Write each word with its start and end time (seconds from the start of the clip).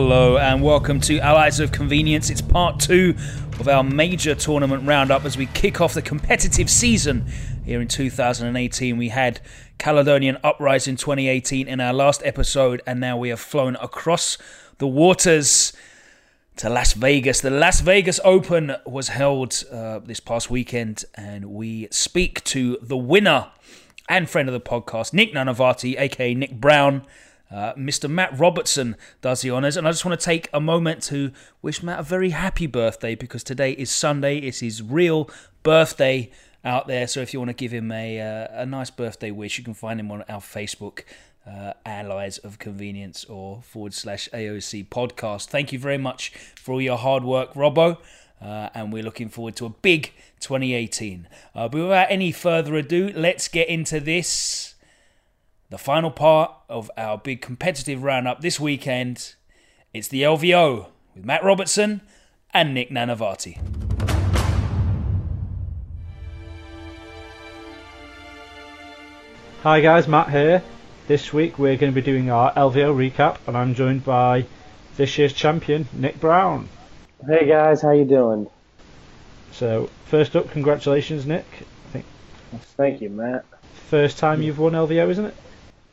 Hello 0.00 0.38
and 0.38 0.62
welcome 0.62 1.00
to 1.00 1.18
Allies 1.18 1.58
of 1.58 1.72
Convenience. 1.72 2.30
It's 2.30 2.40
part 2.40 2.78
two 2.78 3.16
of 3.58 3.66
our 3.66 3.82
major 3.82 4.36
tournament 4.36 4.86
roundup 4.86 5.24
as 5.24 5.36
we 5.36 5.46
kick 5.46 5.80
off 5.80 5.92
the 5.92 6.02
competitive 6.02 6.70
season 6.70 7.26
here 7.64 7.80
in 7.80 7.88
2018. 7.88 8.96
We 8.96 9.08
had 9.08 9.40
Caledonian 9.76 10.38
Uprising 10.44 10.94
2018 10.94 11.66
in 11.66 11.80
our 11.80 11.92
last 11.92 12.22
episode, 12.24 12.80
and 12.86 13.00
now 13.00 13.16
we 13.16 13.30
have 13.30 13.40
flown 13.40 13.74
across 13.82 14.38
the 14.78 14.86
waters 14.86 15.72
to 16.58 16.70
Las 16.70 16.92
Vegas. 16.92 17.40
The 17.40 17.50
Las 17.50 17.80
Vegas 17.80 18.20
Open 18.22 18.76
was 18.86 19.08
held 19.08 19.64
uh, 19.72 19.98
this 19.98 20.20
past 20.20 20.48
weekend, 20.48 21.06
and 21.16 21.46
we 21.46 21.88
speak 21.90 22.44
to 22.44 22.78
the 22.80 22.96
winner 22.96 23.50
and 24.08 24.30
friend 24.30 24.48
of 24.48 24.52
the 24.52 24.60
podcast, 24.60 25.12
Nick 25.12 25.34
Nanavati, 25.34 25.98
aka 25.98 26.34
Nick 26.34 26.60
Brown. 26.60 27.04
Uh, 27.50 27.72
Mr. 27.74 28.10
Matt 28.10 28.38
Robertson 28.38 28.96
does 29.20 29.40
the 29.40 29.50
honours, 29.50 29.76
and 29.76 29.88
I 29.88 29.90
just 29.90 30.04
want 30.04 30.18
to 30.18 30.24
take 30.24 30.48
a 30.52 30.60
moment 30.60 31.02
to 31.04 31.32
wish 31.62 31.82
Matt 31.82 32.00
a 32.00 32.02
very 32.02 32.30
happy 32.30 32.66
birthday 32.66 33.14
because 33.14 33.42
today 33.42 33.72
is 33.72 33.90
Sunday. 33.90 34.38
It's 34.38 34.60
his 34.60 34.82
real 34.82 35.30
birthday 35.62 36.30
out 36.64 36.86
there. 36.88 37.06
So 37.06 37.20
if 37.20 37.32
you 37.32 37.40
want 37.40 37.48
to 37.48 37.54
give 37.54 37.72
him 37.72 37.90
a 37.90 38.20
uh, 38.20 38.62
a 38.62 38.66
nice 38.66 38.90
birthday 38.90 39.30
wish, 39.30 39.58
you 39.58 39.64
can 39.64 39.74
find 39.74 39.98
him 39.98 40.10
on 40.10 40.22
our 40.28 40.40
Facebook. 40.40 41.04
Uh, 41.46 41.72
allies 41.86 42.36
of 42.36 42.58
convenience 42.58 43.24
or 43.24 43.62
forward 43.62 43.94
slash 43.94 44.28
AOC 44.34 44.86
podcast. 44.90 45.46
Thank 45.46 45.72
you 45.72 45.78
very 45.78 45.96
much 45.96 46.30
for 46.56 46.72
all 46.72 46.82
your 46.82 46.98
hard 46.98 47.24
work, 47.24 47.54
Robbo. 47.54 47.96
Uh, 48.38 48.68
and 48.74 48.92
we're 48.92 49.02
looking 49.02 49.30
forward 49.30 49.56
to 49.56 49.64
a 49.64 49.70
big 49.70 50.12
2018. 50.40 51.26
Uh, 51.54 51.68
but 51.68 51.80
without 51.80 52.08
any 52.10 52.32
further 52.32 52.74
ado, 52.76 53.10
let's 53.14 53.48
get 53.48 53.66
into 53.66 53.98
this. 53.98 54.74
The 55.70 55.76
final 55.76 56.10
part 56.10 56.50
of 56.70 56.90
our 56.96 57.18
big 57.18 57.42
competitive 57.42 58.02
roundup 58.02 58.40
this 58.40 58.58
weekend. 58.58 59.34
It's 59.92 60.08
the 60.08 60.22
LVO 60.22 60.86
with 61.14 61.26
Matt 61.26 61.44
Robertson 61.44 62.00
and 62.54 62.72
Nick 62.72 62.88
Nanavati. 62.88 63.58
Hi 69.62 69.80
guys, 69.82 70.08
Matt 70.08 70.30
here. 70.30 70.62
This 71.06 71.34
week 71.34 71.58
we're 71.58 71.76
going 71.76 71.92
to 71.92 71.94
be 71.94 72.00
doing 72.00 72.30
our 72.30 72.50
LVO 72.54 72.94
recap, 73.12 73.36
and 73.46 73.54
I'm 73.54 73.74
joined 73.74 74.06
by 74.06 74.46
this 74.96 75.18
year's 75.18 75.34
champion, 75.34 75.86
Nick 75.92 76.18
Brown. 76.18 76.70
Hey 77.26 77.46
guys, 77.46 77.82
how 77.82 77.90
you 77.92 78.06
doing? 78.06 78.46
So 79.52 79.90
first 80.06 80.34
up, 80.34 80.50
congratulations, 80.50 81.26
Nick. 81.26 81.44
I 81.88 81.92
think 81.92 82.04
Thank 82.78 83.02
you, 83.02 83.10
Matt. 83.10 83.44
first 83.90 84.16
time 84.16 84.40
you've 84.40 84.58
won 84.58 84.72
LVO, 84.72 85.10
isn't 85.10 85.26
it? 85.26 85.34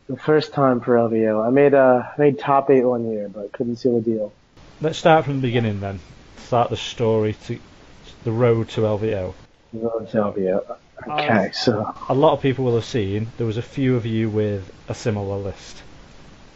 The 0.07 0.17
first 0.17 0.53
time 0.53 0.81
for 0.81 0.95
LVO. 0.95 1.45
I 1.45 1.49
made 1.49 1.73
uh 1.73 2.03
made 2.17 2.37
top 2.37 2.69
eight 2.69 2.83
one 2.83 3.11
year, 3.11 3.27
but 3.27 3.51
couldn't 3.51 3.77
seal 3.77 3.99
the 3.99 4.01
deal. 4.01 4.33
Let's 4.81 4.99
start 4.99 5.25
from 5.25 5.35
the 5.35 5.41
beginning 5.41 5.79
then. 5.79 5.99
Start 6.37 6.69
the 6.69 6.77
story 6.77 7.33
to 7.47 7.59
the 8.23 8.31
road 8.31 8.69
to 8.69 8.81
LVO. 8.81 9.33
The 9.73 9.79
Road 9.79 10.09
to 10.11 10.17
LVO. 10.17 10.77
Okay, 11.07 11.51
so 11.53 11.93
A 12.09 12.13
lot 12.13 12.33
of 12.33 12.41
people 12.41 12.65
will 12.65 12.75
have 12.75 12.85
seen 12.85 13.27
there 13.37 13.47
was 13.47 13.57
a 13.57 13.61
few 13.61 13.95
of 13.95 14.05
you 14.05 14.29
with 14.29 14.71
a 14.87 14.95
similar 14.95 15.37
list. 15.37 15.81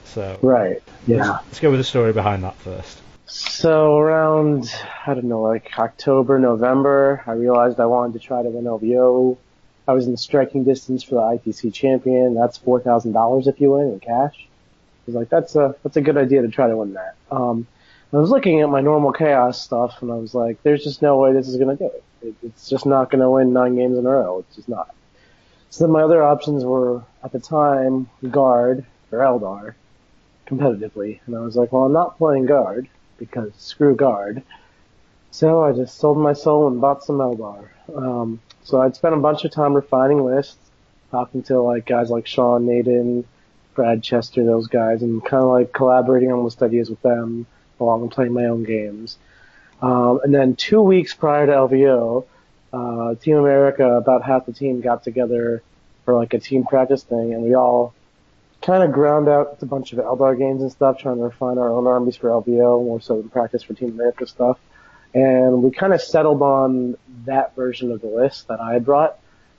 So 0.06 0.40
right, 0.42 0.82
yeah. 1.06 1.40
let's 1.46 1.60
go 1.60 1.70
with 1.70 1.80
the 1.80 1.84
story 1.84 2.14
behind 2.14 2.44
that 2.44 2.56
first. 2.56 3.02
So 3.26 3.98
around 3.98 4.74
I 5.06 5.14
don't 5.14 5.26
know, 5.26 5.42
like 5.42 5.78
October, 5.78 6.40
November, 6.40 7.24
I 7.28 7.34
realized 7.34 7.80
I 7.80 7.86
wanted 7.86 8.14
to 8.14 8.20
try 8.20 8.42
to 8.42 8.50
win 8.50 8.66
LVO. 8.66 9.38
I 9.90 9.94
was 9.94 10.06
in 10.06 10.16
striking 10.18 10.64
distance 10.64 11.02
for 11.02 11.16
the 11.16 11.22
ITC 11.22 11.74
champion. 11.74 12.36
That's 12.36 12.60
four 12.60 12.80
thousand 12.80 13.14
dollars 13.14 13.48
if 13.48 13.60
you 13.60 13.72
win 13.72 13.88
in 13.94 14.00
cash. 14.00 14.36
I 14.38 15.04
was 15.08 15.16
like, 15.16 15.30
that's 15.30 15.56
a 15.56 15.74
that's 15.82 15.98
a 15.98 16.02
good 16.02 16.16
idea 16.16 16.44
to 16.44 16.48
try 16.48 16.68
to 16.68 16.78
win 16.78 16.94
that. 16.94 17.16
Um, 17.32 17.66
I 18.14 18.18
was 18.18 18.30
looking 18.30 18.62
at 18.62 18.70
my 18.70 18.82
normal 18.82 19.12
chaos 19.12 19.60
stuff, 19.60 20.04
and 20.04 20.12
I 20.12 20.16
was 20.16 20.36
like, 20.36 20.62
there's 20.62 20.84
just 20.84 21.02
no 21.02 21.18
way 21.18 21.34
this 21.34 21.48
is 21.48 21.58
gonna 21.58 21.76
do 21.76 21.86
it. 21.88 22.04
it 22.22 22.36
it's 22.44 22.70
just 22.70 22.86
not 22.86 23.10
gonna 23.10 23.32
win 23.32 23.52
nine 23.52 23.76
games 23.76 23.98
in 23.98 24.06
a 24.06 24.10
row. 24.10 24.46
It's 24.46 24.58
just 24.58 24.70
not. 24.70 24.94
So 25.72 25.86
then 25.86 25.92
my 25.92 26.04
other 26.04 26.22
options 26.22 26.64
were 26.64 27.02
at 27.24 27.32
the 27.32 27.40
time 27.40 28.12
guard 28.30 28.86
or 29.12 29.20
Eldar 29.20 29.74
competitively, 30.46 31.20
and 31.26 31.36
I 31.36 31.40
was 31.40 31.56
like, 31.56 31.72
well, 31.72 31.86
I'm 31.86 31.94
not 31.94 32.20
playing 32.20 32.46
guard 32.46 32.88
because 33.18 33.52
screw 33.58 33.96
guard. 33.96 34.44
So 35.32 35.64
I 35.64 35.72
just 35.72 35.98
sold 35.98 36.20
my 36.20 36.34
soul 36.34 36.68
and 36.68 36.80
bought 36.80 37.04
some 37.04 37.18
Eldar. 37.18 37.70
Um, 37.96 38.42
so 38.64 38.82
I'd 38.82 38.96
spent 38.96 39.14
a 39.14 39.18
bunch 39.20 39.46
of 39.46 39.52
time 39.52 39.74
refining 39.74 40.24
lists, 40.24 40.58
talking 41.12 41.44
to 41.44 41.62
like 41.62 41.86
guys 41.86 42.10
like 42.10 42.28
Sean 42.28 42.66
Nayden, 42.66 43.26
Brad 43.76 44.04
Chester, 44.04 44.44
those 44.44 44.68
guys, 44.68 45.02
and 45.02 45.24
kind 45.24 45.44
of 45.44 45.50
like 45.50 45.74
collaborating 45.74 46.32
on 46.32 46.44
list 46.44 46.62
ideas 46.62 46.90
with 46.90 47.02
them 47.02 47.46
while 47.78 48.02
I'm 48.02 48.10
playing 48.10 48.34
my 48.34 48.46
own 48.46 48.64
games. 48.64 49.18
Um, 49.82 50.20
and 50.24 50.34
then 50.34 50.56
two 50.56 50.82
weeks 50.82 51.14
prior 51.14 51.46
to 51.46 51.52
LVO, 51.52 52.26
uh, 52.74 53.16
Team 53.16 53.38
America, 53.38 53.86
about 53.86 54.24
half 54.24 54.46
the 54.46 54.54
team 54.54 54.82
got 54.82 55.04
together 55.04 55.64
for 56.06 56.16
like 56.16 56.34
a 56.34 56.40
team 56.40 56.66
practice 56.66 57.04
thing, 57.04 57.34
and 57.34 57.44
we 57.44 57.56
all 57.56 57.94
kind 58.62 58.84
of 58.84 58.92
ground 58.92 59.30
out 59.30 59.58
a 59.62 59.66
bunch 59.66 59.94
of 59.94 60.00
Eldar 60.00 60.38
games 60.38 60.62
and 60.62 60.72
stuff, 60.72 61.00
trying 61.00 61.16
to 61.16 61.24
refine 61.24 61.58
our 61.58 61.72
own 61.72 61.88
armies 61.88 62.18
for 62.18 62.30
LVO, 62.30 62.84
more 62.84 63.00
so 63.00 63.18
than 63.22 63.30
practice 63.30 63.64
for 63.64 63.74
Team 63.74 63.92
America 63.92 64.28
stuff. 64.28 64.60
And 65.14 65.64
we 65.64 65.72
kind 65.72 65.94
of 65.94 66.02
settled 66.02 66.42
on 66.42 66.98
that 67.26 67.56
version 67.56 67.92
of 67.92 68.02
the 68.02 68.08
list 68.08 68.48
that 68.48 68.60
I 68.60 68.74
had 68.74 68.86
brought, 68.86 69.18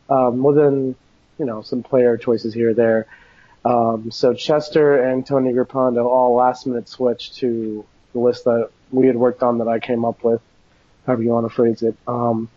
um, 0.09 0.43
than, 0.55 0.95
you 1.39 1.45
know, 1.45 1.63
some 1.63 1.83
player 1.83 2.17
choices 2.17 2.55
here 2.55 2.71
or 2.71 2.75
there. 2.75 3.07
Um, 3.65 4.11
so 4.11 4.33
Chester 4.33 5.03
and 5.03 5.27
Tony 5.27 5.53
Grippando 5.53 6.07
all 6.07 6.35
last 6.35 6.67
minute 6.67 6.89
switched 6.89 7.37
to 7.37 7.85
the 8.13 8.19
list 8.19 8.45
that 8.45 8.71
we 8.91 9.07
had 9.07 9.17
worked 9.17 9.43
on 9.43 9.59
that 9.59 9.69
I 9.69 9.79
came 9.79 10.05
up 10.05 10.23
with, 10.25 10.41
however 11.07 11.23
you 11.23 11.31
want 11.31 11.49
to 11.49 11.55
phrase 11.55 11.83
it. 11.83 11.97
Um, 12.07 12.49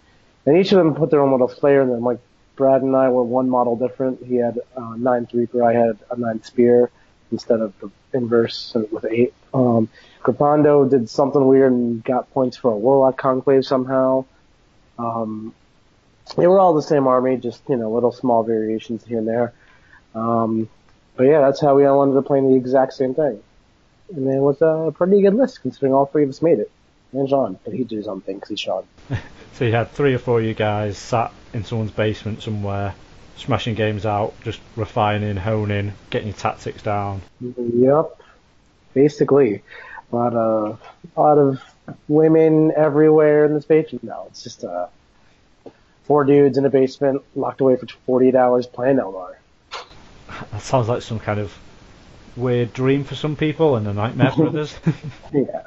and 0.45 0.57
each 0.57 0.71
of 0.71 0.77
them 0.77 0.95
put 0.95 1.09
their 1.09 1.21
own 1.21 1.31
little 1.31 1.47
flair 1.47 1.81
in 1.81 1.89
them. 1.89 2.03
Like 2.03 2.19
Brad 2.55 2.81
and 2.81 2.95
I 2.95 3.09
were 3.09 3.23
one 3.23 3.49
model 3.49 3.75
different. 3.75 4.23
He 4.23 4.35
had 4.35 4.59
uh, 4.77 4.95
nine 4.97 5.27
Reaper, 5.33 5.63
I 5.63 5.73
had 5.73 5.99
a 6.09 6.17
nine 6.17 6.43
Spear 6.43 6.91
instead 7.33 7.59
of 7.59 7.73
the 7.79 7.91
inverse 8.13 8.73
with 8.91 9.05
eight. 9.05 9.33
Um, 9.53 9.89
did 10.25 11.09
something 11.09 11.45
weird 11.45 11.71
and 11.73 12.03
got 12.03 12.31
points 12.31 12.55
for 12.55 12.71
a 12.71 12.77
Warlock 12.77 13.17
Conclave 13.17 13.65
somehow. 13.65 14.23
Um, 14.97 15.53
they 16.37 16.47
were 16.47 16.59
all 16.59 16.73
the 16.73 16.81
same 16.81 17.07
army, 17.07 17.35
just 17.35 17.61
you 17.67 17.75
know 17.75 17.91
little 17.91 18.13
small 18.13 18.43
variations 18.43 19.03
here 19.03 19.17
and 19.17 19.27
there. 19.27 19.53
Um, 20.15 20.69
but 21.17 21.25
yeah, 21.25 21.41
that's 21.41 21.59
how 21.59 21.75
we 21.75 21.85
all 21.85 22.01
ended 22.03 22.17
up 22.17 22.25
playing 22.25 22.49
the 22.49 22.55
exact 22.55 22.93
same 22.93 23.13
thing. 23.13 23.41
And 24.15 24.27
it 24.27 24.39
was 24.39 24.61
a 24.61 24.93
pretty 24.95 25.21
good 25.21 25.35
list 25.35 25.61
considering 25.61 25.93
all 25.93 26.05
three 26.05 26.23
of 26.23 26.29
us 26.29 26.41
made 26.41 26.59
it. 26.59 26.71
And 27.11 27.27
Sean, 27.29 27.59
but 27.63 27.73
he 27.73 27.83
did 27.83 27.97
his 27.97 28.07
own 28.07 28.21
thing 28.21 28.35
because 28.35 28.49
he's 28.49 28.59
Sean. 28.59 28.85
So 29.53 29.65
you 29.65 29.71
had 29.71 29.91
three 29.91 30.15
or 30.15 30.17
four 30.17 30.39
of 30.39 30.45
you 30.45 30.55
guys 30.55 30.97
sat 30.97 31.31
in 31.53 31.63
someone's 31.63 31.91
basement 31.91 32.41
somewhere, 32.41 32.95
smashing 33.43 33.75
games 33.75 34.05
out, 34.05 34.33
just 34.43 34.59
refining, 34.75 35.35
honing, 35.35 35.93
getting 36.09 36.29
your 36.29 36.37
tactics 36.37 36.81
down. 36.81 37.21
Yep, 37.41 38.21
basically, 38.93 39.61
a 40.11 40.15
lot 40.15 40.33
of 40.33 40.79
a 41.15 41.21
lot 41.21 41.37
of 41.37 41.61
women 42.07 42.71
everywhere 42.75 43.45
in 43.45 43.53
this 43.53 43.65
basement. 43.65 44.03
No, 44.03 44.27
it's 44.29 44.43
just 44.43 44.63
uh, 44.63 44.87
four 46.05 46.23
dudes 46.23 46.57
in 46.57 46.65
a 46.65 46.69
basement 46.69 47.21
locked 47.35 47.61
away 47.61 47.75
for 47.75 47.87
48 48.05 48.35
hours 48.35 48.67
playing 48.67 48.97
Eldar. 48.97 49.35
That 50.51 50.61
sounds 50.61 50.87
like 50.87 51.01
some 51.01 51.19
kind 51.19 51.39
of 51.39 51.53
weird 52.35 52.73
dream 52.73 53.03
for 53.03 53.15
some 53.15 53.35
people 53.35 53.75
and 53.75 53.87
a 53.87 53.93
nightmare 53.93 54.31
for 54.31 54.47
others. 54.47 54.75
Yeah. 55.33 55.63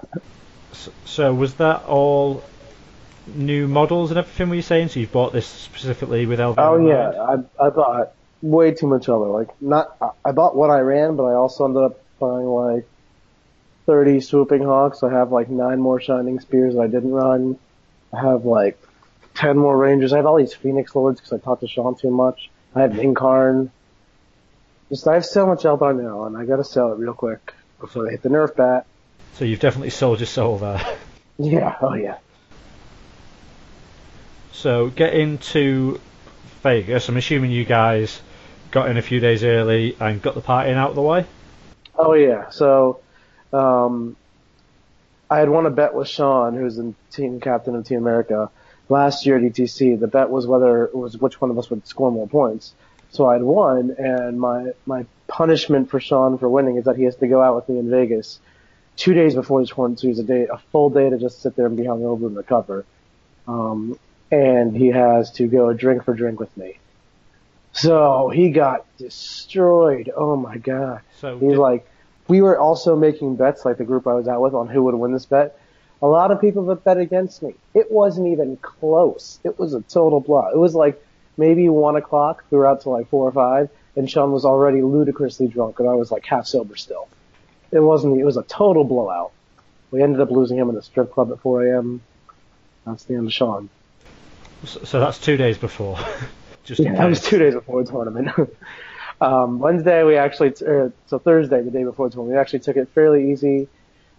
So, 0.72 0.92
so 1.04 1.34
was 1.34 1.54
that 1.54 1.84
all 1.86 2.44
new 3.34 3.66
models 3.68 4.10
and 4.10 4.18
everything? 4.18 4.48
Were 4.48 4.54
you 4.56 4.62
saying? 4.62 4.88
So 4.88 5.00
you 5.00 5.06
bought 5.06 5.32
this 5.32 5.46
specifically 5.46 6.26
with 6.26 6.38
LV? 6.38 6.54
Oh 6.58 6.86
yeah? 6.86 7.10
I 7.60 7.66
I 7.66 7.70
bought 7.70 8.12
way 8.42 8.72
too 8.72 8.86
much 8.86 9.06
Eldar. 9.06 9.32
Like 9.32 9.60
not 9.60 9.96
I- 10.00 10.28
I 10.28 10.32
bought 10.32 10.54
what 10.56 10.70
I 10.70 10.80
ran, 10.80 11.16
but 11.16 11.24
I 11.24 11.34
also 11.34 11.64
ended 11.64 11.82
up 11.82 12.00
buying 12.18 12.46
like 12.46 12.86
30 13.86 14.20
swooping 14.20 14.62
hawks. 14.64 15.02
I 15.02 15.10
have 15.12 15.32
like 15.32 15.48
nine 15.48 15.80
more 15.80 16.00
shining 16.00 16.40
spears 16.40 16.74
that 16.74 16.80
I 16.80 16.86
didn't 16.86 17.12
run. 17.12 17.58
I 18.12 18.20
have 18.20 18.44
like 18.44 18.80
10 19.34 19.56
more 19.58 19.76
rangers. 19.76 20.12
I 20.12 20.16
have 20.16 20.26
all 20.26 20.36
these 20.38 20.54
phoenix 20.54 20.94
lords 20.94 21.20
because 21.20 21.32
I 21.32 21.38
talked 21.44 21.60
to 21.60 21.68
Sean 21.68 21.94
too 21.96 22.10
much. 22.10 22.50
I 22.74 22.82
have 22.82 22.92
Incarn. 22.92 23.70
Just 24.88 25.06
I 25.08 25.14
have 25.14 25.26
so 25.26 25.46
much 25.46 25.62
Eldar 25.64 26.00
now, 26.00 26.24
and 26.24 26.36
I 26.36 26.44
gotta 26.44 26.64
sell 26.64 26.92
it 26.92 26.98
real 26.98 27.12
quick 27.14 27.52
before 27.80 28.04
they 28.04 28.12
hit 28.12 28.22
the 28.22 28.28
nerf 28.28 28.54
bat. 28.56 28.86
So 29.34 29.44
you've 29.44 29.60
definitely 29.60 29.90
sold 29.90 30.20
your 30.20 30.26
soul 30.26 30.58
there. 30.58 30.80
Yeah, 31.38 31.76
oh 31.82 31.92
yeah. 31.92 32.16
So 34.56 34.88
getting 34.88 35.36
to 35.52 36.00
Vegas, 36.62 37.10
I'm 37.10 37.18
assuming 37.18 37.50
you 37.50 37.66
guys 37.66 38.22
got 38.70 38.88
in 38.88 38.96
a 38.96 39.02
few 39.02 39.20
days 39.20 39.44
early 39.44 39.94
and 40.00 40.20
got 40.22 40.34
the 40.34 40.40
party 40.40 40.70
out 40.70 40.88
of 40.90 40.96
the 40.96 41.02
way. 41.02 41.26
Oh 41.94 42.14
yeah. 42.14 42.48
So, 42.48 43.00
um, 43.52 44.16
I 45.30 45.40
had 45.40 45.50
won 45.50 45.66
a 45.66 45.70
bet 45.70 45.92
with 45.92 46.08
Sean, 46.08 46.56
who's 46.56 46.76
the 46.76 46.94
team 47.10 47.38
captain 47.38 47.76
of 47.76 47.84
Team 47.84 47.98
America, 47.98 48.50
last 48.88 49.26
year 49.26 49.36
at 49.36 49.42
ETC. 49.42 50.00
The 50.00 50.06
bet 50.06 50.30
was 50.30 50.46
whether 50.46 50.86
it 50.86 50.94
was 50.94 51.18
which 51.18 51.38
one 51.38 51.50
of 51.50 51.58
us 51.58 51.68
would 51.68 51.86
score 51.86 52.10
more 52.10 52.26
points. 52.26 52.72
So 53.10 53.26
I'd 53.26 53.42
won, 53.42 53.94
and 53.98 54.40
my 54.40 54.72
my 54.86 55.04
punishment 55.26 55.90
for 55.90 56.00
Sean 56.00 56.38
for 56.38 56.48
winning 56.48 56.76
is 56.76 56.86
that 56.86 56.96
he 56.96 57.04
has 57.04 57.16
to 57.16 57.28
go 57.28 57.42
out 57.42 57.56
with 57.56 57.68
me 57.68 57.78
in 57.78 57.90
Vegas 57.90 58.40
two 58.96 59.12
days 59.12 59.34
before 59.34 59.60
the 59.60 59.66
tournament, 59.66 60.00
so 60.00 60.08
he 60.08 60.18
a 60.18 60.22
day, 60.22 60.46
a 60.50 60.56
full 60.72 60.88
day 60.88 61.10
to 61.10 61.18
just 61.18 61.42
sit 61.42 61.56
there 61.56 61.66
and 61.66 61.76
be 61.76 61.82
hungover 61.82 62.26
and 62.26 62.36
recover. 62.38 62.86
Um, 63.46 63.98
and 64.30 64.76
he 64.76 64.88
has 64.88 65.30
to 65.32 65.46
go 65.46 65.72
drink 65.72 66.04
for 66.04 66.14
drink 66.14 66.40
with 66.40 66.54
me. 66.56 66.78
So 67.72 68.28
he 68.30 68.50
got 68.50 68.86
destroyed. 68.96 70.10
Oh 70.16 70.36
my 70.36 70.56
god. 70.58 71.00
So 71.20 71.38
He's 71.38 71.50
did- 71.50 71.58
like, 71.58 71.86
we 72.28 72.40
were 72.42 72.58
also 72.58 72.96
making 72.96 73.36
bets, 73.36 73.64
like 73.64 73.76
the 73.78 73.84
group 73.84 74.06
I 74.06 74.14
was 74.14 74.26
out 74.26 74.40
with, 74.40 74.54
on 74.54 74.66
who 74.68 74.82
would 74.84 74.94
win 74.94 75.12
this 75.12 75.26
bet. 75.26 75.58
A 76.02 76.06
lot 76.06 76.30
of 76.30 76.40
people 76.40 76.68
have 76.68 76.82
bet 76.84 76.98
against 76.98 77.42
me. 77.42 77.54
It 77.72 77.90
wasn't 77.90 78.28
even 78.28 78.56
close. 78.56 79.38
It 79.44 79.58
was 79.58 79.74
a 79.74 79.80
total 79.82 80.20
blowout. 80.20 80.52
It 80.52 80.58
was 80.58 80.74
like 80.74 81.02
maybe 81.36 81.68
one 81.68 81.96
o'clock. 81.96 82.44
We 82.50 82.58
were 82.58 82.66
out 82.66 82.80
till 82.82 82.92
like 82.92 83.08
four 83.08 83.28
or 83.28 83.32
five, 83.32 83.70
and 83.94 84.10
Sean 84.10 84.32
was 84.32 84.44
already 84.44 84.82
ludicrously 84.82 85.46
drunk, 85.48 85.78
and 85.78 85.88
I 85.88 85.94
was 85.94 86.10
like 86.10 86.26
half 86.26 86.46
sober 86.46 86.76
still. 86.76 87.08
It 87.70 87.80
wasn't. 87.80 88.18
It 88.20 88.24
was 88.24 88.36
a 88.36 88.42
total 88.42 88.84
blowout. 88.84 89.32
We 89.90 90.02
ended 90.02 90.20
up 90.20 90.30
losing 90.30 90.58
him 90.58 90.68
in 90.68 90.74
the 90.74 90.82
strip 90.82 91.12
club 91.12 91.30
at 91.32 91.40
4 91.40 91.66
a.m. 91.66 92.02
That's 92.84 93.04
the 93.04 93.14
end 93.14 93.26
of 93.26 93.32
Sean. 93.32 93.68
So 94.64 94.84
so 94.84 95.00
that's 95.00 95.18
two 95.18 95.36
days 95.36 95.58
before. 95.58 95.98
Just 96.64 96.80
Yeah, 96.80 96.94
that 96.94 97.06
was 97.06 97.20
two 97.22 97.38
days 97.38 97.54
before 97.54 97.84
the 97.84 97.90
tournament. 97.90 98.28
um, 99.20 99.60
Wednesday 99.60 100.02
we 100.02 100.16
actually, 100.16 100.50
t- 100.50 100.64
er, 100.64 100.92
so 101.06 101.18
Thursday, 101.18 101.62
the 101.62 101.70
day 101.70 101.84
before 101.84 102.08
the 102.08 102.14
tournament, 102.14 102.36
we 102.36 102.40
actually 102.40 102.58
took 102.58 102.76
it 102.76 102.88
fairly 102.88 103.30
easy. 103.30 103.68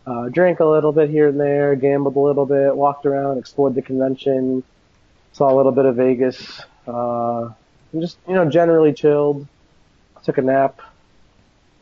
Uh, 0.06 0.30
drank 0.30 0.62
a 0.62 0.66
little 0.66 0.94
bit 0.94 1.10
here 1.10 1.28
and 1.28 1.38
there, 1.38 1.76
gambled 1.76 2.16
a 2.16 2.20
little 2.20 2.46
bit, 2.46 2.74
walked 2.74 3.06
around, 3.06 3.38
explored 3.38 3.76
the 3.76 3.82
convention, 3.82 4.64
saw 5.34 5.54
a 5.54 5.56
little 5.56 5.74
bit 5.74 5.84
of 5.84 5.98
Vegas, 5.98 6.62
uh, 6.88 7.50
just, 8.00 8.18
you 8.28 8.34
know, 8.34 8.50
generally 8.50 8.94
chilled. 8.94 9.46
Took 10.24 10.38
a 10.38 10.42
nap. 10.42 10.82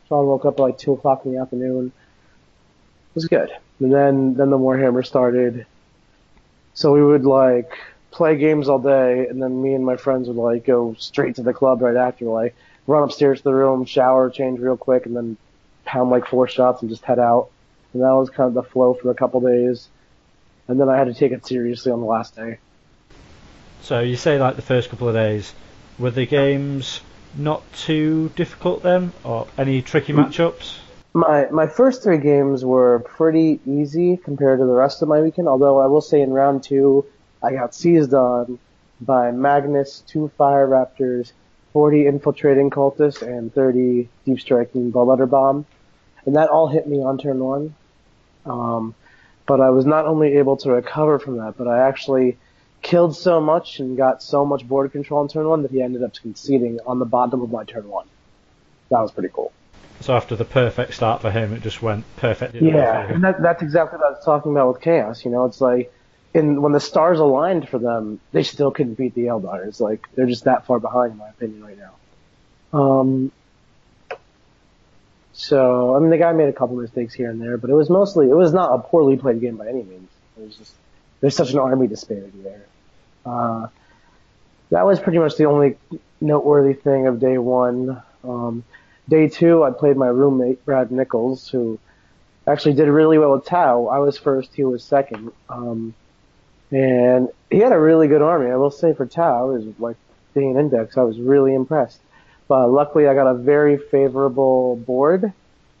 Sean 0.08 0.26
woke 0.26 0.44
up 0.44 0.54
at 0.54 0.62
like 0.62 0.78
two 0.78 0.92
o'clock 0.92 1.24
in 1.24 1.32
the 1.32 1.40
afternoon. 1.40 1.86
It 1.86 3.14
was 3.14 3.26
good. 3.26 3.50
And 3.80 3.92
then, 3.92 4.34
then 4.34 4.50
the 4.50 4.58
Warhammer 4.58 5.04
started. 5.04 5.66
So 6.74 6.92
we 6.92 7.02
would 7.02 7.24
like 7.24 7.72
play 8.16 8.36
games 8.36 8.68
all 8.68 8.78
day, 8.78 9.26
and 9.28 9.42
then 9.42 9.62
me 9.62 9.74
and 9.74 9.84
my 9.84 9.96
friends 9.96 10.26
would 10.26 10.36
like 10.36 10.64
go 10.64 10.94
straight 10.98 11.36
to 11.36 11.42
the 11.42 11.52
club 11.52 11.82
right 11.82 11.96
after, 11.96 12.24
like 12.24 12.56
run 12.86 13.02
upstairs 13.02 13.38
to 13.38 13.44
the 13.44 13.54
room, 13.54 13.84
shower, 13.84 14.30
change 14.30 14.58
real 14.58 14.76
quick, 14.76 15.04
and 15.04 15.14
then 15.14 15.36
pound 15.84 16.10
like 16.10 16.26
four 16.26 16.48
shots 16.48 16.80
and 16.80 16.90
just 16.90 17.04
head 17.04 17.18
out. 17.18 17.50
And 17.92 18.02
that 18.02 18.12
was 18.12 18.30
kind 18.30 18.48
of 18.48 18.54
the 18.54 18.62
flow 18.62 18.94
for 18.94 19.10
a 19.10 19.14
couple 19.14 19.40
days. 19.40 19.88
And 20.66 20.80
then 20.80 20.88
I 20.88 20.96
had 20.96 21.08
to 21.08 21.14
take 21.14 21.32
it 21.32 21.46
seriously 21.46 21.92
on 21.92 22.00
the 22.00 22.06
last 22.06 22.34
day. 22.34 22.58
So 23.82 24.00
you 24.00 24.16
say 24.16 24.38
like 24.38 24.56
the 24.56 24.62
first 24.62 24.88
couple 24.90 25.08
of 25.08 25.14
days, 25.14 25.52
were 25.98 26.10
the 26.10 26.26
games 26.26 27.02
not 27.36 27.62
too 27.74 28.30
difficult 28.34 28.82
then, 28.82 29.12
or 29.24 29.46
any 29.58 29.82
tricky 29.82 30.12
Mm. 30.12 30.24
matchups? 30.24 30.78
My 31.12 31.48
my 31.50 31.66
first 31.66 32.02
three 32.02 32.18
games 32.18 32.64
were 32.64 32.98
pretty 33.00 33.60
easy 33.66 34.16
compared 34.16 34.58
to 34.60 34.66
the 34.66 34.72
rest 34.72 35.02
of 35.02 35.08
my 35.08 35.20
weekend. 35.20 35.48
Although 35.48 35.78
I 35.78 35.86
will 35.86 36.00
say 36.00 36.20
in 36.20 36.30
round 36.30 36.62
two, 36.62 37.06
I 37.42 37.52
got 37.52 37.74
seized 37.74 38.14
on 38.14 38.58
by 39.00 39.30
Magnus, 39.30 40.02
two 40.06 40.30
Fire 40.38 40.66
Raptors, 40.66 41.32
40 41.72 42.06
infiltrating 42.06 42.70
cultists, 42.70 43.22
and 43.22 43.52
30 43.52 44.08
deep 44.24 44.40
striking 44.40 44.90
bloodletter 44.90 45.28
bomb, 45.28 45.66
and 46.24 46.36
that 46.36 46.48
all 46.48 46.68
hit 46.68 46.86
me 46.86 47.02
on 47.02 47.18
turn 47.18 47.38
one. 47.38 47.74
Um, 48.44 48.94
but 49.46 49.60
I 49.60 49.70
was 49.70 49.86
not 49.86 50.06
only 50.06 50.36
able 50.36 50.56
to 50.58 50.70
recover 50.70 51.18
from 51.18 51.38
that, 51.38 51.56
but 51.56 51.68
I 51.68 51.86
actually 51.86 52.36
killed 52.82 53.16
so 53.16 53.40
much 53.40 53.80
and 53.80 53.96
got 53.96 54.22
so 54.22 54.44
much 54.44 54.66
board 54.66 54.92
control 54.92 55.20
on 55.20 55.28
turn 55.28 55.48
one 55.48 55.62
that 55.62 55.70
he 55.70 55.82
ended 55.82 56.02
up 56.02 56.14
conceding 56.14 56.78
on 56.86 56.98
the 56.98 57.04
bottom 57.04 57.42
of 57.42 57.50
my 57.50 57.64
turn 57.64 57.88
one. 57.88 58.06
That 58.90 59.00
was 59.00 59.12
pretty 59.12 59.30
cool. 59.32 59.52
So 60.00 60.14
after 60.14 60.36
the 60.36 60.44
perfect 60.44 60.94
start 60.94 61.22
for 61.22 61.30
him, 61.30 61.52
it 61.52 61.62
just 61.62 61.82
went 61.82 62.04
perfect. 62.16 62.54
Yeah, 62.54 63.08
and 63.08 63.24
that, 63.24 63.42
that's 63.42 63.62
exactly 63.62 63.98
what 63.98 64.06
I 64.06 64.10
was 64.10 64.24
talking 64.24 64.52
about 64.52 64.68
with 64.68 64.82
Chaos. 64.82 65.24
You 65.24 65.30
know, 65.30 65.46
it's 65.46 65.60
like, 65.60 65.92
in 66.36 66.60
when 66.60 66.72
the 66.72 66.80
stars 66.80 67.18
aligned 67.18 67.68
for 67.68 67.78
them, 67.78 68.20
they 68.32 68.42
still 68.42 68.70
couldn't 68.70 68.94
beat 68.94 69.14
the 69.14 69.26
Eldar. 69.26 69.66
It's 69.66 69.80
like 69.80 70.06
they're 70.14 70.26
just 70.26 70.44
that 70.44 70.66
far 70.66 70.78
behind, 70.78 71.12
in 71.12 71.18
my 71.18 71.28
opinion, 71.30 71.64
right 71.64 71.78
now. 71.78 72.78
Um. 72.78 73.32
So 75.32 75.96
I 75.96 75.98
mean, 75.98 76.10
the 76.10 76.18
guy 76.18 76.32
made 76.32 76.48
a 76.48 76.52
couple 76.52 76.76
mistakes 76.76 77.14
here 77.14 77.30
and 77.30 77.40
there, 77.40 77.56
but 77.56 77.70
it 77.70 77.74
was 77.74 77.88
mostly 77.88 78.28
it 78.28 78.34
was 78.34 78.52
not 78.52 78.74
a 78.74 78.78
poorly 78.78 79.16
played 79.16 79.40
game 79.40 79.56
by 79.56 79.68
any 79.68 79.82
means. 79.82 80.10
It 80.38 80.44
was 80.44 80.56
just 80.56 80.72
there's 81.20 81.34
such 81.34 81.52
an 81.52 81.58
army 81.58 81.86
disparity 81.86 82.38
there. 82.42 82.66
Uh, 83.24 83.68
that 84.70 84.84
was 84.84 85.00
pretty 85.00 85.18
much 85.18 85.36
the 85.36 85.44
only 85.44 85.78
noteworthy 86.20 86.74
thing 86.74 87.06
of 87.06 87.18
day 87.18 87.38
one. 87.38 88.02
Um, 88.24 88.64
day 89.08 89.28
two, 89.28 89.62
I 89.64 89.70
played 89.70 89.96
my 89.96 90.08
roommate 90.08 90.64
Brad 90.64 90.90
Nichols, 90.90 91.48
who 91.48 91.78
actually 92.46 92.74
did 92.74 92.88
really 92.88 93.18
well 93.18 93.32
with 93.32 93.46
Tau. 93.46 93.86
I 93.86 93.98
was 93.98 94.18
first, 94.18 94.54
he 94.54 94.64
was 94.64 94.84
second. 94.84 95.32
Um, 95.48 95.94
and 96.70 97.28
he 97.50 97.58
had 97.58 97.72
a 97.72 97.78
really 97.78 98.08
good 98.08 98.22
army. 98.22 98.50
I 98.50 98.56
will 98.56 98.70
say 98.70 98.92
for 98.92 99.06
Tau, 99.06 99.52
is 99.52 99.64
like 99.78 99.96
being 100.34 100.56
index, 100.56 100.96
I 100.96 101.02
was 101.02 101.18
really 101.18 101.54
impressed. 101.54 102.00
But 102.48 102.68
luckily, 102.68 103.08
I 103.08 103.14
got 103.14 103.26
a 103.26 103.34
very 103.34 103.76
favorable 103.76 104.76
board. 104.76 105.32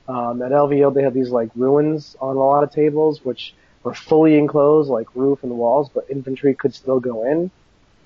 Um, 0.08 0.42
at 0.42 0.52
LVO, 0.52 0.94
they 0.94 1.02
had 1.02 1.14
these 1.14 1.30
like 1.30 1.50
ruins 1.54 2.16
on 2.20 2.36
a 2.36 2.38
lot 2.38 2.62
of 2.62 2.72
tables, 2.72 3.24
which 3.24 3.54
were 3.82 3.94
fully 3.94 4.36
enclosed, 4.36 4.88
like 4.88 5.06
roof 5.14 5.42
and 5.42 5.52
walls, 5.52 5.88
but 5.88 6.06
infantry 6.10 6.54
could 6.54 6.74
still 6.74 7.00
go 7.00 7.24
in. 7.24 7.50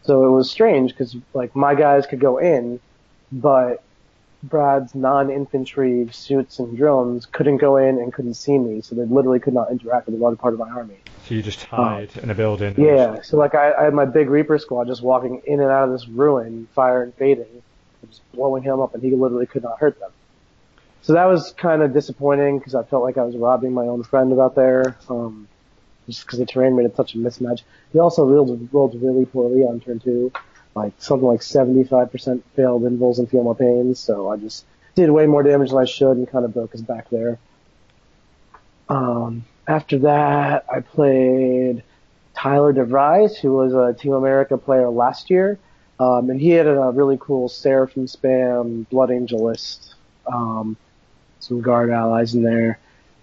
So 0.03 0.27
it 0.27 0.31
was 0.31 0.51
strange 0.51 0.93
because 0.93 1.17
like 1.35 1.55
my 1.55 1.75
guys 1.75 2.07
could 2.07 2.21
go 2.21 2.39
in, 2.39 2.81
but 3.31 3.83
Brad's 4.43 4.95
non-infantry 4.95 6.09
suits 6.13 6.59
and 6.59 6.77
drones 6.77 7.27
couldn't 7.27 7.59
go 7.59 7.77
in 7.77 7.99
and 7.99 8.13
couldn't 8.13 8.35
see 8.35 8.59
me, 8.59 8.81
so 8.81 8.95
they 8.95 9.05
literally 9.05 9.39
could 9.39 9.53
not 9.53 9.71
interact 9.71 10.07
with 10.07 10.15
a 10.15 10.19
large 10.19 10.39
part 10.39 10.55
of 10.55 10.61
my 10.61 10.69
army. 10.69 10.99
So 11.27 11.35
you 11.35 11.43
just 11.43 11.65
hide 11.65 12.17
in 12.17 12.31
a 12.31 12.35
building. 12.35 12.75
Yeah, 12.79 13.21
so 13.21 13.37
like 13.37 13.55
I, 13.55 13.73
I 13.73 13.85
had 13.85 13.95
my 13.95 14.07
big 14.07 14.31
Reaper 14.31 14.59
squad 14.59 14.87
just 14.87 15.03
walking 15.03 15.43
in 15.47 15.61
and 15.61 15.71
out 15.71 15.85
of 15.85 15.93
this 15.93 16.09
ruin, 16.09 16.69
fire 16.75 17.03
and 17.03 17.15
fading, 17.15 17.63
just 18.09 18.23
blowing 18.33 18.63
him 18.63 18.81
up, 18.81 18.95
and 18.95 19.03
he 19.03 19.11
literally 19.11 19.47
could 19.47 19.63
not 19.63 19.79
hurt 19.79 20.01
them. 20.01 20.11
So 21.03 21.13
that 21.15 21.27
was 21.27 21.53
kind 21.53 21.83
of 21.83 21.93
disappointing 21.93 22.59
because 22.59 22.75
I 22.75 22.83
felt 22.83 23.03
like 23.03 23.19
I 23.19 23.25
was 23.25 23.37
robbing 23.37 23.73
my 23.73 23.85
own 23.85 24.03
friend 24.05 24.39
out 24.39 24.55
there, 24.55 24.97
um, 25.09 25.49
just 26.07 26.25
because 26.25 26.39
the 26.39 26.47
terrain 26.47 26.77
made 26.77 26.87
it 26.87 26.97
such 26.97 27.15
a 27.15 27.19
mismatch. 27.19 27.63
He 27.93 27.99
also 27.99 28.25
rolled, 28.25 28.69
rolled 28.73 29.01
really 29.03 29.27
poorly 29.27 29.63
on 29.63 29.81
turn 29.81 30.01
two, 30.01 30.33
like 30.75 30.93
something 30.99 31.27
like 31.27 31.41
75% 31.41 32.43
failed 32.55 32.85
invuls 32.85 33.19
and 33.19 33.29
feel 33.29 33.43
more 33.43 33.55
pains. 33.55 33.99
So 33.99 34.29
I 34.29 34.37
just 34.37 34.65
did 34.95 35.11
way 35.11 35.27
more 35.27 35.43
damage 35.43 35.71
than 35.71 35.79
I 35.79 35.85
should 35.85 36.17
and 36.17 36.31
kind 36.31 36.45
of 36.45 36.55
broke 36.55 36.73
his 36.73 36.83
back 36.83 37.11
there. 37.11 37.39
Um, 38.89 39.45
after 39.67 39.99
that, 40.01 40.67
I 40.73 40.81
played 40.81 41.83
Tyler 42.35 42.73
DeVries, 42.73 43.37
who 43.37 43.53
was 43.53 43.75
a 43.75 43.99
Team 43.99 44.13
America 44.13 44.59
player 44.59 44.89
last 44.89 45.31
year. 45.31 45.59
Um, 45.99 46.31
and 46.31 46.41
he 46.41 46.51
had 46.51 46.67
a 46.67 46.91
really 46.95 47.19
cool 47.21 47.49
Seraphim 47.49 48.07
spam, 48.07 48.89
Blood 48.89 49.11
Angelist, 49.11 49.95
um, 50.27 50.77
some 51.41 51.61
guard 51.61 51.91
allies 51.91 52.35
in 52.35 52.43
there. 52.43 52.79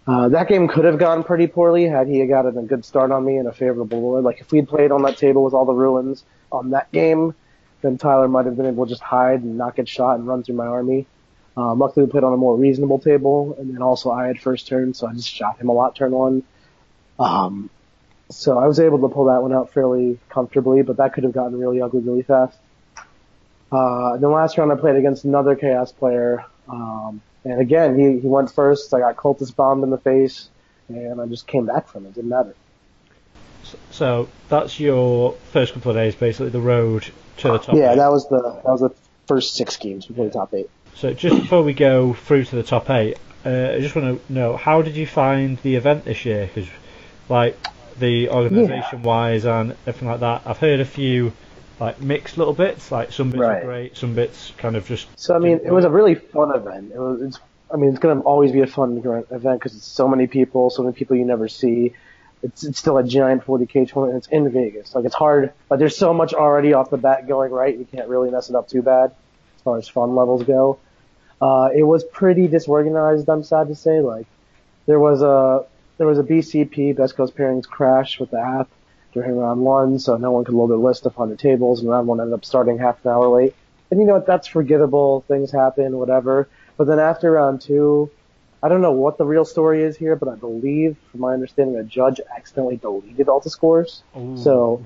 Uh, 0.06 0.30
that 0.30 0.48
game 0.48 0.68
could 0.68 0.86
have 0.86 1.00
gone 1.00 1.24
pretty 1.24 1.48
poorly 1.48 1.86
had 1.86 2.08
he 2.08 2.26
gotten 2.28 2.58
a 2.58 2.62
good 2.62 2.86
start 2.86 3.12
on 3.12 3.26
me 3.26 3.38
and 3.38 3.48
a 3.48 3.52
favorable 3.52 4.00
board. 4.00 4.24
Like 4.24 4.40
if 4.40 4.52
we'd 4.52 4.68
played 4.68 4.92
on 4.92 5.02
that 5.02 5.18
table 5.18 5.44
with 5.44 5.54
all 5.54 5.66
the 5.66 5.74
ruins 5.74 6.24
on 6.52 6.72
that 6.72 6.92
game, 6.92 7.36
then 7.82 7.98
Tyler 7.98 8.28
might 8.28 8.46
have 8.46 8.58
been 8.58 8.66
able 8.66 8.86
to 8.86 8.90
just 8.90 9.02
hide 9.02 9.42
and 9.42 9.58
not 9.58 9.76
get 9.76 9.88
shot 9.88 10.18
and 10.18 10.28
run 10.28 10.44
through 10.44 10.56
my 10.56 10.66
army. 10.68 11.06
Um, 11.56 11.80
luckily 11.80 12.06
we 12.06 12.12
played 12.12 12.24
on 12.24 12.34
a 12.34 12.38
more 12.38 12.56
reasonable 12.56 13.00
table, 13.00 13.56
and 13.60 13.74
then 13.74 13.82
also 13.82 14.12
I 14.12 14.28
had 14.28 14.40
first 14.40 14.68
turn, 14.68 14.94
so 14.94 15.08
I 15.08 15.14
just 15.14 15.30
shot 15.30 15.60
him 15.60 15.70
a 15.70 15.74
lot 15.74 15.96
turn 15.96 16.12
one. 16.12 16.44
Um, 17.20 17.70
so 18.30 18.60
I 18.60 18.68
was 18.68 18.80
able 18.80 19.00
to 19.00 19.14
pull 19.14 19.26
that 19.26 19.42
one 19.42 19.54
out 19.54 19.74
fairly 19.74 20.20
comfortably, 20.30 20.84
but 20.84 20.98
that 20.98 21.14
could 21.14 21.24
have 21.24 21.34
gotten 21.34 21.58
really 21.58 21.82
ugly 21.82 22.02
really 22.02 22.22
fast. 22.22 22.58
Uh, 23.72 24.18
then 24.18 24.32
last 24.32 24.58
round 24.58 24.72
I 24.72 24.76
played 24.76 24.96
against 24.96 25.26
another 25.26 25.56
Chaos 25.56 25.92
player, 25.92 26.46
um, 26.70 27.22
and 27.44 27.60
again 27.60 27.98
he, 27.98 28.20
he 28.20 28.28
went 28.28 28.52
first. 28.52 28.94
I 28.94 29.00
got 29.00 29.16
cultist 29.16 29.56
bombed 29.56 29.84
in 29.84 29.90
the 29.90 29.98
face, 29.98 30.50
and 30.90 31.20
I 31.20 31.26
just 31.26 31.48
came 31.48 31.66
back 31.66 31.88
from 31.88 32.06
it. 32.06 32.14
Didn't 32.14 32.30
matter. 32.30 32.56
So 33.92 34.30
that's 34.50 34.80
your 34.80 35.34
first 35.52 35.74
couple 35.74 35.92
of 35.92 35.98
days, 35.98 36.16
basically 36.16 36.50
the 36.50 36.60
road 36.60 37.04
to 37.38 37.52
the 37.52 37.58
top. 37.60 37.76
yeah, 37.76 37.94
eight. 37.94 37.98
that 37.98 38.12
was 38.12 38.28
the 38.30 38.42
that 38.42 38.72
was 38.72 38.82
the 38.82 38.96
first 39.28 39.56
six 39.56 39.78
games 39.78 40.06
before 40.06 40.26
the 40.26 40.32
top 40.32 40.54
eight. 40.54 40.70
So 40.96 41.14
just 41.14 41.40
before 41.42 41.64
we 41.64 41.74
go 41.74 42.14
through 42.14 42.46
to 42.46 42.56
the 42.56 42.64
top 42.64 42.90
eight, 42.90 43.18
uh, 43.46 43.74
I 43.76 43.80
just 43.80 43.96
want 43.96 44.26
to 44.28 44.34
know 44.34 44.58
how 44.58 44.82
did 44.82 44.96
you 44.96 45.06
find 45.06 45.58
the 45.60 45.76
event 45.76 46.06
this 46.06 46.26
year? 46.26 46.48
Because 46.48 46.70
like 47.30 47.58
the 48.00 48.30
organisation 48.30 49.04
wise 49.04 49.46
and 49.46 49.72
everything 49.86 50.08
like 50.08 50.22
that, 50.22 50.44
I've 50.46 50.58
heard 50.58 50.80
a 50.80 50.86
few 50.86 51.34
like 51.80 52.02
mixed 52.02 52.38
little 52.38 52.54
bits. 52.54 52.92
Like 52.92 53.12
some 53.12 53.30
bits 53.30 53.42
Right. 53.42 53.62
are 53.62 53.66
great, 53.66 53.98
some 53.98 54.16
bits 54.16 54.52
kind 54.58 54.76
of 54.76 54.88
just. 54.88 55.08
So 55.20 55.36
I 55.36 55.40
mean, 55.40 55.60
it 55.64 55.72
was 55.72 55.86
a 55.86 55.90
really 55.90 56.16
fun 56.16 56.56
event. 56.56 56.92
It 56.94 57.00
was. 57.00 57.22
It's, 57.22 57.40
I 57.72 57.76
mean, 57.76 57.90
it's 57.90 58.00
going 58.00 58.18
to 58.18 58.24
always 58.24 58.54
be 58.54 58.62
a 58.62 58.68
fun 58.68 58.98
event 58.98 59.60
because 59.60 59.76
it's 59.76 59.86
so 59.86 60.08
many 60.08 60.28
people, 60.28 60.70
so 60.70 60.84
many 60.84 60.96
people 60.96 61.18
you 61.18 61.26
never 61.26 61.50
see. 61.50 61.94
It's 62.44 62.64
it's 62.64 62.80
still 62.80 62.98
a 62.98 63.04
giant 63.04 63.44
40k 63.46 63.92
tournament. 63.92 64.18
It's 64.18 64.28
in 64.28 64.50
Vegas. 64.52 64.94
Like 64.94 65.06
it's 65.06 65.16
hard. 65.16 65.54
Like 65.70 65.80
there's 65.80 65.98
so 65.98 66.14
much 66.14 66.34
already 66.34 66.74
off 66.74 66.90
the 66.90 66.98
bat 66.98 67.28
going 67.28 67.52
right. 67.52 67.78
You 67.78 67.86
can't 67.86 68.08
really 68.08 68.30
mess 68.30 68.50
it 68.50 68.56
up 68.56 68.68
too 68.68 68.82
bad 68.82 69.12
as 69.56 69.62
far 69.64 69.78
as 69.78 69.88
fun 69.88 70.16
levels 70.16 70.44
go. 70.44 70.80
Uh, 71.42 71.70
it 71.76 71.84
was 71.84 72.04
pretty 72.04 72.48
disorganized. 72.48 73.30
I'm 73.30 73.44
sad 73.44 73.68
to 73.68 73.76
say. 73.76 74.02
Like 74.02 74.28
there 74.86 75.00
was 75.00 75.22
a 75.22 75.66
there 75.98 76.08
was 76.08 76.20
a 76.20 76.24
BCP, 76.24 76.96
Best 76.96 77.16
Coast 77.16 77.36
Pairings 77.36 77.68
crash 77.68 78.20
with 78.20 78.32
the 78.32 78.40
app 78.40 78.70
during 79.14 79.36
round 79.36 79.62
one, 79.62 80.00
so 80.00 80.18
no 80.18 80.32
one 80.32 80.46
could 80.46 80.54
load 80.54 80.70
their 80.70 80.78
list 80.78 81.08
up 81.08 81.20
on 81.20 81.30
the 81.30 81.36
tables, 81.36 81.82
and 81.82 81.90
round 81.90 82.08
one 82.08 82.20
ended 82.20 82.34
up 82.34 82.46
starting 82.46 82.78
half 82.78 83.04
an 83.04 83.12
hour 83.12 83.28
late. 83.28 83.56
And 83.90 84.00
you 84.00 84.06
know 84.06 84.14
what? 84.14 84.28
That's 84.28 84.48
forgettable. 84.48 85.24
Things 85.28 85.52
happen, 85.52 85.98
whatever. 85.98 86.50
But 86.78 86.88
then 86.88 87.00
after 87.00 87.32
round 87.32 87.62
two, 87.62 88.12
I 88.62 88.70
don't 88.70 88.82
know 88.82 88.92
what 88.92 89.18
the 89.18 89.26
real 89.26 89.46
story 89.46 89.84
is 89.84 89.96
here, 89.96 90.16
but 90.16 90.30
I 90.30 90.36
believe, 90.36 90.98
from 91.12 91.22
my 91.22 91.34
understanding, 91.34 91.78
a 91.78 91.84
judge 91.84 92.20
accidentally 92.36 92.78
deleted 92.78 93.30
all 93.30 93.40
the 93.40 93.50
scores. 93.50 94.02
Ooh. 94.16 94.36
So 94.36 94.86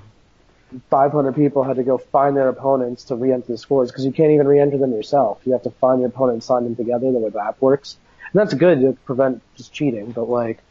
500 0.90 1.34
people 1.34 1.62
had 1.62 1.76
to 1.76 1.82
go 1.82 1.98
find 1.98 2.36
their 2.36 2.48
opponents 2.48 3.04
to 3.04 3.16
re-enter 3.16 3.52
the 3.52 3.58
scores 3.58 3.90
because 3.90 4.04
you 4.04 4.12
can't 4.12 4.32
even 4.32 4.46
re-enter 4.46 4.78
them 4.78 4.92
yourself. 4.92 5.40
You 5.44 5.52
have 5.52 5.62
to 5.62 5.70
find 5.70 6.00
your 6.00 6.08
opponent 6.10 6.34
and 6.34 6.44
sign 6.44 6.64
them 6.64 6.76
together 6.76 7.10
the 7.12 7.18
way 7.18 7.30
the 7.30 7.42
app 7.42 7.60
works. 7.60 7.96
And 8.32 8.40
that's 8.40 8.54
good 8.54 8.80
to 8.80 8.92
prevent 9.04 9.42
just 9.56 9.72
cheating, 9.72 10.12
but 10.12 10.28
like 10.28 10.62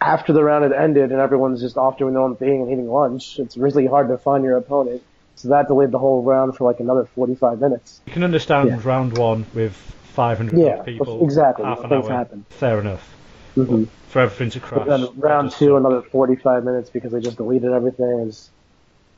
after 0.00 0.32
the 0.32 0.42
round 0.42 0.64
had 0.64 0.72
ended 0.72 1.12
and 1.12 1.20
everyone's 1.20 1.60
just 1.60 1.76
off 1.76 1.98
doing 1.98 2.14
their 2.14 2.22
own 2.22 2.36
thing 2.36 2.62
and 2.62 2.70
eating 2.70 2.88
lunch, 2.88 3.38
it's 3.38 3.56
really 3.56 3.86
hard 3.86 4.08
to 4.08 4.18
find 4.18 4.44
your 4.44 4.56
opponent. 4.56 5.02
So 5.36 5.48
that 5.48 5.68
delayed 5.68 5.90
the 5.90 5.98
whole 5.98 6.22
round 6.22 6.56
for 6.56 6.64
like 6.64 6.80
another 6.80 7.04
45 7.04 7.60
minutes. 7.60 8.00
You 8.06 8.12
can 8.12 8.24
understand 8.24 8.68
Yeah. 8.68 8.80
round 8.82 9.16
one 9.16 9.46
with 9.54 9.74
500 10.10 10.58
Yeah, 10.58 10.82
people. 10.82 11.22
exactly. 11.24 11.64
Half 11.64 11.84
an 11.84 11.88
Things 11.90 12.06
hour. 12.06 12.12
happen. 12.12 12.44
Fair 12.50 12.80
enough. 12.80 13.14
Mm-hmm. 13.56 13.84
For 14.08 14.20
everything 14.20 14.50
to 14.50 14.60
crash. 14.60 14.86
But 14.86 14.96
then 15.00 15.20
round 15.20 15.52
two, 15.52 15.76
another 15.76 16.02
45 16.02 16.64
minutes 16.64 16.90
because 16.90 17.12
they 17.12 17.20
just 17.20 17.36
deleted 17.36 17.72
everything. 17.72 18.20
Is, 18.28 18.50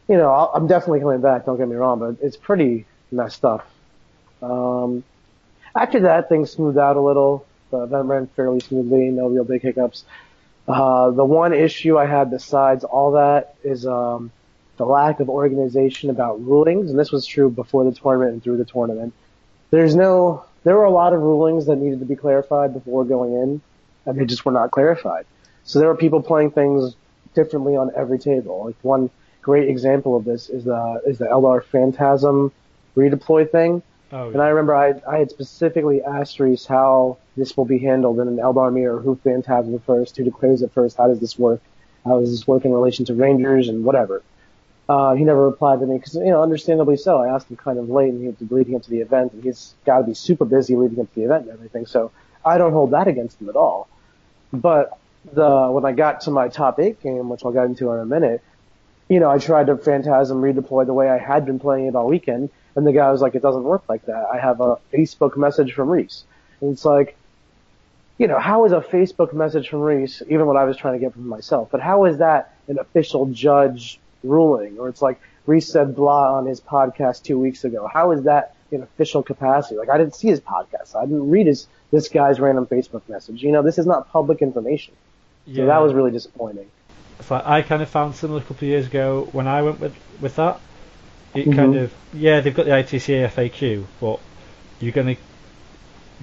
you 0.08 0.16
know, 0.16 0.30
I'll- 0.30 0.50
I'm 0.54 0.66
definitely 0.66 1.00
coming 1.00 1.20
back. 1.20 1.46
Don't 1.46 1.56
get 1.58 1.68
me 1.68 1.76
wrong, 1.76 1.98
but 1.98 2.16
it's 2.24 2.36
pretty 2.36 2.86
messed 3.10 3.44
up. 3.44 3.66
Um, 4.42 5.04
after 5.74 6.00
that, 6.00 6.28
things 6.28 6.50
smoothed 6.50 6.78
out 6.78 6.96
a 6.96 7.00
little. 7.00 7.46
The 7.70 7.78
event 7.84 8.04
ran 8.06 8.26
fairly 8.28 8.60
smoothly. 8.60 9.08
No 9.10 9.28
real 9.28 9.44
big 9.44 9.62
hiccups. 9.62 10.04
Uh, 10.68 11.10
the 11.10 11.24
one 11.24 11.52
issue 11.52 11.98
I 11.98 12.06
had 12.06 12.30
besides 12.30 12.84
all 12.84 13.12
that 13.12 13.54
is 13.64 13.86
um, 13.86 14.30
the 14.76 14.84
lack 14.84 15.20
of 15.20 15.28
organization 15.28 16.10
about 16.10 16.44
rulings, 16.44 16.90
and 16.90 16.98
this 16.98 17.10
was 17.10 17.26
true 17.26 17.50
before 17.50 17.84
the 17.84 17.92
tournament 17.92 18.32
and 18.32 18.42
through 18.42 18.58
the 18.58 18.64
tournament. 18.64 19.12
There's 19.70 19.96
no, 19.96 20.44
there 20.64 20.76
were 20.76 20.84
a 20.84 20.90
lot 20.90 21.12
of 21.12 21.20
rulings 21.20 21.66
that 21.66 21.76
needed 21.76 22.00
to 22.00 22.06
be 22.06 22.16
clarified 22.16 22.72
before 22.72 23.04
going 23.04 23.32
in, 23.32 23.60
and 24.06 24.18
they 24.18 24.24
just 24.24 24.44
were 24.44 24.52
not 24.52 24.70
clarified. 24.70 25.26
So 25.64 25.78
there 25.78 25.88
were 25.88 25.96
people 25.96 26.22
playing 26.22 26.52
things 26.52 26.96
differently 27.34 27.76
on 27.76 27.90
every 27.96 28.18
table. 28.18 28.66
Like 28.66 28.76
one 28.82 29.10
great 29.42 29.68
example 29.68 30.16
of 30.16 30.24
this 30.24 30.48
is 30.48 30.64
the 30.64 31.02
is 31.06 31.18
the 31.18 31.26
Eldar 31.26 31.64
Phantasm 31.64 32.52
redeploy 32.96 33.50
thing. 33.50 33.82
Oh, 34.12 34.30
And 34.30 34.42
I 34.42 34.48
remember 34.48 34.74
I 34.74 34.94
I 35.08 35.18
had 35.18 35.30
specifically 35.30 36.02
asked 36.02 36.38
Reece 36.38 36.66
how 36.66 37.16
this 37.36 37.56
will 37.56 37.64
be 37.64 37.78
handled 37.78 38.20
in 38.20 38.28
an 38.28 38.36
Eldar 38.36 38.72
mirror, 38.72 39.00
who 39.00 39.16
Phantasm 39.16 39.78
first, 39.80 40.16
who 40.16 40.24
declares 40.24 40.62
it 40.62 40.72
first, 40.72 40.96
how 40.98 41.08
does 41.08 41.20
this 41.20 41.38
work, 41.38 41.60
how 42.04 42.20
does 42.20 42.30
this 42.30 42.46
work 42.46 42.64
in 42.64 42.72
relation 42.72 43.04
to 43.06 43.14
Rangers 43.14 43.68
and 43.68 43.84
whatever. 43.84 44.22
Uh, 44.92 45.14
he 45.14 45.24
never 45.24 45.46
replied 45.46 45.80
to 45.80 45.86
me 45.86 45.96
because, 45.96 46.14
you 46.16 46.26
know, 46.26 46.42
understandably 46.42 46.98
so. 46.98 47.16
I 47.16 47.34
asked 47.34 47.50
him 47.50 47.56
kind 47.56 47.78
of 47.78 47.88
late 47.88 48.12
and 48.12 48.20
he 48.20 48.26
was 48.26 48.50
leading 48.50 48.76
up 48.76 48.82
to 48.82 48.90
the 48.90 49.00
event 49.00 49.32
and 49.32 49.42
he's 49.42 49.72
got 49.86 50.00
to 50.00 50.04
be 50.04 50.12
super 50.12 50.44
busy 50.44 50.76
leading 50.76 51.00
up 51.00 51.08
to 51.08 51.14
the 51.14 51.24
event 51.24 51.44
and 51.44 51.52
everything. 51.52 51.86
So 51.86 52.12
I 52.44 52.58
don't 52.58 52.74
hold 52.74 52.90
that 52.90 53.08
against 53.08 53.40
him 53.40 53.48
at 53.48 53.56
all. 53.56 53.88
But 54.52 54.98
the, 55.32 55.68
when 55.70 55.86
I 55.86 55.92
got 55.92 56.20
to 56.22 56.30
my 56.30 56.48
top 56.48 56.78
eight 56.78 57.02
game, 57.02 57.30
which 57.30 57.42
I'll 57.42 57.52
get 57.52 57.64
into 57.64 57.90
in 57.92 58.00
a 58.00 58.04
minute, 58.04 58.42
you 59.08 59.18
know, 59.18 59.30
I 59.30 59.38
tried 59.38 59.68
to 59.68 59.78
Phantasm 59.78 60.42
redeploy 60.42 60.84
the 60.84 60.92
way 60.92 61.08
I 61.08 61.16
had 61.16 61.46
been 61.46 61.58
playing 61.58 61.86
it 61.86 61.94
all 61.94 62.06
weekend, 62.06 62.50
and 62.76 62.86
the 62.86 62.92
guy 62.92 63.10
was 63.10 63.22
like, 63.22 63.34
it 63.34 63.40
doesn't 63.40 63.64
work 63.64 63.84
like 63.88 64.04
that. 64.06 64.26
I 64.30 64.38
have 64.38 64.60
a 64.60 64.76
Facebook 64.92 65.38
message 65.38 65.72
from 65.72 65.88
Reece. 65.88 66.24
And 66.60 66.70
it's 66.70 66.84
like, 66.84 67.16
you 68.18 68.26
know, 68.26 68.38
how 68.38 68.66
is 68.66 68.72
a 68.72 68.82
Facebook 68.82 69.32
message 69.32 69.70
from 69.70 69.80
Reece, 69.80 70.20
even 70.28 70.44
what 70.44 70.58
I 70.58 70.64
was 70.64 70.76
trying 70.76 71.00
to 71.00 71.00
get 71.00 71.14
from 71.14 71.28
myself, 71.28 71.70
but 71.72 71.80
how 71.80 72.04
is 72.04 72.18
that 72.18 72.54
an 72.68 72.78
official 72.78 73.24
judge 73.24 73.98
ruling? 74.22 74.78
Or 74.78 74.88
it's 74.88 75.02
like, 75.02 75.20
Reece 75.46 75.68
said 75.68 75.96
blah 75.96 76.36
on 76.36 76.46
his 76.46 76.60
podcast 76.60 77.22
two 77.24 77.38
weeks 77.38 77.64
ago. 77.64 77.88
How 77.92 78.12
is 78.12 78.24
that 78.24 78.54
in 78.70 78.82
official 78.82 79.22
capacity? 79.22 79.76
Like, 79.76 79.88
I 79.90 79.98
didn't 79.98 80.14
see 80.14 80.28
his 80.28 80.40
podcast. 80.40 80.94
I 80.96 81.04
didn't 81.04 81.30
read 81.30 81.46
his, 81.46 81.66
this 81.90 82.08
guy's 82.08 82.38
random 82.40 82.66
Facebook 82.66 83.02
message. 83.08 83.42
You 83.42 83.52
know, 83.52 83.62
this 83.62 83.78
is 83.78 83.86
not 83.86 84.10
public 84.10 84.40
information. 84.42 84.94
So 85.46 85.52
yeah. 85.52 85.66
that 85.66 85.78
was 85.78 85.92
really 85.94 86.12
disappointing. 86.12 86.70
Like 87.28 87.46
I 87.46 87.62
kind 87.62 87.82
of 87.82 87.88
found 87.88 88.14
similar 88.16 88.38
a 88.40 88.42
couple 88.42 88.56
of 88.58 88.62
years 88.62 88.86
ago 88.86 89.28
when 89.32 89.46
I 89.46 89.62
went 89.62 89.80
with 89.80 89.94
with 90.20 90.36
that. 90.36 90.60
It 91.34 91.46
Mhm. 91.46 91.56
kind 91.56 91.76
of 91.76 91.92
yeah, 92.12 92.40
they've 92.40 92.54
got 92.54 92.66
the 92.66 92.72
ITCA 92.72 93.28
FAQ, 93.28 93.84
but 94.00 94.20
you're 94.80 94.92
going 94.92 95.16
to 95.16 95.22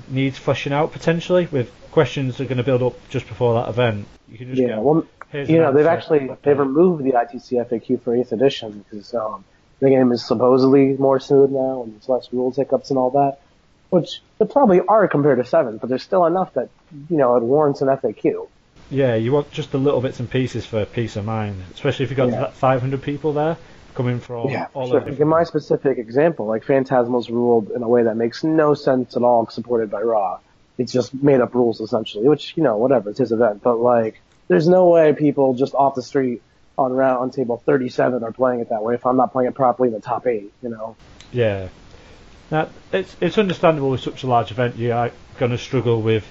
need 0.10 0.36
fleshing 0.36 0.74
out 0.74 0.92
potentially 0.92 1.48
with 1.52 1.72
questions 1.92 2.38
that 2.38 2.44
are 2.44 2.48
going 2.48 2.58
to 2.58 2.64
build 2.64 2.82
up 2.84 2.96
just 3.10 3.28
before 3.28 3.56
that 3.62 3.70
event. 3.70 4.08
You 4.30 4.38
can 4.38 4.50
just 4.50 4.62
Yeah, 4.62 4.76
go. 4.76 4.82
well, 4.82 5.06
Here's 5.32 5.50
you 5.50 5.58
know, 5.58 5.72
they've 5.72 5.86
actually 5.86 6.30
they've 6.44 6.58
removed 6.58 7.04
the 7.04 7.12
ITC 7.12 7.68
FAQ 7.70 8.02
for 8.02 8.16
8th 8.16 8.32
edition 8.32 8.84
because 8.90 9.14
um, 9.14 9.46
the 9.80 9.90
game 9.90 10.12
is 10.12 10.26
supposedly 10.26 10.94
more 10.98 11.20
smooth 11.20 11.52
now 11.52 11.84
and 11.84 11.94
there's 11.94 12.10
less 12.10 12.30
rules 12.32 12.58
hiccups 12.58 12.90
and 12.90 12.98
all 12.98 13.12
that, 13.12 13.40
which 13.90 14.22
there 14.38 14.48
probably 14.48 14.82
are 14.88 15.08
compared 15.08 15.38
to 15.38 15.44
7th, 15.44 15.80
but 15.80 15.90
there's 15.90 16.04
still 16.04 16.26
enough 16.26 16.54
that 16.56 16.70
you 17.10 17.18
know 17.18 17.36
it 17.36 17.44
warrants 17.44 17.82
an 17.82 17.90
FAQ. 17.90 18.48
Yeah, 18.90 19.16
you 19.16 19.32
want 19.32 19.52
just 19.52 19.72
the 19.72 19.78
little 19.78 20.02
bits 20.02 20.20
and 20.20 20.30
pieces 20.30 20.66
for 20.66 20.84
peace 20.86 21.16
of 21.16 21.26
mind, 21.26 21.62
especially 21.74 22.06
if 22.06 22.10
you've 22.10 22.18
got 22.18 22.30
Yeah. 22.30 22.40
that 22.42 22.56
500 22.56 23.02
people 23.02 23.34
there 23.34 23.58
coming 23.94 24.20
from 24.20 24.50
yeah, 24.50 24.68
all 24.74 24.88
sure. 24.88 25.02
Like 25.02 25.20
in 25.20 25.28
my 25.28 25.44
specific 25.44 25.98
example, 25.98 26.48
like 26.48 26.64
Phantasmal's 26.64 27.30
ruled 27.30 27.72
in 27.72 27.84
a 27.84 27.88
way 27.88 28.04
that 28.04 28.16
makes 28.16 28.44
no 28.44 28.74
sense 28.74 29.16
at 29.16 29.22
all, 29.22 29.48
supported 29.48 29.92
by 29.92 30.02
Raw. 30.02 30.40
It's 30.78 30.94
just 30.94 31.14
made 31.14 31.42
up 31.42 31.54
rules 31.54 31.82
essentially, 31.82 32.28
which 32.28 32.56
you 32.56 32.64
know, 32.64 32.78
whatever, 32.78 33.10
it's 33.10 33.20
his 33.20 33.32
event. 33.32 33.62
But 33.62 33.78
like, 33.78 34.22
there's 34.50 34.68
no 34.68 34.90
way 34.90 35.14
people 35.14 35.54
just 35.54 35.74
off 35.74 35.96
the 35.96 36.02
street 36.02 36.42
on 36.78 36.92
round 36.92 37.20
on 37.20 37.32
table 37.32 37.62
37 37.66 38.24
are 38.24 38.32
playing 38.34 38.60
it 38.60 38.70
that 38.70 38.84
way 38.84 38.96
if 38.96 39.06
I'm 39.06 39.16
not 39.16 39.32
playing 39.32 39.50
it 39.50 39.56
properly 39.56 39.88
in 39.88 39.94
the 39.94 40.02
top 40.02 40.28
eight. 40.28 40.52
You 40.62 40.70
know. 40.70 40.98
Yeah. 41.32 41.70
Now, 42.52 42.70
it's 42.92 43.16
it's 43.22 43.38
understandable 43.38 43.92
with 43.92 44.02
such 44.02 44.24
a 44.24 44.28
large 44.28 44.52
event 44.52 44.76
you 44.76 44.92
are 44.92 45.12
going 45.38 45.52
to 45.52 45.58
struggle 45.58 46.02
with 46.02 46.26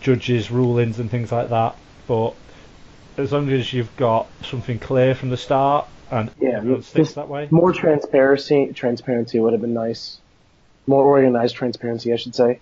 judges' 0.00 0.50
rulings 0.50 0.98
and 0.98 1.10
things 1.10 1.32
like 1.32 1.48
that, 1.48 1.76
but 2.06 2.34
as 3.16 3.32
long 3.32 3.48
as 3.50 3.72
you've 3.72 3.96
got 3.96 4.26
something 4.42 4.78
clear 4.78 5.14
from 5.14 5.30
the 5.30 5.36
start 5.36 5.86
and 6.10 6.30
Yeah, 6.40 6.58
everyone 6.58 6.82
sticks 6.82 7.14
that 7.14 7.28
way. 7.28 7.48
More 7.50 7.72
transparency, 7.72 8.72
transparency 8.74 9.38
would 9.38 9.52
have 9.52 9.62
been 9.62 9.74
nice. 9.74 10.18
More 10.86 11.04
organized 11.04 11.54
transparency, 11.54 12.12
I 12.12 12.16
should 12.16 12.34
say. 12.34 12.60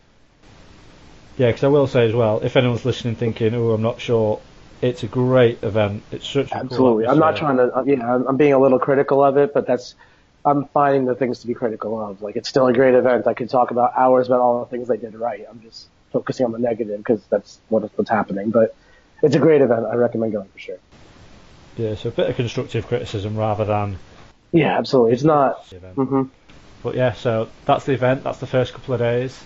Yeah, 1.39 1.49
because 1.49 1.65
I 1.65 1.69
will 1.69 1.87
say 1.87 2.07
as 2.07 2.15
well, 2.15 2.41
if 2.41 2.57
anyone's 2.57 2.85
listening 2.85 3.17
thinking, 3.17 3.55
"Oh, 3.55 3.71
I'm 3.71 3.83
not 3.83 4.01
sure," 4.01 4.41
it's 4.83 5.03
a 5.05 5.07
great 5.07 5.63
event. 5.63 6.03
It's 6.11 6.29
such 6.29 6.49
a 6.49 6.51
cool 6.51 6.61
Absolutely. 6.61 7.07
I'm 7.07 7.19
not 7.19 7.37
trying 7.37 7.57
to, 7.57 7.75
uh, 7.75 7.85
yeah, 7.87 8.15
I'm, 8.15 8.27
I'm 8.27 8.37
being 8.37 8.53
a 8.53 8.59
little 8.59 8.81
critical 8.81 9.25
of 9.25 9.37
it, 9.39 9.55
but 9.55 9.67
that's, 9.67 9.95
I'm 10.45 10.67
finding 10.75 11.05
the 11.05 11.15
things 11.15 11.39
to 11.41 11.47
be 11.47 11.55
critical 11.55 11.99
of. 12.05 12.21
Like, 12.21 12.35
it's 12.35 12.49
still 12.49 12.67
a 12.67 12.73
great 12.73 12.95
event. 12.95 13.29
I 13.29 13.35
could 13.35 13.49
talk 13.49 13.71
about 13.71 13.93
hours 13.97 14.27
about 14.27 14.41
all 14.41 14.61
the 14.61 14.67
things 14.67 14.89
they 14.89 14.97
did 14.97 15.15
right. 15.15 15.47
I'm 15.49 15.63
just 15.63 15.87
focusing 16.13 16.45
on 16.45 16.53
the 16.53 16.59
negative 16.59 16.99
because 16.99 17.25
that's 17.31 17.61
what, 17.69 17.89
what's 17.97 18.11
happening. 18.11 18.51
But 18.51 18.75
it's 19.23 19.37
a 19.37 19.39
great 19.39 19.63
event. 19.63 19.87
I 19.87 19.95
recommend 19.95 20.33
going 20.33 20.49
for 20.49 20.59
sure. 20.59 20.79
Yeah, 21.77 21.95
so 21.95 22.09
a 22.09 22.13
bit 22.13 22.29
of 22.29 22.37
constructive 22.37 22.87
criticism 22.89 23.37
rather 23.37 23.65
than 23.65 23.97
Yeah, 24.51 24.77
absolutely. 24.77 25.13
It's 25.13 25.23
not, 25.23 25.71
the 25.71 25.77
event. 25.77 25.95
hmm 25.95 26.23
But 26.83 26.97
yeah, 26.97 27.13
so 27.13 27.49
that's 27.65 27.85
the 27.85 27.93
event. 27.93 28.25
That's 28.25 28.39
the 28.39 28.49
first 28.49 28.73
couple 28.75 28.95
of 28.95 29.01
days. 29.01 29.43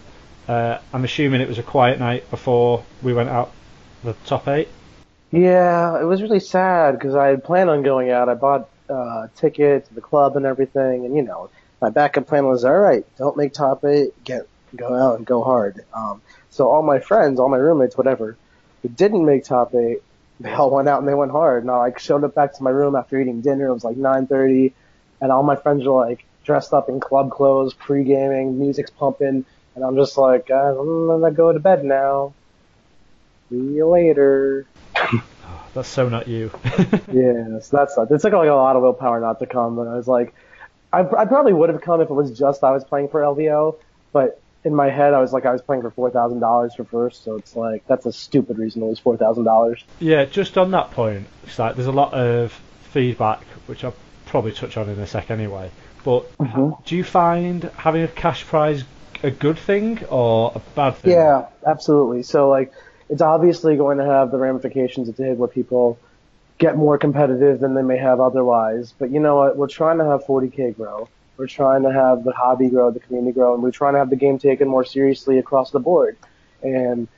Uh, 0.49 0.79
I'm 0.95 1.05
assuming 1.05 1.43
it 1.43 1.49
was 1.49 1.59
a 1.59 1.63
quiet 1.63 2.01
night 2.01 2.29
before 2.31 2.85
we 3.03 3.13
went 3.13 3.29
out 3.29 3.53
the 4.03 4.15
top 4.25 4.49
eight. 4.49 4.69
Yeah, 5.33 6.01
it 6.01 6.05
was 6.05 6.23
really 6.23 6.41
sad 6.41 6.93
because 6.93 7.15
I 7.15 7.29
had 7.29 7.45
planned 7.45 7.71
on 7.71 7.83
going 7.83 8.11
out. 8.11 8.29
I 8.29 8.35
bought 8.35 8.69
uh, 8.89 9.29
ticket 9.37 9.87
to 9.87 9.95
the 9.95 10.01
club 10.01 10.37
and 10.37 10.47
everything, 10.47 11.05
and 11.05 11.17
you 11.17 11.23
know, 11.23 11.51
my 11.81 11.91
backup 11.91 12.27
plan 12.27 12.47
was 12.47 12.65
all 12.65 12.79
right. 12.79 13.05
Don't 13.17 13.37
make 13.37 13.53
top 13.53 13.85
eight. 13.85 14.13
Get 14.25 14.49
go 14.75 14.95
out 14.95 15.19
and 15.19 15.27
go 15.27 15.43
hard. 15.43 15.85
Um, 15.93 16.23
so 16.51 16.71
all 16.71 16.83
my 16.83 17.01
friends, 17.01 17.41
all 17.41 17.49
my 17.49 17.57
roommates, 17.57 17.97
whatever, 17.97 18.37
who 18.83 18.89
didn't 18.89 19.25
make 19.25 19.45
top 19.45 19.75
eight, 19.75 20.03
they 20.41 20.53
all 20.53 20.71
went 20.71 20.89
out 20.89 21.01
and 21.01 21.09
they 21.09 21.15
went 21.15 21.33
hard. 21.33 21.63
And 21.63 21.71
I 21.71 21.79
like 21.79 21.99
showed 21.99 22.25
up 22.25 22.35
back 22.35 22.55
to 22.55 22.63
my 22.63 22.71
room 22.71 22.95
after 22.95 23.19
eating 23.21 23.41
dinner. 23.41 23.67
It 23.67 23.75
was 23.75 23.85
like 23.85 23.97
9:30, 23.97 24.73
and 25.21 25.33
all 25.33 25.43
my 25.43 25.57
friends 25.57 25.85
were 25.85 26.07
like 26.07 26.25
dressed 26.45 26.73
up 26.73 26.89
in 26.89 27.01
club 27.01 27.33
clothes, 27.33 27.75
pre 27.75 28.05
gaming, 28.05 28.59
music's 28.61 28.91
pumping, 28.91 29.45
and 29.75 29.85
I'm 29.85 29.97
just 29.97 30.17
like, 30.17 30.51
uh, 30.51 30.79
I'm 30.79 31.09
gonna 31.09 31.33
go 31.33 31.53
to 31.53 31.59
bed 31.59 31.85
now. 31.85 32.33
See 33.51 33.57
you 33.57 33.89
later. 33.89 34.67
That's 35.75 35.89
so 35.89 36.09
not 36.09 36.27
you. 36.29 36.51
Yeah, 37.13 37.61
so 37.61 37.77
that's 37.77 37.97
it 37.97 38.21
took 38.21 38.33
like 38.33 38.49
a 38.49 38.53
lot 38.53 38.75
of 38.77 38.83
willpower 38.83 39.21
not 39.21 39.39
to 39.39 39.47
come, 39.47 39.77
but 39.77 39.87
I 39.87 39.95
was 39.95 40.09
like, 40.09 40.35
I, 40.93 41.01
I 41.01 41.25
probably 41.27 41.53
would 41.53 41.69
have 41.69 41.81
come 41.81 42.01
if 42.01 42.11
it 42.11 42.15
was 42.15 42.37
just 42.37 42.65
I 42.65 42.73
was 42.73 42.85
playing 42.85 43.09
for 43.09 43.21
LVO, 43.21 43.77
but 44.13 44.43
in 44.65 44.75
my 44.75 44.91
head 44.91 45.15
I 45.15 45.21
was 45.21 45.33
like 45.33 45.47
I 45.47 45.53
was 45.53 45.63
playing 45.63 45.83
for 45.83 45.91
four 45.93 46.11
thousand 46.11 46.41
dollars 46.41 46.75
for 46.75 46.85
first, 46.85 47.23
so 47.23 47.37
it's 47.37 47.55
like 47.55 47.85
that's 47.87 48.07
a 48.07 48.13
stupid 48.13 48.59
reason 48.59 48.81
to 48.83 48.89
lose 48.89 48.99
four 48.99 49.17
thousand 49.17 49.45
dollars. 49.45 49.85
yeah, 50.01 50.25
just 50.25 50.59
on 50.59 50.73
that 50.73 50.91
point, 50.91 51.27
it's 51.45 51.59
like 51.59 51.77
there's 51.77 51.87
a 51.87 51.93
lot 51.93 52.13
of 52.13 52.53
feedback, 52.91 53.45
which 53.67 53.85
I'll 53.85 53.95
probably 54.27 54.53
touch 54.53 54.77
on 54.77 54.89
in 54.89 54.99
a 54.99 55.07
sec 55.07 55.31
anyway. 55.31 55.71
But 56.05 56.25
Mhm. 56.39 56.85
do 56.85 56.97
you 56.97 57.05
find 57.05 57.65
having 57.77 58.03
a 58.03 58.09
cash 58.09 58.45
prize 58.45 58.83
a 59.23 59.31
good 59.31 59.59
thing 59.59 60.05
or 60.11 60.53
a 60.55 60.59
bad 60.75 60.97
thing? 60.97 61.13
Yeah, 61.13 61.47
absolutely. 61.67 62.23
So 62.25 62.49
like, 62.49 62.73
it's 63.09 63.23
obviously 63.23 63.77
going 63.77 63.99
to 63.99 64.05
have 64.05 64.31
the 64.31 64.39
ramifications 64.39 65.09
it 65.09 65.17
did 65.17 65.39
where 65.39 65.49
people 65.49 65.99
get 66.59 66.77
more 66.77 66.99
competitive 66.99 67.61
than 67.61 67.75
they 67.75 67.83
may 67.83 67.99
have 67.99 68.21
otherwise. 68.21 68.95
But 68.99 69.11
you 69.11 69.21
know 69.21 69.37
what? 69.37 69.57
We're 69.57 69.69
trying 69.69 69.99
to 69.99 70.05
have 70.05 70.25
40k 70.25 70.77
grow. 70.77 71.09
We're 71.37 71.47
trying 71.47 71.83
to 71.83 71.93
have 71.93 72.25
the 72.25 72.33
hobby 72.33 72.69
grow, 72.69 72.91
the 72.91 73.01
community 73.01 73.33
grow, 73.33 73.55
and 73.55 73.63
we're 73.63 73.71
trying 73.71 73.93
to 73.93 73.99
have 73.99 74.11
the 74.11 74.17
game 74.17 74.39
taken 74.39 74.69
more 74.69 74.85
seriously 74.85 75.39
across 75.39 75.71
the 75.71 75.81
board. 75.81 76.17
And 76.63 77.09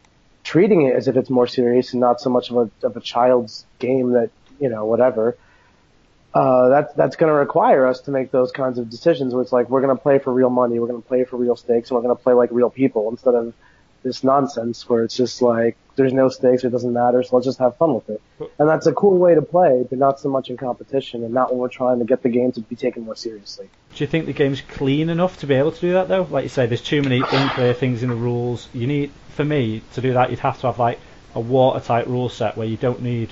treating 0.42 0.82
it 0.82 0.94
as 0.94 1.08
if 1.08 1.16
it's 1.16 1.30
more 1.30 1.46
serious 1.46 1.92
and 1.92 2.00
not 2.00 2.20
so 2.20 2.30
much 2.30 2.50
of 2.50 2.56
a 2.56 2.86
of 2.86 2.96
a 2.96 3.00
child's 3.00 3.66
game 3.78 4.12
that 4.12 4.30
you 4.58 4.68
know 4.68 4.84
whatever. 4.86 5.36
Uh, 6.34 6.68
that's 6.68 6.94
that's 6.94 7.16
going 7.16 7.30
to 7.30 7.34
require 7.34 7.86
us 7.86 8.00
to 8.00 8.10
make 8.10 8.30
those 8.30 8.50
kinds 8.50 8.78
of 8.78 8.90
decisions. 8.90 9.32
Where 9.32 9.42
it's 9.42 9.52
like 9.52 9.70
we're 9.70 9.80
going 9.80 9.96
to 9.96 10.02
play 10.02 10.18
for 10.18 10.32
real 10.32 10.50
money, 10.50 10.78
we're 10.78 10.88
going 10.88 11.02
to 11.02 11.08
play 11.08 11.24
for 11.24 11.36
real 11.36 11.56
stakes, 11.56 11.90
and 11.90 11.96
we're 11.96 12.02
going 12.02 12.16
to 12.16 12.22
play 12.22 12.34
like 12.34 12.50
real 12.50 12.70
people 12.70 13.08
instead 13.10 13.34
of 13.34 13.54
this 14.02 14.24
nonsense 14.24 14.88
where 14.88 15.02
it's 15.02 15.16
just 15.16 15.42
like 15.42 15.76
there's 15.96 16.12
no 16.12 16.28
stakes, 16.28 16.64
it 16.64 16.70
doesn't 16.70 16.92
matter, 16.92 17.22
so 17.22 17.36
let's 17.36 17.46
just 17.46 17.58
have 17.58 17.76
fun 17.76 17.94
with 17.94 18.08
it. 18.08 18.22
And 18.58 18.68
that's 18.68 18.86
a 18.86 18.92
cool 18.92 19.18
way 19.18 19.34
to 19.34 19.42
play, 19.42 19.84
but 19.88 19.98
not 19.98 20.20
so 20.20 20.28
much 20.28 20.48
in 20.48 20.56
competition, 20.56 21.24
and 21.24 21.34
not 21.34 21.50
when 21.50 21.58
we're 21.58 21.68
trying 21.68 21.98
to 21.98 22.04
get 22.04 22.22
the 22.22 22.28
game 22.28 22.52
to 22.52 22.60
be 22.60 22.76
taken 22.76 23.04
more 23.04 23.16
seriously. 23.16 23.68
Do 23.94 24.04
you 24.04 24.08
think 24.08 24.26
the 24.26 24.32
game's 24.32 24.60
clean 24.60 25.10
enough 25.10 25.38
to 25.38 25.46
be 25.46 25.54
able 25.54 25.72
to 25.72 25.80
do 25.80 25.92
that 25.94 26.08
though? 26.08 26.22
Like 26.22 26.44
you 26.44 26.48
say, 26.48 26.66
there's 26.66 26.82
too 26.82 27.02
many 27.02 27.20
unclear 27.20 27.74
things 27.74 28.02
in 28.02 28.10
the 28.10 28.14
rules. 28.14 28.68
You 28.72 28.86
need, 28.86 29.10
for 29.30 29.44
me, 29.44 29.82
to 29.94 30.00
do 30.00 30.12
that, 30.12 30.30
you'd 30.30 30.38
have 30.40 30.60
to 30.60 30.68
have 30.68 30.78
like 30.78 31.00
a 31.34 31.40
watertight 31.40 32.06
rule 32.06 32.28
set 32.28 32.56
where 32.56 32.66
you 32.66 32.76
don't 32.76 33.02
need 33.02 33.30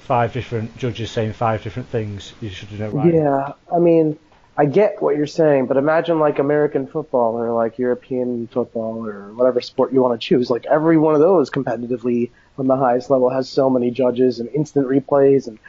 five 0.00 0.32
different 0.32 0.76
judges 0.76 1.10
saying 1.10 1.34
five 1.34 1.62
different 1.62 1.88
things. 1.88 2.32
You 2.40 2.48
should 2.50 2.72
know 2.78 2.88
right. 2.90 3.14
Yeah, 3.14 3.52
I 3.72 3.78
mean, 3.78 4.18
I 4.58 4.66
get 4.66 5.00
what 5.00 5.16
you're 5.16 5.28
saying, 5.28 5.66
but 5.66 5.76
imagine 5.76 6.18
like 6.18 6.40
American 6.40 6.88
football 6.88 7.38
or 7.38 7.52
like 7.52 7.78
European 7.78 8.48
football 8.48 9.06
or 9.06 9.32
whatever 9.32 9.60
sport 9.60 9.92
you 9.92 10.02
want 10.02 10.20
to 10.20 10.26
choose. 10.26 10.50
Like 10.50 10.66
every 10.66 10.98
one 10.98 11.14
of 11.14 11.20
those 11.20 11.48
competitively 11.48 12.30
on 12.58 12.66
the 12.66 12.76
highest 12.76 13.08
level 13.08 13.30
has 13.30 13.48
so 13.48 13.70
many 13.70 13.92
judges 13.92 14.40
and 14.40 14.48
instant 14.48 14.88
replays 14.88 15.46
and 15.46 15.60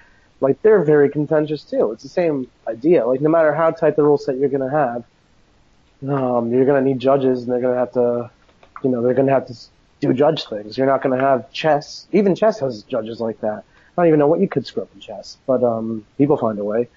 like 0.42 0.60
they're 0.64 0.84
very 0.84 1.08
contentious 1.08 1.64
too. 1.64 1.92
It's 1.92 2.02
the 2.02 2.10
same 2.10 2.50
idea. 2.68 3.06
Like 3.06 3.22
no 3.22 3.30
matter 3.30 3.54
how 3.54 3.70
tight 3.70 3.96
the 3.96 4.02
rule 4.02 4.18
set 4.18 4.38
you're 4.38 4.50
gonna 4.50 4.72
have, 4.72 5.04
um, 6.10 6.52
you're 6.52 6.66
gonna 6.66 6.82
need 6.82 6.98
judges 6.98 7.44
and 7.44 7.52
they're 7.52 7.62
gonna 7.62 7.78
have 7.78 7.92
to, 7.92 8.32
you 8.84 8.90
know, 8.90 9.04
they're 9.04 9.14
gonna 9.14 9.32
have 9.32 9.46
to 9.48 9.56
do 10.00 10.14
judge 10.14 10.46
things. 10.46 10.80
You're 10.80 10.88
not 10.88 11.04
gonna 11.04 11.20
have 11.20 11.52
chess. 11.52 12.08
Even 12.12 12.34
chess 12.34 12.58
has 12.62 12.82
judges 12.82 13.20
like 13.20 13.40
that. 13.42 13.66
I 13.96 14.02
don't 14.02 14.08
even 14.08 14.20
know 14.20 14.28
what 14.28 14.40
you 14.40 14.48
could 14.48 14.66
screw 14.66 14.82
up 14.82 14.90
in 14.96 15.00
chess, 15.00 15.38
but 15.46 15.64
um, 15.64 16.08
people 16.18 16.38
find 16.38 16.58
a 16.58 16.64
way. 16.64 16.88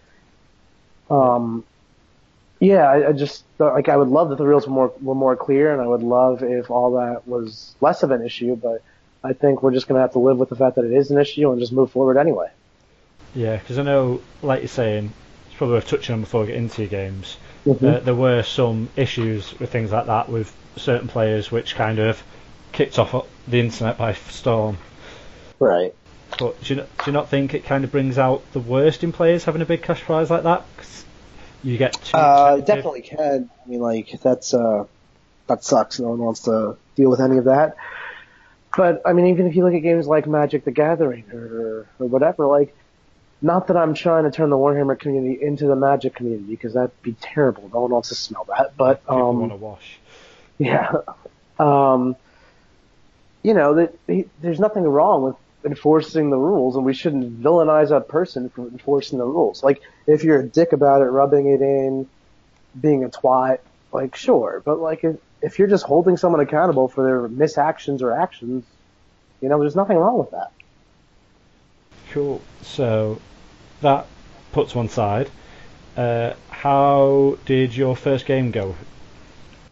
Um, 1.10 1.64
yeah, 2.62 2.88
I, 2.88 3.08
I 3.08 3.12
just 3.12 3.42
like 3.58 3.88
I 3.88 3.96
would 3.96 4.06
love 4.06 4.28
that 4.28 4.38
the 4.38 4.46
rules 4.46 4.68
were 4.68 4.72
more 4.72 4.94
were 5.02 5.16
more 5.16 5.34
clear, 5.34 5.72
and 5.72 5.82
I 5.82 5.86
would 5.86 6.04
love 6.04 6.44
if 6.44 6.70
all 6.70 6.92
that 6.92 7.26
was 7.26 7.74
less 7.80 8.04
of 8.04 8.12
an 8.12 8.24
issue. 8.24 8.54
But 8.54 8.84
I 9.24 9.32
think 9.32 9.64
we're 9.64 9.72
just 9.72 9.88
going 9.88 9.96
to 9.96 10.02
have 10.02 10.12
to 10.12 10.20
live 10.20 10.38
with 10.38 10.48
the 10.48 10.54
fact 10.54 10.76
that 10.76 10.84
it 10.84 10.92
is 10.92 11.10
an 11.10 11.18
issue 11.18 11.50
and 11.50 11.58
just 11.58 11.72
move 11.72 11.90
forward 11.90 12.16
anyway. 12.16 12.50
Yeah, 13.34 13.56
because 13.56 13.80
I 13.80 13.82
know, 13.82 14.22
like 14.42 14.60
you're 14.60 14.68
saying, 14.68 15.12
it's 15.46 15.56
probably 15.56 15.74
worth 15.74 15.88
touching 15.88 16.12
on 16.14 16.20
before 16.20 16.42
we 16.42 16.48
get 16.48 16.56
into 16.56 16.82
your 16.82 16.88
games. 16.88 17.36
Mm-hmm. 17.66 17.84
Uh, 17.84 17.98
there 17.98 18.14
were 18.14 18.44
some 18.44 18.90
issues 18.94 19.58
with 19.58 19.72
things 19.72 19.90
like 19.90 20.06
that 20.06 20.28
with 20.28 20.54
certain 20.76 21.08
players, 21.08 21.50
which 21.50 21.74
kind 21.74 21.98
of 21.98 22.22
kicked 22.70 22.96
off 22.96 23.26
the 23.48 23.58
internet 23.58 23.98
by 23.98 24.12
storm. 24.12 24.78
Right. 25.58 25.92
But 26.38 26.62
do 26.62 26.74
you, 26.74 26.80
not, 26.80 26.96
do 26.98 27.04
you 27.06 27.12
not 27.12 27.28
think 27.28 27.54
it 27.54 27.64
kind 27.64 27.82
of 27.82 27.90
brings 27.90 28.18
out 28.18 28.44
the 28.52 28.60
worst 28.60 29.02
in 29.02 29.10
players 29.10 29.44
having 29.44 29.62
a 29.62 29.66
big 29.66 29.82
cash 29.82 30.00
prize 30.02 30.30
like 30.30 30.44
that? 30.44 30.64
'Cause 30.76 31.04
you 31.62 31.78
get 31.78 31.92
too 31.94 32.16
Uh, 32.16 32.56
definitely 32.58 33.02
can. 33.02 33.50
I 33.64 33.68
mean, 33.68 33.80
like 33.80 34.20
that's 34.20 34.54
uh, 34.54 34.84
that 35.46 35.64
sucks. 35.64 36.00
No 36.00 36.08
one 36.08 36.18
wants 36.18 36.40
to 36.42 36.76
deal 36.96 37.10
with 37.10 37.20
any 37.20 37.38
of 37.38 37.44
that. 37.44 37.76
But 38.76 39.02
I 39.04 39.12
mean, 39.12 39.26
even 39.26 39.46
if 39.46 39.54
you 39.54 39.64
look 39.64 39.74
at 39.74 39.80
games 39.80 40.06
like 40.06 40.26
Magic: 40.26 40.64
The 40.64 40.70
Gathering 40.70 41.24
or 41.32 41.86
or 41.98 42.06
whatever, 42.06 42.46
like, 42.46 42.74
not 43.40 43.66
that 43.68 43.76
I'm 43.76 43.94
trying 43.94 44.24
to 44.24 44.30
turn 44.30 44.50
the 44.50 44.56
Warhammer 44.56 44.98
community 44.98 45.42
into 45.42 45.66
the 45.66 45.76
Magic 45.76 46.14
community 46.14 46.50
because 46.50 46.74
that'd 46.74 47.02
be 47.02 47.14
terrible. 47.20 47.70
No 47.72 47.80
one 47.80 47.90
wants 47.90 48.08
to 48.08 48.14
smell 48.14 48.44
that. 48.56 48.76
But 48.76 49.02
People 49.02 49.28
um, 49.28 49.40
want 49.40 49.52
to 49.52 49.56
wash. 49.56 49.98
yeah, 50.58 50.92
um, 51.58 52.16
you 53.42 53.54
know 53.54 53.74
that 53.74 53.94
he, 54.06 54.26
there's 54.40 54.60
nothing 54.60 54.84
wrong 54.84 55.22
with 55.22 55.36
enforcing 55.64 56.30
the 56.30 56.36
rules, 56.36 56.76
and 56.76 56.84
we 56.84 56.94
shouldn't 56.94 57.42
villainize 57.42 57.90
a 57.90 58.00
person 58.00 58.48
for 58.48 58.66
enforcing 58.68 59.18
the 59.18 59.24
rules. 59.24 59.62
Like, 59.62 59.80
if 60.06 60.24
you're 60.24 60.40
a 60.40 60.46
dick 60.46 60.72
about 60.72 61.02
it, 61.02 61.06
rubbing 61.06 61.46
it 61.46 61.60
in, 61.60 62.08
being 62.80 63.04
a 63.04 63.08
twat, 63.08 63.58
like 63.92 64.16
sure, 64.16 64.62
but 64.64 64.78
like 64.80 65.04
if 65.04 65.16
if 65.42 65.58
you're 65.58 65.68
just 65.68 65.84
holding 65.84 66.16
someone 66.16 66.40
accountable 66.40 66.88
for 66.88 67.04
their 67.04 67.28
misactions 67.28 68.00
or 68.02 68.12
actions, 68.12 68.64
you 69.40 69.48
know, 69.48 69.58
there's 69.58 69.76
nothing 69.76 69.96
wrong 69.96 70.18
with 70.18 70.30
that. 70.30 70.52
Cool. 72.12 72.40
So 72.62 73.20
that 73.80 74.06
puts 74.52 74.74
one 74.74 74.88
side. 74.88 75.28
Uh, 75.96 76.34
how 76.48 77.36
did 77.44 77.76
your 77.76 77.96
first 77.96 78.24
game 78.24 78.50
go? 78.50 78.74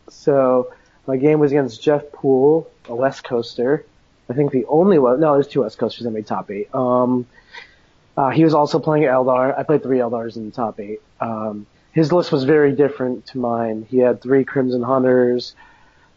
So 0.09 0.73
my 1.07 1.17
game 1.17 1.39
was 1.39 1.53
against 1.53 1.83
Jeff 1.83 2.11
Poole, 2.13 2.69
a 2.89 2.95
West 2.95 3.25
Coaster. 3.25 3.87
I 4.31 4.35
think 4.35 4.53
the 4.53 4.65
only 4.67 4.99
one. 4.99 5.19
No, 5.21 5.35
there's 5.35 5.49
two 5.49 5.63
West 5.63 5.77
Coasters 5.77 6.05
that 6.05 6.13
made 6.13 6.27
top 6.27 6.51
eight. 6.51 6.73
Um, 6.73 7.27
uh, 8.17 8.31
he 8.31 8.45
was 8.45 8.55
also 8.55 8.79
playing 8.79 9.05
Eldar. 9.05 9.59
I 9.59 9.65
played 9.65 9.83
three 9.83 9.99
Eldars 9.99 10.37
in 10.37 10.47
the 10.47 10.53
top 10.53 10.79
eight. 10.79 11.01
Um, 11.21 11.67
his 11.93 12.13
list 12.13 12.31
was 12.31 12.45
very 12.45 12.73
different 12.73 13.27
to 13.27 13.39
mine. 13.39 13.87
He 13.91 13.99
had 13.99 14.23
three 14.23 14.45
Crimson 14.45 14.83
Hunters, 14.83 15.57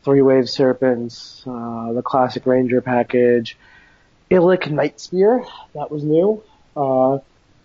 three 0.04 0.21
Wave 0.21 0.47
Serpents, 0.49 1.43
uh, 1.47 1.93
the 1.93 2.04
classic 2.04 2.45
Ranger 2.45 2.82
package, 2.82 3.58
Illic 4.30 4.69
Night 4.69 4.99
Spear, 4.99 5.45
that 5.73 5.89
was 5.89 6.04
new, 6.04 6.43
uh, 6.76 7.13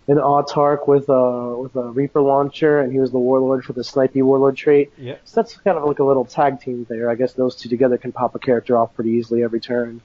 an 0.08 0.16
Autark 0.16 0.88
with 0.88 1.10
a 1.10 1.58
with 1.58 1.76
a 1.76 1.90
Reaper 1.90 2.22
launcher, 2.22 2.80
and 2.80 2.90
he 2.90 2.98
was 2.98 3.10
the 3.10 3.18
Warlord 3.18 3.64
for 3.64 3.74
the 3.74 3.82
Snipey 3.82 4.22
Warlord 4.22 4.56
trait. 4.56 4.90
Yeah. 4.96 5.16
So 5.24 5.42
that's 5.42 5.56
kind 5.58 5.76
of 5.76 5.84
like 5.84 5.98
a 5.98 6.04
little 6.04 6.24
tag 6.24 6.60
team 6.60 6.86
there. 6.88 7.10
I 7.10 7.14
guess 7.14 7.34
those 7.34 7.56
two 7.56 7.68
together 7.68 7.98
can 7.98 8.12
pop 8.12 8.34
a 8.34 8.38
character 8.38 8.78
off 8.78 8.94
pretty 8.94 9.10
easily 9.10 9.42
every 9.42 9.60
turn. 9.60 10.00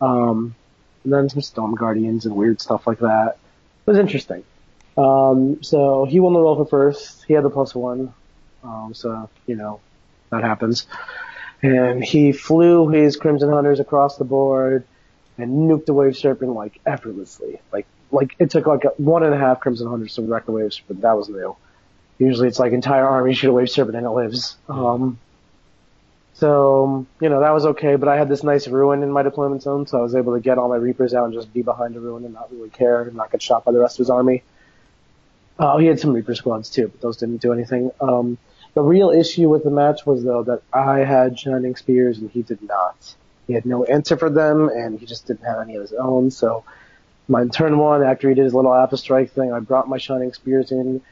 Um, 0.00 0.54
and 1.04 1.12
then 1.12 1.28
some 1.28 1.42
Storm 1.42 1.74
Guardians 1.74 2.26
and 2.26 2.34
weird 2.36 2.60
stuff 2.60 2.86
like 2.86 3.00
that. 3.00 3.38
It 3.86 3.90
was 3.90 3.98
interesting. 3.98 4.44
Um, 4.96 5.62
so 5.62 6.04
he 6.04 6.20
won 6.20 6.32
the 6.32 6.40
roll 6.40 6.56
for 6.56 6.66
first. 6.66 7.24
He 7.24 7.34
had 7.34 7.44
the 7.44 7.50
plus 7.50 7.74
one. 7.74 8.12
Um, 8.64 8.92
so, 8.94 9.30
you 9.46 9.56
know, 9.56 9.80
that 10.30 10.42
happens. 10.42 10.86
And 11.62 12.04
he 12.04 12.32
flew 12.32 12.88
his 12.88 13.16
Crimson 13.16 13.50
Hunters 13.50 13.80
across 13.80 14.16
the 14.16 14.24
board 14.24 14.84
and 15.38 15.70
nuked 15.70 15.86
the 15.86 15.94
Wave 15.94 16.16
Serpent 16.16 16.52
like 16.52 16.80
effortlessly. 16.84 17.60
Like, 17.72 17.86
like 18.10 18.34
it 18.38 18.50
took 18.50 18.66
like 18.66 18.84
a, 18.84 18.88
one 18.96 19.22
and 19.22 19.32
a 19.34 19.38
half 19.38 19.60
Crimson 19.60 19.88
Hunters 19.88 20.14
to 20.16 20.22
wreck 20.22 20.46
the 20.46 20.52
Wave 20.52 20.72
Serpent. 20.72 21.00
That 21.02 21.16
was 21.16 21.28
new. 21.28 21.56
Usually 22.18 22.48
it's 22.48 22.58
like 22.58 22.72
entire 22.72 23.06
army 23.06 23.34
shoot 23.34 23.50
a 23.50 23.52
Wave 23.52 23.70
Serpent 23.70 23.96
and 23.96 24.06
it 24.06 24.10
lives. 24.10 24.56
Um, 24.68 25.18
so, 26.38 27.04
you 27.20 27.28
know, 27.28 27.40
that 27.40 27.50
was 27.50 27.66
okay, 27.66 27.96
but 27.96 28.08
I 28.08 28.16
had 28.16 28.28
this 28.28 28.44
nice 28.44 28.68
ruin 28.68 29.02
in 29.02 29.10
my 29.10 29.24
deployment 29.24 29.62
zone, 29.62 29.88
so 29.88 29.98
I 29.98 30.02
was 30.02 30.14
able 30.14 30.34
to 30.34 30.40
get 30.40 30.56
all 30.56 30.68
my 30.68 30.76
Reapers 30.76 31.12
out 31.12 31.24
and 31.24 31.34
just 31.34 31.52
be 31.52 31.62
behind 31.62 31.96
a 31.96 32.00
ruin 32.00 32.24
and 32.24 32.32
not 32.32 32.52
really 32.52 32.70
care 32.70 33.02
and 33.02 33.16
not 33.16 33.32
get 33.32 33.42
shot 33.42 33.64
by 33.64 33.72
the 33.72 33.80
rest 33.80 33.96
of 33.96 34.04
his 34.04 34.10
army. 34.10 34.44
Uh, 35.58 35.78
he 35.78 35.86
had 35.86 35.98
some 35.98 36.12
Reaper 36.12 36.36
squads 36.36 36.70
too, 36.70 36.86
but 36.86 37.00
those 37.00 37.16
didn't 37.16 37.38
do 37.42 37.52
anything. 37.52 37.90
Um, 38.00 38.38
the 38.74 38.82
real 38.82 39.10
issue 39.10 39.48
with 39.48 39.64
the 39.64 39.70
match 39.70 40.06
was 40.06 40.22
though 40.22 40.44
that 40.44 40.62
I 40.72 41.00
had 41.00 41.36
Shining 41.36 41.74
Spears 41.74 42.18
and 42.18 42.30
he 42.30 42.42
did 42.42 42.62
not. 42.62 43.16
He 43.48 43.54
had 43.54 43.66
no 43.66 43.82
answer 43.82 44.16
for 44.16 44.30
them 44.30 44.68
and 44.68 45.00
he 45.00 45.06
just 45.06 45.26
didn't 45.26 45.44
have 45.44 45.60
any 45.60 45.74
of 45.74 45.82
his 45.82 45.92
own, 45.92 46.30
so 46.30 46.62
my 47.26 47.48
turn 47.48 47.78
one, 47.78 48.04
after 48.04 48.28
he 48.28 48.36
did 48.36 48.44
his 48.44 48.54
little 48.54 48.72
Alpha 48.72 48.96
Strike 48.96 49.32
thing, 49.32 49.52
I 49.52 49.58
brought 49.58 49.88
my 49.88 49.98
Shining 49.98 50.32
Spears 50.32 50.70
in, 50.70 51.02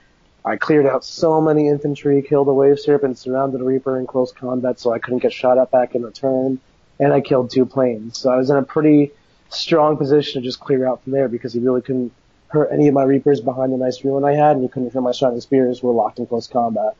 I 0.46 0.56
cleared 0.56 0.86
out 0.86 1.04
so 1.04 1.40
many 1.40 1.66
infantry, 1.66 2.22
killed 2.22 2.46
a 2.46 2.52
Wave 2.52 2.78
Serpent, 2.78 3.18
surrounded 3.18 3.60
a 3.60 3.64
Reaper 3.64 3.98
in 3.98 4.06
close 4.06 4.30
combat 4.30 4.78
so 4.78 4.92
I 4.92 5.00
couldn't 5.00 5.18
get 5.18 5.32
shot 5.32 5.58
at 5.58 5.72
back 5.72 5.96
in 5.96 6.04
return, 6.04 6.60
and 7.00 7.12
I 7.12 7.20
killed 7.20 7.50
two 7.50 7.66
planes. 7.66 8.16
So 8.16 8.30
I 8.30 8.36
was 8.36 8.48
in 8.48 8.56
a 8.56 8.62
pretty 8.62 9.10
strong 9.50 9.96
position 9.96 10.40
to 10.40 10.46
just 10.46 10.60
clear 10.60 10.86
out 10.86 11.02
from 11.02 11.12
there 11.12 11.28
because 11.28 11.52
he 11.52 11.58
really 11.58 11.82
couldn't 11.82 12.12
hurt 12.46 12.70
any 12.72 12.86
of 12.86 12.94
my 12.94 13.02
Reapers 13.02 13.40
behind 13.40 13.72
the 13.72 13.76
nice 13.76 14.04
ruin 14.04 14.24
I 14.24 14.34
had, 14.34 14.52
and 14.52 14.62
he 14.62 14.68
couldn't 14.68 14.92
hurt 14.92 15.00
my 15.00 15.10
Shining 15.10 15.40
Spears 15.40 15.82
were 15.82 15.92
locked 15.92 16.20
in 16.20 16.26
close 16.26 16.46
combat. 16.46 16.94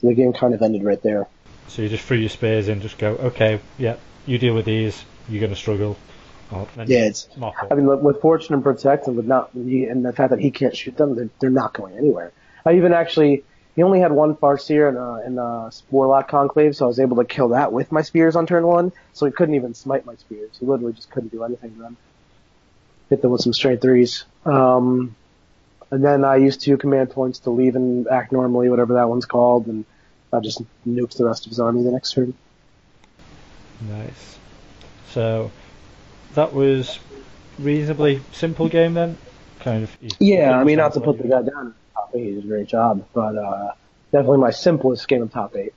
So 0.00 0.06
the 0.06 0.14
game 0.14 0.32
kind 0.32 0.54
of 0.54 0.62
ended 0.62 0.84
right 0.84 1.02
there. 1.02 1.26
So 1.66 1.82
you 1.82 1.90
just 1.90 2.04
threw 2.04 2.16
your 2.16 2.30
spears 2.30 2.68
in, 2.68 2.80
just 2.80 2.96
go, 2.96 3.08
okay, 3.16 3.60
yeah, 3.76 3.96
you 4.24 4.38
deal 4.38 4.54
with 4.54 4.64
these, 4.64 5.04
you're 5.28 5.40
going 5.40 5.52
to 5.52 5.56
struggle. 5.56 5.98
Then 6.50 6.86
Yeah, 6.88 7.06
it's-. 7.06 7.28
I 7.70 7.74
mean, 7.74 7.86
with- 7.86 8.00
with 8.00 8.20
Fortune 8.20 8.54
and 8.54 8.62
Protect, 8.62 9.06
and 9.06 9.16
with 9.16 9.26
not, 9.26 9.52
and 9.54 10.04
the 10.04 10.12
fact 10.12 10.30
that 10.30 10.40
he 10.40 10.50
can't 10.50 10.76
shoot 10.76 10.96
them, 10.96 11.14
they're, 11.14 11.28
they're 11.40 11.50
not 11.50 11.74
going 11.74 11.96
anywhere. 11.96 12.32
I 12.64 12.74
even 12.74 12.92
actually, 12.92 13.44
he 13.76 13.82
only 13.82 14.00
had 14.00 14.12
one 14.12 14.34
Farseer 14.34 14.88
in 14.88 14.96
a, 14.96 15.26
in 15.26 15.38
a 15.38 15.70
Warlock 15.90 16.28
Conclave, 16.28 16.74
so 16.76 16.86
I 16.86 16.88
was 16.88 17.00
able 17.00 17.16
to 17.16 17.24
kill 17.24 17.48
that 17.50 17.72
with 17.72 17.92
my 17.92 18.02
spears 18.02 18.36
on 18.36 18.46
turn 18.46 18.66
one, 18.66 18.92
so 19.12 19.26
he 19.26 19.32
couldn't 19.32 19.54
even 19.54 19.74
smite 19.74 20.06
my 20.06 20.14
spears. 20.16 20.50
He 20.58 20.66
literally 20.66 20.92
just 20.94 21.10
couldn't 21.10 21.32
do 21.32 21.44
anything 21.44 21.74
to 21.74 21.80
them. 21.80 21.96
Hit 23.10 23.22
them 23.22 23.30
with 23.30 23.40
some 23.42 23.52
straight 23.52 23.80
threes. 23.80 24.24
Um, 24.44 25.14
and 25.90 26.04
then 26.04 26.24
I 26.24 26.36
used 26.36 26.60
two 26.60 26.76
command 26.76 27.10
points 27.10 27.38
to 27.40 27.50
leave 27.50 27.76
and 27.76 28.06
act 28.08 28.32
normally, 28.32 28.68
whatever 28.68 28.94
that 28.94 29.08
one's 29.08 29.24
called, 29.24 29.66
and 29.66 29.84
I 30.32 30.40
just 30.40 30.62
nuked 30.86 31.16
the 31.16 31.24
rest 31.24 31.46
of 31.46 31.50
his 31.50 31.60
army 31.60 31.82
the 31.82 31.92
next 31.92 32.12
turn. 32.12 32.34
Nice. 33.88 34.38
So 35.10 35.50
that 36.34 36.52
was 36.52 36.98
reasonably 37.58 38.20
simple 38.32 38.68
game 38.68 38.94
then. 38.94 39.16
Kind 39.60 39.84
of. 39.84 39.96
Yeah, 40.20 40.58
I 40.58 40.64
mean, 40.64 40.78
not 40.78 40.94
to 40.94 41.00
put 41.00 41.18
the 41.18 41.28
guy 41.28 41.42
down. 41.42 41.74
Top 41.94 42.10
eight, 42.14 42.24
he 42.24 42.34
did 42.34 42.44
a 42.44 42.46
great 42.46 42.68
job, 42.68 43.06
but 43.12 43.36
uh, 43.36 43.72
definitely 44.12 44.38
my 44.38 44.50
simplest 44.50 45.08
game 45.08 45.22
of 45.22 45.32
top 45.32 45.56
eight. 45.56 45.72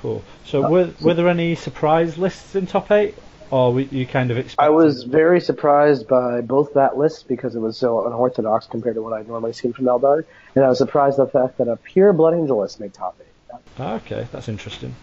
Cool. 0.00 0.22
So 0.44 0.68
were 0.68 0.90
were 1.00 1.14
there 1.14 1.28
any 1.28 1.54
surprise 1.54 2.18
lists 2.18 2.54
in 2.54 2.66
top 2.66 2.90
eight, 2.90 3.14
or 3.50 3.72
were 3.72 3.80
you 3.80 4.06
kind 4.06 4.30
of 4.30 4.38
expecting? 4.38 4.64
I 4.64 4.70
was 4.70 5.04
very 5.04 5.40
surprised 5.40 6.06
by 6.06 6.40
both 6.40 6.74
that 6.74 6.96
list 6.96 7.28
because 7.28 7.54
it 7.54 7.60
was 7.60 7.76
so 7.76 8.06
unorthodox 8.06 8.66
compared 8.66 8.94
to 8.94 9.02
what 9.02 9.12
I'd 9.12 9.28
normally 9.28 9.52
seen 9.52 9.72
from 9.72 9.86
Eldar, 9.86 10.24
and 10.54 10.64
I 10.64 10.68
was 10.68 10.78
surprised 10.78 11.18
at 11.18 11.32
the 11.32 11.38
fact 11.38 11.58
that 11.58 11.68
a 11.68 11.76
pure 11.76 12.12
Blood 12.12 12.34
Angel 12.34 12.60
list 12.60 12.80
made 12.80 12.94
top 12.94 13.16
eight. 13.20 13.58
Ah, 13.78 13.94
okay, 13.94 14.26
that's 14.32 14.48
interesting. 14.48 14.94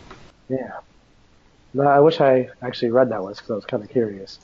Yeah. 0.49 0.79
I 1.79 1.99
wish 1.99 2.21
I 2.21 2.49
actually 2.61 2.91
read 2.91 3.09
that 3.09 3.23
list 3.23 3.41
because 3.41 3.51
I 3.51 3.55
was 3.55 3.65
kind 3.65 3.83
of 3.83 3.89
curious. 3.89 4.39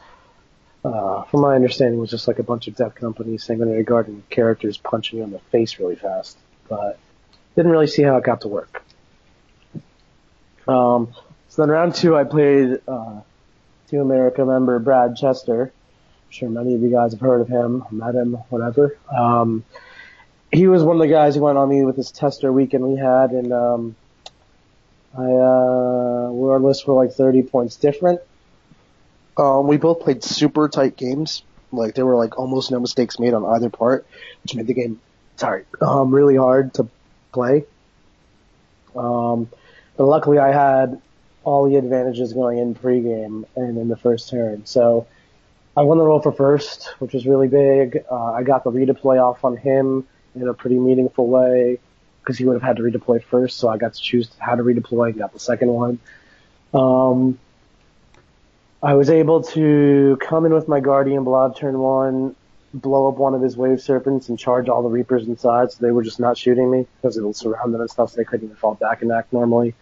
Uh, 0.83 1.23
from 1.25 1.41
my 1.41 1.55
understanding, 1.55 1.97
it 1.97 2.01
was 2.01 2.09
just 2.09 2.27
like 2.27 2.39
a 2.39 2.43
bunch 2.43 2.67
of 2.67 2.75
death 2.75 2.95
companies 2.95 3.43
saying 3.43 3.61
under 3.61 3.75
regarding 3.75 4.23
characters 4.29 4.77
punching 4.77 5.19
you 5.19 5.23
in 5.23 5.31
the 5.31 5.39
face 5.51 5.79
really 5.79 5.95
fast, 5.95 6.37
but 6.67 6.97
didn't 7.55 7.71
really 7.71 7.87
see 7.87 8.01
how 8.01 8.17
it 8.17 8.23
got 8.23 8.41
to 8.41 8.47
work. 8.47 8.83
Um, 10.67 11.13
so 11.49 11.61
then 11.61 11.69
round 11.69 11.95
two, 11.95 12.15
I 12.15 12.23
played 12.23 12.81
uh, 12.87 13.21
Team 13.89 13.99
America 13.99 14.45
member 14.45 14.79
Brad 14.79 15.15
Chester. 15.15 15.63
I'm 15.63 16.31
sure 16.31 16.49
many 16.49 16.73
of 16.73 16.81
you 16.81 16.89
guys 16.89 17.11
have 17.11 17.21
heard 17.21 17.41
of 17.41 17.47
him, 17.47 17.83
met 17.91 18.15
him, 18.15 18.33
whatever. 18.49 18.97
Um, 19.15 19.63
he 20.51 20.67
was 20.67 20.83
one 20.83 20.95
of 20.95 21.01
the 21.01 21.07
guys 21.07 21.35
who 21.35 21.41
went 21.41 21.57
on 21.57 21.69
me 21.69 21.83
with 21.83 21.95
this 21.95 22.11
tester 22.11 22.51
weekend 22.51 22.83
we 22.83 22.97
had, 22.97 23.31
and 23.31 23.53
um, 23.53 23.95
I 25.17 25.23
uh, 25.23 26.31
we 26.31 26.49
our 26.49 26.59
lists 26.59 26.85
were 26.85 26.93
like 26.93 27.13
30 27.13 27.43
points 27.43 27.75
different. 27.75 28.21
Um, 29.37 29.67
we 29.67 29.77
both 29.77 30.01
played 30.01 30.23
super 30.23 30.69
tight 30.69 30.95
games. 30.95 31.43
Like 31.71 31.95
there 31.95 32.05
were 32.05 32.15
like 32.15 32.37
almost 32.37 32.71
no 32.71 32.79
mistakes 32.79 33.19
made 33.19 33.33
on 33.33 33.45
either 33.45 33.69
part, 33.69 34.05
which 34.43 34.55
made 34.55 34.67
the 34.67 34.73
game 34.73 34.99
sorry 35.37 35.65
um, 35.81 36.13
really 36.13 36.35
hard 36.35 36.73
to 36.75 36.87
play. 37.31 37.65
Um, 38.95 39.49
but 39.97 40.05
luckily, 40.05 40.37
I 40.37 40.51
had 40.51 41.01
all 41.43 41.67
the 41.69 41.75
advantages 41.75 42.33
going 42.33 42.59
in 42.59 42.75
pregame 42.75 43.45
and 43.55 43.77
in 43.77 43.87
the 43.87 43.97
first 43.97 44.29
turn. 44.29 44.65
So 44.65 45.07
I 45.75 45.81
won 45.83 45.97
the 45.97 46.03
roll 46.05 46.21
for 46.21 46.31
first, 46.31 46.93
which 46.99 47.13
was 47.13 47.25
really 47.25 47.47
big. 47.47 48.03
Uh, 48.09 48.33
I 48.33 48.43
got 48.43 48.63
the 48.63 48.71
redeploy 48.71 49.21
off 49.21 49.43
on 49.43 49.57
him 49.57 50.07
in 50.35 50.47
a 50.47 50.53
pretty 50.53 50.77
meaningful 50.77 51.27
way 51.27 51.79
because 52.21 52.37
he 52.37 52.45
would 52.45 52.53
have 52.53 52.63
had 52.63 52.77
to 52.77 52.83
redeploy 52.83 53.23
first. 53.23 53.57
So 53.57 53.67
I 53.67 53.77
got 53.77 53.93
to 53.93 54.01
choose 54.01 54.29
how 54.37 54.55
to 54.55 54.63
redeploy 54.63 55.09
and 55.09 55.17
got 55.17 55.33
the 55.33 55.39
second 55.39 55.69
one. 55.69 55.99
Um, 56.73 57.39
I 58.83 58.95
was 58.95 59.09
able 59.09 59.43
to 59.43 60.17
come 60.21 60.45
in 60.45 60.53
with 60.53 60.67
my 60.67 60.79
Guardian 60.79 61.23
Blob 61.23 61.55
turn 61.55 61.77
one, 61.77 62.35
blow 62.73 63.07
up 63.09 63.17
one 63.17 63.35
of 63.35 63.41
his 63.41 63.55
Wave 63.55 63.81
Serpents, 63.81 64.29
and 64.29 64.39
charge 64.39 64.69
all 64.69 64.81
the 64.81 64.89
Reapers 64.89 65.27
inside, 65.27 65.71
so 65.71 65.77
they 65.81 65.91
were 65.91 66.03
just 66.03 66.19
not 66.19 66.37
shooting 66.37 66.71
me 66.71 66.87
because 66.95 67.17
it 67.17 67.23
would 67.23 67.35
surround 67.35 67.73
them 67.73 67.81
and 67.81 67.89
stuff, 67.89 68.11
so 68.11 68.17
they 68.17 68.23
couldn't 68.23 68.45
even 68.45 68.55
fall 68.55 68.73
back 68.75 69.01
and 69.01 69.11
act 69.11 69.33
normally. 69.33 69.75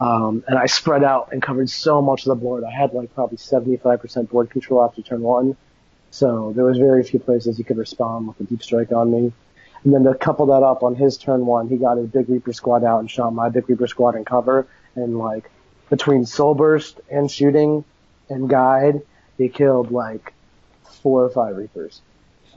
Um, 0.00 0.42
and 0.48 0.58
I 0.58 0.66
spread 0.66 1.04
out 1.04 1.32
and 1.32 1.42
covered 1.42 1.68
so 1.68 2.00
much 2.00 2.22
of 2.22 2.28
the 2.28 2.34
board. 2.34 2.64
I 2.64 2.70
had 2.70 2.94
like 2.94 3.14
probably 3.14 3.36
75% 3.36 4.30
board 4.30 4.48
control 4.48 4.82
after 4.82 5.02
turn 5.02 5.20
one, 5.20 5.56
so 6.10 6.54
there 6.56 6.64
was 6.64 6.78
very 6.78 7.04
few 7.04 7.20
places 7.20 7.58
he 7.58 7.64
could 7.64 7.76
respond 7.76 8.28
with 8.28 8.40
a 8.40 8.44
deep 8.44 8.62
strike 8.62 8.92
on 8.92 9.10
me. 9.10 9.32
And 9.84 9.94
then 9.94 10.04
to 10.04 10.14
couple 10.14 10.46
that 10.46 10.62
up 10.62 10.82
on 10.82 10.94
his 10.94 11.16
turn 11.16 11.46
one, 11.46 11.68
he 11.68 11.76
got 11.76 11.96
his 11.96 12.08
big 12.08 12.28
Reaper 12.28 12.52
squad 12.52 12.84
out 12.84 13.00
and 13.00 13.10
shot 13.10 13.32
my 13.32 13.48
big 13.48 13.68
Reaper 13.68 13.86
squad 13.86 14.14
in 14.14 14.24
cover, 14.24 14.66
and 14.94 15.18
like 15.18 15.50
between 15.88 16.26
Soul 16.26 16.54
Burst 16.54 17.00
and 17.10 17.30
shooting, 17.30 17.84
and 18.28 18.48
guide, 18.48 19.02
he 19.38 19.48
killed 19.48 19.90
like 19.90 20.32
four 21.02 21.24
or 21.24 21.30
five 21.30 21.56
Reapers 21.56 22.00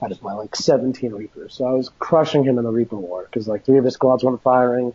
out 0.02 0.12
of 0.12 0.22
my 0.22 0.32
like 0.32 0.54
17 0.54 1.12
Reapers. 1.12 1.54
So 1.54 1.64
I 1.64 1.72
was 1.72 1.90
crushing 1.98 2.44
him 2.44 2.58
in 2.58 2.64
the 2.64 2.70
Reaper 2.70 2.96
War 2.96 3.24
because 3.24 3.48
like 3.48 3.64
three 3.64 3.78
of 3.78 3.84
his 3.84 3.94
squads 3.94 4.22
weren't 4.22 4.42
firing, 4.42 4.92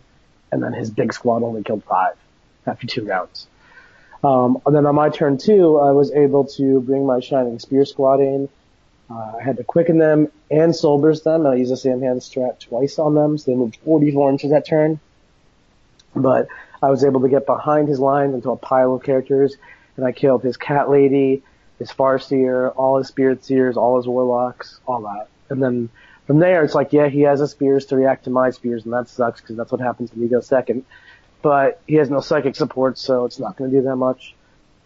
and 0.52 0.62
then 0.62 0.72
his 0.72 0.90
big 0.90 1.12
squad 1.12 1.42
only 1.42 1.62
killed 1.62 1.84
five 1.84 2.16
after 2.66 2.86
two 2.86 3.04
rounds. 3.04 3.46
Um, 4.22 4.60
and 4.66 4.74
then 4.74 4.86
on 4.86 4.94
my 4.94 5.08
turn 5.08 5.38
two, 5.38 5.78
I 5.78 5.92
was 5.92 6.12
able 6.12 6.44
to 6.44 6.80
bring 6.80 7.06
my 7.06 7.20
Shining 7.20 7.58
Spear 7.58 7.84
squad 7.84 8.20
in. 8.20 8.48
Uh, 9.10 9.32
I 9.38 9.42
had 9.42 9.56
to 9.56 9.64
quicken 9.64 9.98
them 9.98 10.28
and 10.50 10.74
soul 10.74 11.00
them, 11.00 11.46
I 11.46 11.56
used 11.56 11.72
the 11.72 11.76
same 11.76 12.00
hand 12.00 12.20
strat 12.20 12.60
twice 12.60 12.98
on 12.98 13.14
them, 13.14 13.38
so 13.38 13.50
they 13.50 13.56
moved 13.56 13.78
44 13.84 14.30
inches 14.30 14.50
that 14.50 14.66
turn. 14.66 15.00
But 16.14 16.48
I 16.82 16.90
was 16.90 17.04
able 17.04 17.20
to 17.22 17.28
get 17.28 17.46
behind 17.46 17.88
his 17.88 17.98
lines 17.98 18.34
into 18.34 18.50
a 18.50 18.56
pile 18.56 18.94
of 18.94 19.02
characters 19.02 19.56
and 19.96 20.06
I 20.06 20.12
killed 20.12 20.42
his 20.42 20.56
cat 20.56 20.90
lady, 20.90 21.42
his 21.78 21.90
farseer, 21.90 22.72
all 22.76 22.98
his 22.98 23.08
spirit 23.08 23.44
seers, 23.44 23.76
all 23.76 23.96
his 23.96 24.06
warlocks, 24.06 24.80
all 24.86 25.02
that. 25.02 25.28
And 25.48 25.62
then 25.62 25.88
from 26.26 26.38
there, 26.38 26.64
it's 26.64 26.74
like, 26.74 26.92
yeah, 26.92 27.08
he 27.08 27.22
has 27.22 27.40
his 27.40 27.50
spears 27.50 27.86
to 27.86 27.96
react 27.96 28.24
to 28.24 28.30
my 28.30 28.50
spears, 28.50 28.84
and 28.84 28.92
that 28.92 29.08
sucks 29.08 29.40
because 29.40 29.56
that's 29.56 29.72
what 29.72 29.80
happens 29.80 30.12
when 30.12 30.22
you 30.22 30.28
go 30.28 30.40
second. 30.40 30.84
But 31.42 31.80
he 31.86 31.94
has 31.96 32.08
no 32.08 32.20
psychic 32.20 32.54
support, 32.56 32.98
so 32.98 33.24
it's 33.24 33.38
not 33.38 33.56
going 33.56 33.70
to 33.70 33.76
do 33.78 33.82
that 33.82 33.96
much. 33.96 34.34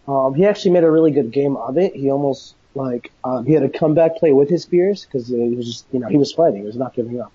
Um, 0.07 0.33
he 0.33 0.45
actually 0.45 0.71
made 0.71 0.83
a 0.83 0.91
really 0.91 1.11
good 1.11 1.31
game 1.31 1.55
of 1.57 1.77
it. 1.77 1.95
He 1.95 2.09
almost 2.09 2.55
like 2.75 3.11
um, 3.23 3.45
he 3.45 3.53
had 3.53 3.63
a 3.63 3.69
comeback 3.69 4.17
play 4.17 4.31
with 4.31 4.49
his 4.49 4.63
spears 4.63 5.05
because 5.05 5.27
he 5.27 5.55
was 5.55 5.65
just 5.65 5.85
you 5.91 5.99
know 5.99 6.07
he 6.07 6.17
was 6.17 6.31
fighting, 6.31 6.61
he 6.61 6.67
was 6.67 6.77
not 6.77 6.93
giving 6.93 7.19
up. 7.19 7.31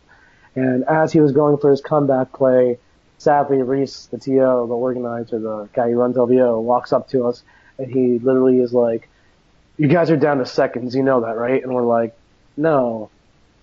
And 0.55 0.85
as 0.85 1.13
he 1.13 1.21
was 1.21 1.33
going 1.33 1.59
for 1.59 1.71
his 1.71 1.81
comeback 1.81 2.33
play, 2.33 2.79
sadly 3.19 3.63
Reece, 3.63 4.07
the 4.07 4.19
TO, 4.19 4.35
the 4.35 4.75
organizer, 4.75 5.39
the 5.39 5.69
guy 5.73 5.91
who 5.91 5.97
runs 5.97 6.17
LVO, 6.17 6.61
walks 6.63 6.93
up 6.93 7.09
to 7.11 7.27
us 7.27 7.43
and 7.79 7.91
he 7.91 8.19
literally 8.19 8.61
is 8.61 8.73
like, 8.73 9.09
"You 9.77 9.89
guys 9.89 10.11
are 10.11 10.17
down 10.17 10.39
to 10.39 10.47
seconds, 10.47 10.95
you 10.95 11.03
know 11.03 11.23
that, 11.23 11.37
right?" 11.37 11.63
And 11.63 11.75
we're 11.75 11.87
like, 11.87 12.15
"No, 12.57 13.11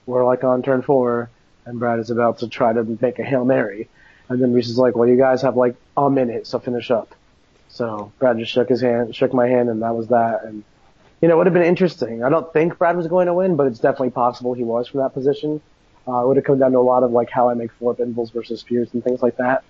we're 0.05 0.25
like 0.25 0.43
on 0.43 0.63
turn 0.63 0.81
four, 0.81 1.29
and 1.65 1.79
Brad 1.79 1.99
is 1.99 2.09
about 2.09 2.39
to 2.39 2.47
try 2.47 2.73
to 2.73 2.83
make 3.01 3.19
a 3.19 3.23
hail 3.23 3.45
mary." 3.45 3.89
And 4.29 4.41
then 4.41 4.53
Reece 4.53 4.69
is 4.69 4.77
like, 4.77 4.95
"Well, 4.95 5.07
you 5.07 5.17
guys 5.17 5.41
have 5.43 5.55
like 5.55 5.75
a 5.95 6.09
minute, 6.09 6.47
so 6.47 6.59
finish 6.59 6.89
up." 6.91 7.13
So 7.69 8.11
Brad 8.17 8.39
just 8.39 8.51
shook 8.51 8.69
his 8.69 8.81
hand, 8.81 9.15
shook 9.15 9.33
my 9.33 9.47
hand, 9.47 9.69
and 9.69 9.83
that 9.83 9.95
was 9.95 10.07
that. 10.07 10.43
And 10.43 10.63
you 11.21 11.27
know, 11.27 11.35
it 11.35 11.37
would 11.37 11.47
have 11.47 11.53
been 11.53 11.63
interesting. 11.63 12.23
I 12.23 12.29
don't 12.29 12.51
think 12.53 12.77
Brad 12.77 12.95
was 12.95 13.07
going 13.07 13.27
to 13.27 13.33
win, 13.33 13.55
but 13.55 13.67
it's 13.67 13.79
definitely 13.79 14.11
possible 14.11 14.53
he 14.53 14.63
was 14.63 14.87
from 14.87 15.01
that 15.01 15.13
position. 15.13 15.61
Uh, 16.07 16.23
it 16.23 16.27
would 16.27 16.37
have 16.37 16.45
come 16.45 16.59
down 16.59 16.71
to 16.71 16.77
a 16.77 16.79
lot 16.79 17.03
of 17.03 17.11
like 17.11 17.29
how 17.29 17.49
I 17.49 17.53
make 17.53 17.71
four 17.73 17.95
invulns 17.95 18.31
versus 18.31 18.61
spears 18.61 18.89
and 18.93 19.03
things 19.03 19.21
like 19.21 19.37
that. 19.37 19.63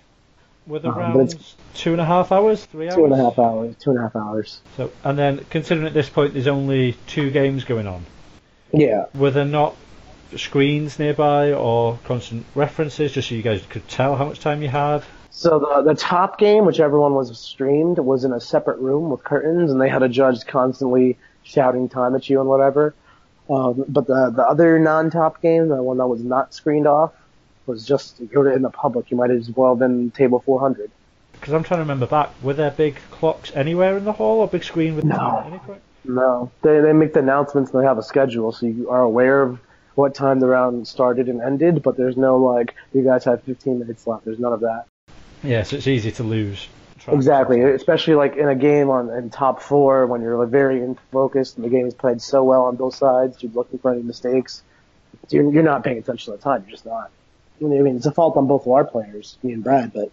Were 0.66 0.78
the 0.78 0.90
um, 0.90 1.28
two 1.72 1.92
and 1.92 2.00
a 2.00 2.04
half 2.04 2.30
hours, 2.30 2.66
three 2.66 2.86
hours? 2.86 2.96
Two 2.96 3.04
and 3.04 3.14
a 3.14 3.16
half 3.16 3.38
hours, 3.38 3.74
two 3.80 3.90
and 3.90 3.98
a 3.98 4.02
half 4.02 4.14
hours. 4.14 4.60
So, 4.76 4.92
and 5.02 5.18
then 5.18 5.44
considering 5.48 5.86
at 5.86 5.94
this 5.94 6.10
point 6.10 6.34
there's 6.34 6.46
only 6.46 6.94
two 7.06 7.30
games 7.30 7.64
going 7.64 7.86
on. 7.86 8.04
Yeah. 8.72 9.06
Were 9.14 9.30
there 9.30 9.46
not 9.46 9.74
screens 10.36 10.98
nearby 10.98 11.54
or 11.54 11.98
constant 12.04 12.44
references, 12.54 13.12
just 13.12 13.30
so 13.30 13.34
you 13.34 13.42
guys 13.42 13.62
could 13.70 13.88
tell 13.88 14.14
how 14.14 14.26
much 14.26 14.40
time 14.40 14.60
you 14.60 14.68
had? 14.68 15.02
So 15.30 15.58
the 15.58 15.82
the 15.82 15.94
top 15.94 16.38
game, 16.38 16.66
which 16.66 16.80
everyone 16.80 17.14
was 17.14 17.36
streamed, 17.38 17.98
was 17.98 18.24
in 18.24 18.32
a 18.32 18.40
separate 18.40 18.78
room 18.78 19.10
with 19.10 19.24
curtains, 19.24 19.70
and 19.70 19.80
they 19.80 19.88
had 19.88 20.02
a 20.02 20.08
judge 20.08 20.44
constantly 20.46 21.16
shouting 21.48 21.88
time 21.88 22.14
at 22.14 22.28
you 22.28 22.40
and 22.40 22.48
whatever. 22.48 22.94
Um, 23.50 23.84
but 23.88 24.06
the 24.06 24.30
the 24.30 24.46
other 24.46 24.78
non-top 24.78 25.40
game, 25.40 25.68
the 25.68 25.82
one 25.82 25.98
that 25.98 26.06
was 26.06 26.22
not 26.22 26.52
screened 26.52 26.86
off, 26.86 27.12
was 27.66 27.86
just 27.86 28.20
you 28.20 28.38
were 28.38 28.52
in 28.52 28.62
the 28.62 28.70
public. 28.70 29.10
You 29.10 29.16
might 29.16 29.30
as 29.30 29.50
well 29.50 29.70
have 29.70 29.78
been 29.78 30.10
table 30.10 30.40
400. 30.40 30.90
Because 31.32 31.54
I'm 31.54 31.62
trying 31.62 31.78
to 31.78 31.82
remember 31.82 32.06
back, 32.06 32.30
were 32.42 32.52
there 32.52 32.70
big 32.70 32.96
clocks 33.10 33.52
anywhere 33.54 33.96
in 33.96 34.04
the 34.04 34.12
hall 34.12 34.40
or 34.40 34.48
big 34.48 34.64
screen 34.64 34.96
with 34.96 35.04
no. 35.04 35.60
No, 36.04 36.50
they 36.62 36.80
they 36.80 36.92
make 36.92 37.12
the 37.12 37.20
announcements 37.20 37.72
and 37.72 37.82
they 37.82 37.86
have 37.86 37.98
a 37.98 38.02
schedule, 38.02 38.52
so 38.52 38.66
you 38.66 38.88
are 38.90 39.02
aware 39.02 39.42
of 39.42 39.58
what 39.94 40.14
time 40.14 40.40
the 40.40 40.46
round 40.46 40.86
started 40.86 41.28
and 41.28 41.40
ended. 41.40 41.82
But 41.82 41.96
there's 41.96 42.16
no 42.16 42.36
like, 42.38 42.74
you 42.92 43.02
guys 43.02 43.24
have 43.24 43.42
15 43.44 43.80
minutes 43.80 44.06
left. 44.06 44.24
There's 44.24 44.38
none 44.38 44.52
of 44.52 44.60
that. 44.60 44.86
Yeah, 45.42 45.62
so 45.62 45.76
it's 45.76 45.86
easy 45.86 46.10
to 46.12 46.22
lose. 46.22 46.68
Exactly, 47.12 47.62
especially 47.62 48.14
like 48.14 48.36
in 48.36 48.48
a 48.48 48.54
game 48.54 48.90
on 48.90 49.10
in 49.10 49.30
top 49.30 49.62
four 49.62 50.06
when 50.06 50.20
you're 50.22 50.38
like 50.38 50.48
very 50.48 50.94
focused 51.12 51.56
and 51.56 51.64
the 51.64 51.68
game 51.68 51.86
is 51.86 51.94
played 51.94 52.20
so 52.20 52.44
well 52.44 52.62
on 52.62 52.76
both 52.76 52.94
sides. 52.94 53.42
You're 53.42 53.52
looking 53.52 53.78
for 53.78 53.92
any 53.92 54.02
mistakes. 54.02 54.62
You're, 55.30 55.52
you're 55.52 55.62
not 55.62 55.84
paying 55.84 55.98
attention 55.98 56.32
to 56.32 56.36
the 56.38 56.42
time. 56.42 56.62
You're 56.62 56.72
just 56.72 56.86
not. 56.86 57.10
I 57.60 57.64
mean, 57.64 57.96
it's 57.96 58.06
a 58.06 58.12
fault 58.12 58.36
on 58.36 58.46
both 58.46 58.66
of 58.66 58.72
our 58.72 58.84
players, 58.84 59.36
me 59.42 59.52
and 59.52 59.64
Brad, 59.64 59.92
but 59.92 60.12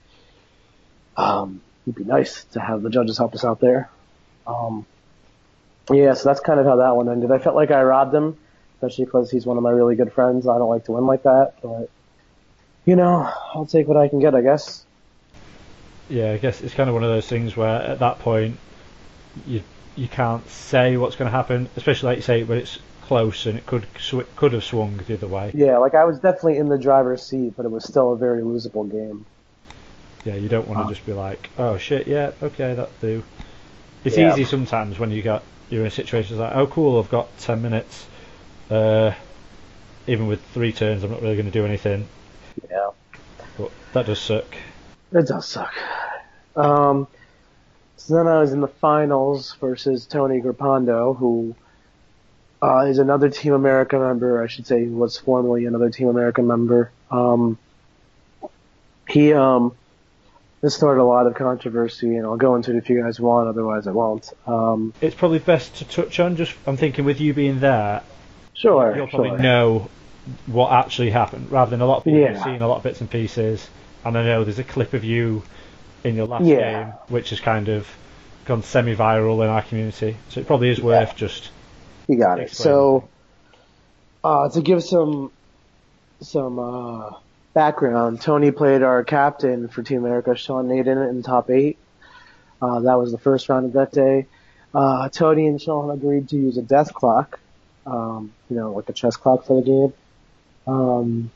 um, 1.16 1.62
it'd 1.86 1.96
be 1.96 2.04
nice 2.04 2.44
to 2.54 2.60
have 2.60 2.82
the 2.82 2.90
judges 2.90 3.18
help 3.18 3.36
us 3.36 3.46
out 3.46 3.60
there. 3.60 3.90
Um, 4.48 4.86
yeah, 5.92 6.14
so 6.14 6.30
that's 6.30 6.40
kind 6.40 6.60
of 6.60 6.66
how 6.66 6.78
that 6.78 6.96
one 6.96 7.10
ended. 7.10 7.32
I 7.32 7.38
felt 7.38 7.56
like 7.56 7.72
I 7.72 7.84
robbed 7.84 8.14
him, 8.16 8.38
especially 8.76 9.06
because 9.06 9.30
he's 9.30 9.46
one 9.46 9.58
of 9.58 9.64
my 9.64 9.70
really 9.70 9.96
good 9.96 10.12
friends. 10.12 10.48
I 10.48 10.58
don't 10.58 10.70
like 10.70 10.86
to 10.86 10.94
win 10.94 11.06
like 11.06 11.24
that, 11.24 11.56
but 11.62 11.90
you 12.86 12.96
know, 12.96 13.32
I'll 13.54 13.66
take 13.66 13.88
what 13.88 13.98
I 13.98 14.08
can 14.08 14.20
get, 14.20 14.34
I 14.34 14.42
guess. 14.42 14.86
Yeah, 16.10 16.32
I 16.32 16.38
guess 16.38 16.62
it's 16.62 16.74
kind 16.74 16.90
of 16.90 16.94
one 16.94 17.04
of 17.04 17.10
those 17.10 17.28
things 17.28 17.58
where 17.58 17.82
at 17.82 18.00
that 18.00 18.20
point 18.20 18.58
you 19.48 19.64
you 19.96 20.08
can't 20.08 20.48
say 20.50 20.98
what's 20.98 21.16
going 21.16 21.32
to 21.32 21.36
happen, 21.36 21.70
especially 21.78 22.08
like 22.08 22.18
you 22.18 22.22
say 22.22 22.44
when 22.44 22.58
it's 22.58 22.80
close 23.04 23.46
and 23.46 23.58
it 23.58 23.66
could 23.66 23.86
sw- 24.00 24.28
could 24.36 24.54
have 24.54 24.64
swung 24.64 24.98
the 24.98 25.14
other 25.14 25.28
way. 25.28 25.52
Yeah, 25.54 25.78
like 25.78 25.96
I 25.96 26.06
was 26.06 26.20
definitely 26.20 26.58
in 26.58 26.68
the 26.68 26.78
driver's 26.78 27.24
seat, 27.24 27.54
but 27.56 27.66
it 27.66 27.72
was 27.72 27.86
still 27.86 28.14
a 28.14 28.18
very 28.18 28.42
losable 28.42 28.90
game. 28.90 29.26
Yeah, 30.26 30.36
you 30.36 30.50
don't 30.50 30.68
want 30.68 30.80
to 30.80 30.86
uh, 30.86 30.90
just 30.90 31.06
be 31.06 31.14
like, 31.14 31.50
oh 31.58 31.78
shit, 31.78 32.08
yeah, 32.08 32.32
okay, 32.42 32.74
that 32.74 32.90
do. 33.00 33.24
it's 34.04 34.18
Yeah. 34.18 34.32
easy 34.32 34.44
sometimes 34.44 35.00
when 35.00 35.12
you 35.12 35.22
got 35.22 35.44
you're 35.70 35.86
in 35.86 35.92
situations 35.92 36.40
like, 36.40 36.56
oh 36.56 36.68
cool, 36.68 37.00
I've 37.00 37.10
got 37.10 37.36
ten 37.40 37.62
minutes. 37.62 38.08
Uh, 38.70 39.14
even 40.08 40.28
with 40.28 40.44
three 40.54 40.72
turns, 40.72 41.04
I'm 41.04 41.12
not 41.12 41.22
really 41.22 41.36
going 41.36 41.46
to 41.48 41.52
do 41.52 41.66
anything. 41.66 42.08
Yeah. 42.70 42.90
But 43.58 43.72
that 43.94 44.06
does 44.06 44.20
suck. 44.20 44.46
It 45.16 45.28
does 45.28 45.48
suck. 45.48 45.74
Um, 46.56 47.08
so 47.96 48.16
then 48.16 48.28
I 48.28 48.40
was 48.42 48.52
in 48.52 48.60
the 48.60 48.68
finals 48.68 49.56
versus 49.62 50.06
Tony 50.06 50.42
Grippando, 50.42 51.18
who 51.18 51.56
uh, 52.62 52.82
is 52.82 53.00
another 53.00 53.30
Team 53.30 53.54
America 53.54 53.98
member. 53.98 54.44
I 54.44 54.48
should 54.48 54.68
say 54.68 54.82
he 54.84 54.90
was 54.90 55.18
formerly 55.18 55.66
another 55.66 55.90
Team 55.90 56.10
America 56.10 56.42
member. 56.42 56.92
Um, 57.10 57.58
he 59.08 59.34
um, 59.34 59.76
this 60.62 60.76
started 60.76 61.02
a 61.02 61.06
lot 61.06 61.28
of 61.28 61.36
controversy, 61.36 62.16
and 62.18 62.26
I'll 62.26 62.38
go 62.38 62.56
into 62.56 62.72
it 62.72 62.78
if 62.78 62.90
you 62.90 63.02
guys 63.02 63.20
want. 63.20 63.48
Otherwise, 63.48 63.88
I 63.88 63.92
won't. 63.92 64.34
Um, 64.46 64.94
It's 65.00 65.16
probably 65.16 65.40
best 65.40 65.76
to 65.78 65.86
touch 65.86 66.20
on. 66.20 66.36
Just 66.36 66.54
I'm 66.68 66.76
thinking 66.76 67.06
with 67.06 67.22
you 67.22 67.34
being 67.34 67.62
there, 67.62 68.04
sure, 68.54 68.94
you'll 68.98 69.08
probably 69.08 69.30
sure. 69.30 69.40
know 69.40 69.90
what 70.48 70.74
actually 70.74 71.12
happened, 71.12 71.52
rather 71.52 71.72
than 71.72 71.82
a 71.82 71.86
lot 71.86 72.00
of 72.00 72.04
people 72.04 72.20
Yeah. 72.20 72.44
seeing 72.44 72.62
a 72.62 72.68
lot 72.68 72.78
of 72.78 72.84
bits 72.84 73.00
and 73.00 73.10
pieces. 73.10 73.70
And 74.06 74.18
I 74.18 74.24
know 74.24 74.44
there's 74.44 74.60
a 74.60 74.64
clip 74.64 74.94
of 74.94 75.04
you 75.04 75.42
in 76.04 76.16
your 76.16 76.28
last 76.28 76.46
Yeah. 76.46 76.84
game, 76.84 76.94
which 77.10 77.32
has 77.32 77.40
kind 77.40 77.68
of 77.68 77.90
gone 78.46 78.62
semi-viral 78.62 79.44
in 79.44 79.50
our 79.50 79.64
community. 79.64 80.16
So 80.30 80.40
it 80.40 80.48
probably 80.48 80.70
is 80.70 80.80
worth 80.80 81.16
just 81.16 81.50
You 82.08 82.18
got 82.18 82.40
it. 82.40 82.52
So, 82.52 83.10
uh, 84.24 84.50
to 84.50 84.62
give 84.62 84.84
some 84.84 85.32
some 86.22 86.60
uh, 86.60 87.10
background, 87.54 88.22
Tony 88.22 88.52
played 88.52 88.84
our 88.84 89.04
captain 89.04 89.68
for 89.68 89.82
Team 89.82 90.06
America, 90.06 90.36
Sean 90.36 90.68
Nayden, 90.68 91.10
in 91.10 91.18
the 91.18 91.24
top 91.24 91.50
eight. 91.50 91.78
Uh, 92.62 92.82
that 92.82 92.98
was 93.00 93.12
the 93.12 93.18
first 93.18 93.50
round 93.50 93.66
of 93.66 93.74
that 93.74 93.92
day. 93.92 94.28
Uh, 94.74 95.10
Tony 95.10 95.48
and 95.48 95.60
Sean 95.60 95.90
agreed 95.90 96.30
to 96.30 96.36
use 96.36 96.58
a 96.58 96.62
death 96.62 96.94
clock, 96.94 97.40
um, 97.86 98.34
you 98.50 98.56
know, 98.56 98.74
like 98.74 98.88
a 98.90 98.94
chess 98.94 99.16
clock 99.18 99.46
for 99.46 99.62
the 99.62 99.66
game. 99.66 99.94
Um, 100.68 101.32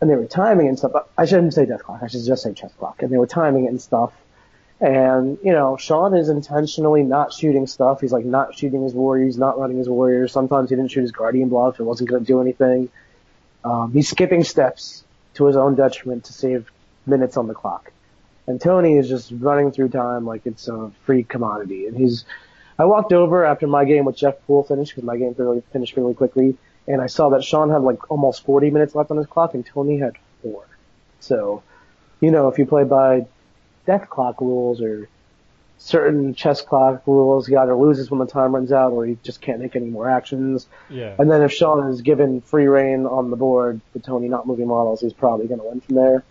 and 0.00 0.08
they 0.08 0.16
were 0.16 0.26
timing 0.26 0.68
and 0.68 0.78
stuff. 0.78 0.92
I 1.16 1.26
shouldn't 1.26 1.54
say 1.54 1.66
death 1.66 1.82
clock. 1.82 2.00
I 2.02 2.08
should 2.08 2.24
just 2.24 2.42
say 2.42 2.54
chess 2.54 2.72
clock. 2.78 3.02
And 3.02 3.12
they 3.12 3.18
were 3.18 3.26
timing 3.26 3.66
it 3.66 3.68
and 3.68 3.80
stuff. 3.80 4.12
And, 4.80 5.38
you 5.44 5.52
know, 5.52 5.76
Sean 5.76 6.16
is 6.16 6.30
intentionally 6.30 7.02
not 7.02 7.34
shooting 7.34 7.66
stuff. 7.66 8.00
He's 8.00 8.12
like 8.12 8.24
not 8.24 8.56
shooting 8.56 8.82
his 8.82 8.94
warriors, 8.94 9.36
not 9.36 9.58
running 9.58 9.76
his 9.76 9.88
warriors. 9.88 10.32
Sometimes 10.32 10.70
he 10.70 10.76
didn't 10.76 10.90
shoot 10.90 11.02
his 11.02 11.12
guardian 11.12 11.50
bluff. 11.50 11.80
It 11.80 11.82
wasn't 11.82 12.08
going 12.08 12.24
to 12.24 12.26
do 12.26 12.40
anything. 12.40 12.88
Um, 13.62 13.92
he's 13.92 14.08
skipping 14.08 14.42
steps 14.42 15.04
to 15.34 15.44
his 15.44 15.56
own 15.56 15.74
detriment 15.74 16.24
to 16.24 16.32
save 16.32 16.70
minutes 17.04 17.36
on 17.36 17.46
the 17.46 17.54
clock. 17.54 17.92
And 18.46 18.58
Tony 18.58 18.96
is 18.96 19.06
just 19.06 19.30
running 19.38 19.70
through 19.70 19.90
time 19.90 20.24
like 20.24 20.46
it's 20.46 20.66
a 20.66 20.90
free 21.04 21.24
commodity. 21.24 21.86
And 21.86 21.94
he's, 21.94 22.24
I 22.78 22.86
walked 22.86 23.12
over 23.12 23.44
after 23.44 23.66
my 23.66 23.84
game 23.84 24.06
with 24.06 24.16
Jeff 24.16 24.36
Poole 24.46 24.64
finished 24.64 24.92
because 24.92 25.04
my 25.04 25.18
game 25.18 25.34
really 25.36 25.62
finished 25.72 25.94
really 25.94 26.14
quickly. 26.14 26.56
And 26.86 27.00
I 27.00 27.06
saw 27.06 27.30
that 27.30 27.44
Sean 27.44 27.70
had 27.70 27.82
like 27.82 28.10
almost 28.10 28.44
40 28.44 28.70
minutes 28.70 28.94
left 28.94 29.10
on 29.10 29.16
his 29.16 29.26
clock 29.26 29.54
and 29.54 29.64
Tony 29.64 29.98
had 29.98 30.16
four. 30.42 30.64
So, 31.20 31.62
you 32.20 32.30
know, 32.30 32.48
if 32.48 32.58
you 32.58 32.66
play 32.66 32.84
by 32.84 33.26
death 33.86 34.08
clock 34.08 34.40
rules 34.40 34.80
or 34.80 35.08
certain 35.78 36.34
chess 36.34 36.60
clock 36.60 37.06
rules, 37.06 37.46
he 37.46 37.56
either 37.56 37.74
loses 37.74 38.10
when 38.10 38.20
the 38.20 38.26
time 38.26 38.54
runs 38.54 38.72
out 38.72 38.92
or 38.92 39.06
he 39.06 39.18
just 39.22 39.40
can't 39.40 39.60
make 39.60 39.76
any 39.76 39.86
more 39.86 40.08
actions. 40.08 40.66
yeah. 40.88 41.14
And 41.18 41.30
then 41.30 41.42
if 41.42 41.52
Sean 41.52 41.88
is 41.88 42.02
given 42.02 42.40
free 42.40 42.66
reign 42.66 43.06
on 43.06 43.30
the 43.30 43.36
board 43.36 43.80
with 43.94 44.04
Tony 44.04 44.28
not 44.28 44.46
moving 44.46 44.66
models, 44.66 45.00
he's 45.00 45.12
probably 45.12 45.46
going 45.46 45.60
to 45.60 45.66
win 45.66 45.80
from 45.80 45.94
there. 45.94 46.24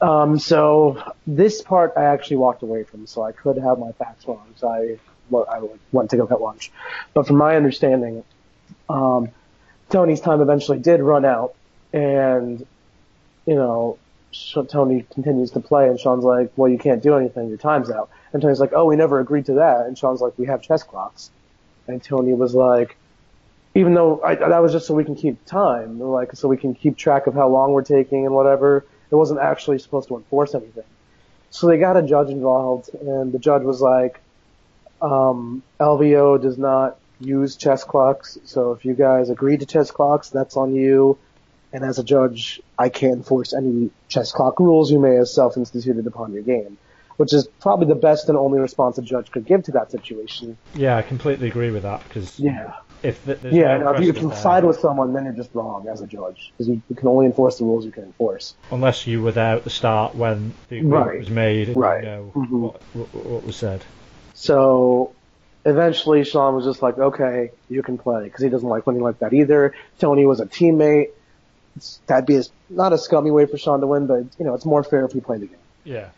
Um, 0.00 0.38
so 0.38 1.02
this 1.26 1.60
part 1.62 1.92
I 1.96 2.04
actually 2.04 2.38
walked 2.38 2.62
away 2.62 2.84
from, 2.84 3.06
so 3.06 3.22
I 3.22 3.32
could 3.32 3.58
have 3.58 3.78
my 3.78 3.92
facts 3.92 4.26
wrong. 4.26 4.46
So 4.56 4.68
I, 4.68 4.98
I 5.36 5.68
went 5.92 6.10
to 6.10 6.16
go 6.16 6.26
get 6.26 6.40
lunch. 6.40 6.72
But 7.12 7.26
from 7.26 7.36
my 7.36 7.56
understanding, 7.56 8.24
um, 8.88 9.30
Tony's 9.90 10.20
time 10.20 10.40
eventually 10.40 10.78
did 10.78 11.00
run 11.00 11.24
out, 11.24 11.54
and 11.92 12.66
you 13.46 13.54
know, 13.54 13.98
Tony 14.68 15.04
continues 15.12 15.50
to 15.52 15.60
play, 15.60 15.88
and 15.88 15.98
Sean's 15.98 16.24
like, 16.24 16.52
"Well, 16.56 16.70
you 16.70 16.78
can't 16.78 17.02
do 17.02 17.16
anything. 17.16 17.48
Your 17.48 17.58
time's 17.58 17.90
out." 17.90 18.10
And 18.32 18.40
Tony's 18.40 18.60
like, 18.60 18.72
"Oh, 18.72 18.84
we 18.84 18.96
never 18.96 19.20
agreed 19.20 19.46
to 19.46 19.54
that." 19.54 19.86
And 19.86 19.98
Sean's 19.98 20.20
like, 20.20 20.38
"We 20.38 20.46
have 20.46 20.62
chess 20.62 20.82
clocks." 20.82 21.30
And 21.88 22.02
Tony 22.02 22.34
was 22.34 22.54
like, 22.54 22.96
even 23.74 23.94
though 23.94 24.20
I, 24.22 24.34
that 24.34 24.58
was 24.58 24.72
just 24.72 24.86
so 24.86 24.94
we 24.94 25.04
can 25.04 25.14
keep 25.14 25.44
time, 25.44 26.00
like 26.00 26.34
so 26.34 26.48
we 26.48 26.56
can 26.56 26.74
keep 26.74 26.96
track 26.96 27.26
of 27.26 27.34
how 27.34 27.48
long 27.48 27.72
we're 27.72 27.82
taking 27.82 28.26
and 28.26 28.34
whatever. 28.34 28.84
It 29.10 29.14
wasn't 29.14 29.40
actually 29.40 29.78
supposed 29.78 30.08
to 30.08 30.16
enforce 30.16 30.54
anything. 30.54 30.84
So 31.50 31.66
they 31.66 31.78
got 31.78 31.96
a 31.96 32.02
judge 32.02 32.28
involved, 32.28 32.90
and 32.94 33.32
the 33.32 33.38
judge 33.38 33.62
was 33.62 33.80
like, 33.80 34.20
um, 35.02 35.62
"LVO 35.80 36.40
does 36.40 36.58
not 36.58 36.98
use 37.20 37.56
chess 37.56 37.84
clocks, 37.84 38.38
so 38.44 38.72
if 38.72 38.84
you 38.84 38.94
guys 38.94 39.30
agree 39.30 39.56
to 39.58 39.66
chess 39.66 39.90
clocks, 39.90 40.30
that's 40.30 40.56
on 40.56 40.74
you." 40.74 41.18
And 41.72 41.84
as 41.84 41.98
a 42.00 42.04
judge, 42.04 42.60
I 42.76 42.88
can't 42.88 43.14
enforce 43.18 43.54
any 43.54 43.90
chess 44.08 44.32
clock 44.32 44.58
rules 44.58 44.90
you 44.90 44.98
may 44.98 45.14
have 45.14 45.28
self-instituted 45.28 46.04
upon 46.06 46.32
your 46.32 46.42
game, 46.42 46.78
which 47.16 47.32
is 47.32 47.46
probably 47.60 47.86
the 47.86 47.94
best 47.94 48.28
and 48.28 48.36
only 48.36 48.58
response 48.58 48.98
a 48.98 49.02
judge 49.02 49.30
could 49.30 49.46
give 49.46 49.62
to 49.64 49.72
that 49.72 49.92
situation. 49.92 50.56
Yeah, 50.74 50.96
I 50.96 51.02
completely 51.02 51.46
agree 51.48 51.70
with 51.70 51.84
that 51.84 52.02
because 52.08 52.40
Yeah. 52.40 52.72
if 53.04 53.24
th- 53.24 53.38
there's 53.40 53.54
Yeah, 53.54 53.78
no 53.78 53.90
if 53.92 54.00
you, 54.00 54.10
if 54.10 54.20
you 54.20 54.28
there, 54.28 54.36
side 54.36 54.64
with 54.64 54.80
someone, 54.80 55.12
then 55.12 55.26
you're 55.26 55.32
just 55.34 55.54
wrong 55.54 55.86
as 55.88 56.00
a 56.00 56.08
judge 56.08 56.52
because 56.52 56.68
you, 56.68 56.82
you 56.88 56.96
can 56.96 57.06
only 57.06 57.26
enforce 57.26 57.58
the 57.58 57.64
rules 57.64 57.84
you 57.86 57.92
can 57.92 58.02
enforce. 58.04 58.54
unless 58.72 59.06
you 59.06 59.22
were 59.22 59.32
there 59.32 59.54
at 59.56 59.62
the 59.64 59.70
start 59.70 60.16
when 60.16 60.52
the 60.70 60.78
agreement 60.78 61.06
Right. 61.06 61.18
was 61.20 61.30
made 61.30 61.68
and 61.68 61.76
Right. 61.76 62.02
you 62.02 62.10
know 62.10 62.32
Mhm. 62.34 62.60
what, 62.62 62.80
what, 62.94 63.24
what 63.26 63.44
was 63.46 63.54
said. 63.54 63.84
So 64.34 65.12
eventually, 65.64 66.24
Sean 66.24 66.54
was 66.54 66.64
just 66.64 66.82
like, 66.82 66.98
"Okay, 66.98 67.50
you 67.68 67.82
can 67.82 67.98
play," 67.98 68.24
because 68.24 68.42
he 68.42 68.48
doesn't 68.48 68.68
like 68.68 68.86
winning 68.86 69.02
like 69.02 69.18
that 69.20 69.32
either. 69.32 69.74
Tony 69.98 70.26
was 70.26 70.40
a 70.40 70.46
teammate. 70.46 71.10
It's, 71.76 72.00
that'd 72.06 72.26
be 72.26 72.36
a, 72.36 72.42
not 72.68 72.92
a 72.92 72.98
scummy 72.98 73.30
way 73.30 73.46
for 73.46 73.58
Sean 73.58 73.80
to 73.80 73.86
win, 73.86 74.06
but 74.06 74.24
you 74.38 74.44
know, 74.44 74.54
it's 74.54 74.64
more 74.64 74.82
fair 74.82 75.04
if 75.04 75.12
he 75.12 75.20
played 75.20 75.42
the 75.42 75.46
game. 75.46 75.56
Yeah. 75.84 76.08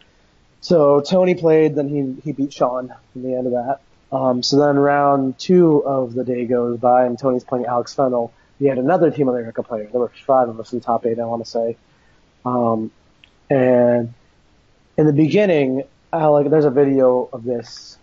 So 0.60 1.00
Tony 1.00 1.34
played, 1.34 1.74
then 1.74 1.88
he 1.88 2.20
he 2.22 2.32
beat 2.32 2.52
Sean 2.52 2.94
in 3.14 3.22
the 3.22 3.34
end 3.34 3.46
of 3.46 3.52
that. 3.52 3.80
Um, 4.12 4.42
so 4.42 4.58
then 4.58 4.76
round 4.76 5.38
two 5.38 5.84
of 5.84 6.14
the 6.14 6.24
day 6.24 6.44
goes 6.44 6.78
by, 6.78 7.06
and 7.06 7.18
Tony's 7.18 7.44
playing 7.44 7.66
Alex 7.66 7.94
Fennel. 7.94 8.32
He 8.58 8.66
had 8.66 8.78
another 8.78 9.10
Team 9.10 9.28
America 9.28 9.62
player. 9.62 9.88
There 9.90 10.00
were 10.00 10.12
five 10.26 10.48
of 10.48 10.60
us 10.60 10.72
in 10.72 10.78
the 10.78 10.84
top 10.84 11.06
eight, 11.06 11.18
I 11.18 11.24
want 11.24 11.44
to 11.44 11.50
say. 11.50 11.76
Um, 12.44 12.92
and 13.50 14.12
in 14.96 15.06
the 15.06 15.12
beginning, 15.12 15.84
Alex, 16.12 16.50
there's 16.50 16.66
a 16.66 16.70
video 16.70 17.28
of 17.32 17.42
this 17.42 17.98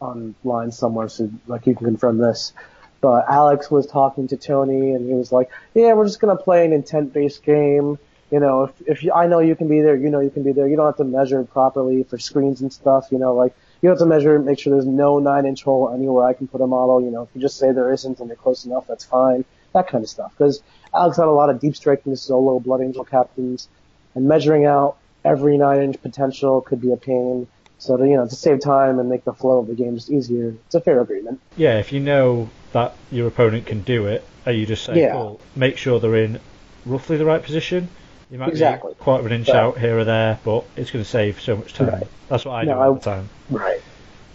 online 0.00 0.72
somewhere, 0.72 1.08
so 1.08 1.30
like 1.46 1.66
you 1.66 1.74
can 1.74 1.86
confirm 1.86 2.18
this. 2.18 2.52
But 3.00 3.26
Alex 3.28 3.70
was 3.70 3.86
talking 3.86 4.28
to 4.28 4.36
Tony, 4.36 4.92
and 4.92 5.06
he 5.06 5.14
was 5.14 5.32
like, 5.32 5.50
"Yeah, 5.74 5.92
we're 5.94 6.06
just 6.06 6.20
gonna 6.20 6.36
play 6.36 6.64
an 6.64 6.72
intent-based 6.72 7.42
game." 7.42 7.98
you 8.30 8.40
know, 8.40 8.64
if, 8.64 8.82
if 8.86 9.02
you, 9.04 9.12
I 9.12 9.26
know 9.26 9.38
you 9.38 9.54
can 9.54 9.68
be 9.68 9.80
there, 9.80 9.94
you 9.94 10.10
know 10.10 10.20
you 10.20 10.30
can 10.30 10.42
be 10.42 10.52
there. 10.52 10.66
You 10.66 10.76
don't 10.76 10.86
have 10.86 10.96
to 10.96 11.04
measure 11.04 11.44
properly 11.44 12.02
for 12.02 12.18
screens 12.18 12.60
and 12.60 12.72
stuff. 12.72 13.08
You 13.12 13.18
know, 13.18 13.34
like 13.34 13.54
you 13.82 13.88
have 13.88 13.98
to 13.98 14.06
measure, 14.06 14.38
make 14.38 14.58
sure 14.58 14.72
there's 14.72 14.86
no 14.86 15.18
nine 15.18 15.46
inch 15.46 15.62
hole 15.62 15.92
anywhere 15.94 16.26
I 16.26 16.32
can 16.32 16.48
put 16.48 16.60
a 16.60 16.66
model. 16.66 17.00
You 17.00 17.10
know, 17.10 17.22
if 17.22 17.28
you 17.34 17.40
just 17.40 17.58
say 17.58 17.72
there 17.72 17.92
isn't 17.92 18.18
and 18.18 18.28
you're 18.28 18.36
close 18.36 18.64
enough, 18.64 18.86
that's 18.86 19.04
fine. 19.04 19.44
That 19.74 19.88
kind 19.88 20.02
of 20.02 20.10
stuff. 20.10 20.32
Because 20.36 20.62
Alex 20.92 21.18
had 21.18 21.26
a 21.26 21.30
lot 21.30 21.50
of 21.50 21.60
deep 21.60 21.76
striking 21.76 22.16
solo 22.16 22.58
Blood 22.58 22.80
Angel 22.80 23.04
captains, 23.04 23.68
and 24.14 24.26
measuring 24.26 24.64
out 24.64 24.96
every 25.24 25.56
nine 25.56 25.82
inch 25.82 26.02
potential 26.02 26.60
could 26.60 26.80
be 26.80 26.92
a 26.92 26.96
pain. 26.96 27.46
So 27.78 27.96
to, 27.96 28.04
you 28.08 28.16
know, 28.16 28.26
to 28.26 28.34
save 28.34 28.60
time 28.60 28.98
and 28.98 29.08
make 29.08 29.24
the 29.24 29.32
flow 29.34 29.58
of 29.58 29.66
the 29.66 29.74
game 29.74 29.94
just 29.94 30.10
easier, 30.10 30.54
it's 30.66 30.74
a 30.74 30.80
fair 30.80 31.00
agreement. 31.00 31.40
Yeah, 31.56 31.78
if 31.78 31.92
you 31.92 32.00
know 32.00 32.48
that 32.72 32.94
your 33.10 33.26
opponent 33.28 33.66
can 33.66 33.82
do 33.82 34.06
it, 34.06 34.24
and 34.46 34.56
you 34.56 34.64
just 34.66 34.84
say, 34.84 35.00
Yeah. 35.00 35.34
Make 35.54 35.76
sure 35.76 36.00
they're 36.00 36.16
in 36.16 36.40
roughly 36.84 37.16
the 37.16 37.24
right 37.26 37.42
position. 37.42 37.88
You 38.30 38.38
might 38.38 38.48
Exactly. 38.48 38.94
be 38.94 39.10
of 39.10 39.26
an 39.26 39.32
inch 39.32 39.48
Right. 39.48 39.56
out 39.56 39.78
here 39.78 39.98
or 39.98 40.04
there, 40.04 40.38
but 40.44 40.64
it's 40.76 40.90
going 40.90 41.04
to 41.04 41.08
save 41.10 41.40
so 41.40 41.56
much 41.56 41.74
time. 41.74 41.88
Right. 41.88 42.06
That's 42.28 42.44
what 42.44 42.52
I 42.52 42.64
No, 42.64 42.74
do 42.74 42.80
all 42.80 42.90
I- 42.92 42.94
the 42.94 43.00
time. 43.00 43.28
Right. 43.50 43.80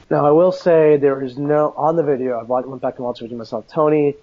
Now 0.09 0.25
I 0.25 0.31
will 0.31 0.51
say 0.51 0.97
there 0.97 1.21
is 1.23 1.37
no 1.37 1.73
on 1.77 1.95
the 1.95 2.03
video. 2.03 2.37
I 2.39 2.43
went 2.43 2.81
back 2.81 2.97
and 2.97 3.05
watched 3.05 3.21
it 3.21 3.31
myself. 3.31 3.65
Tony, 3.69 4.15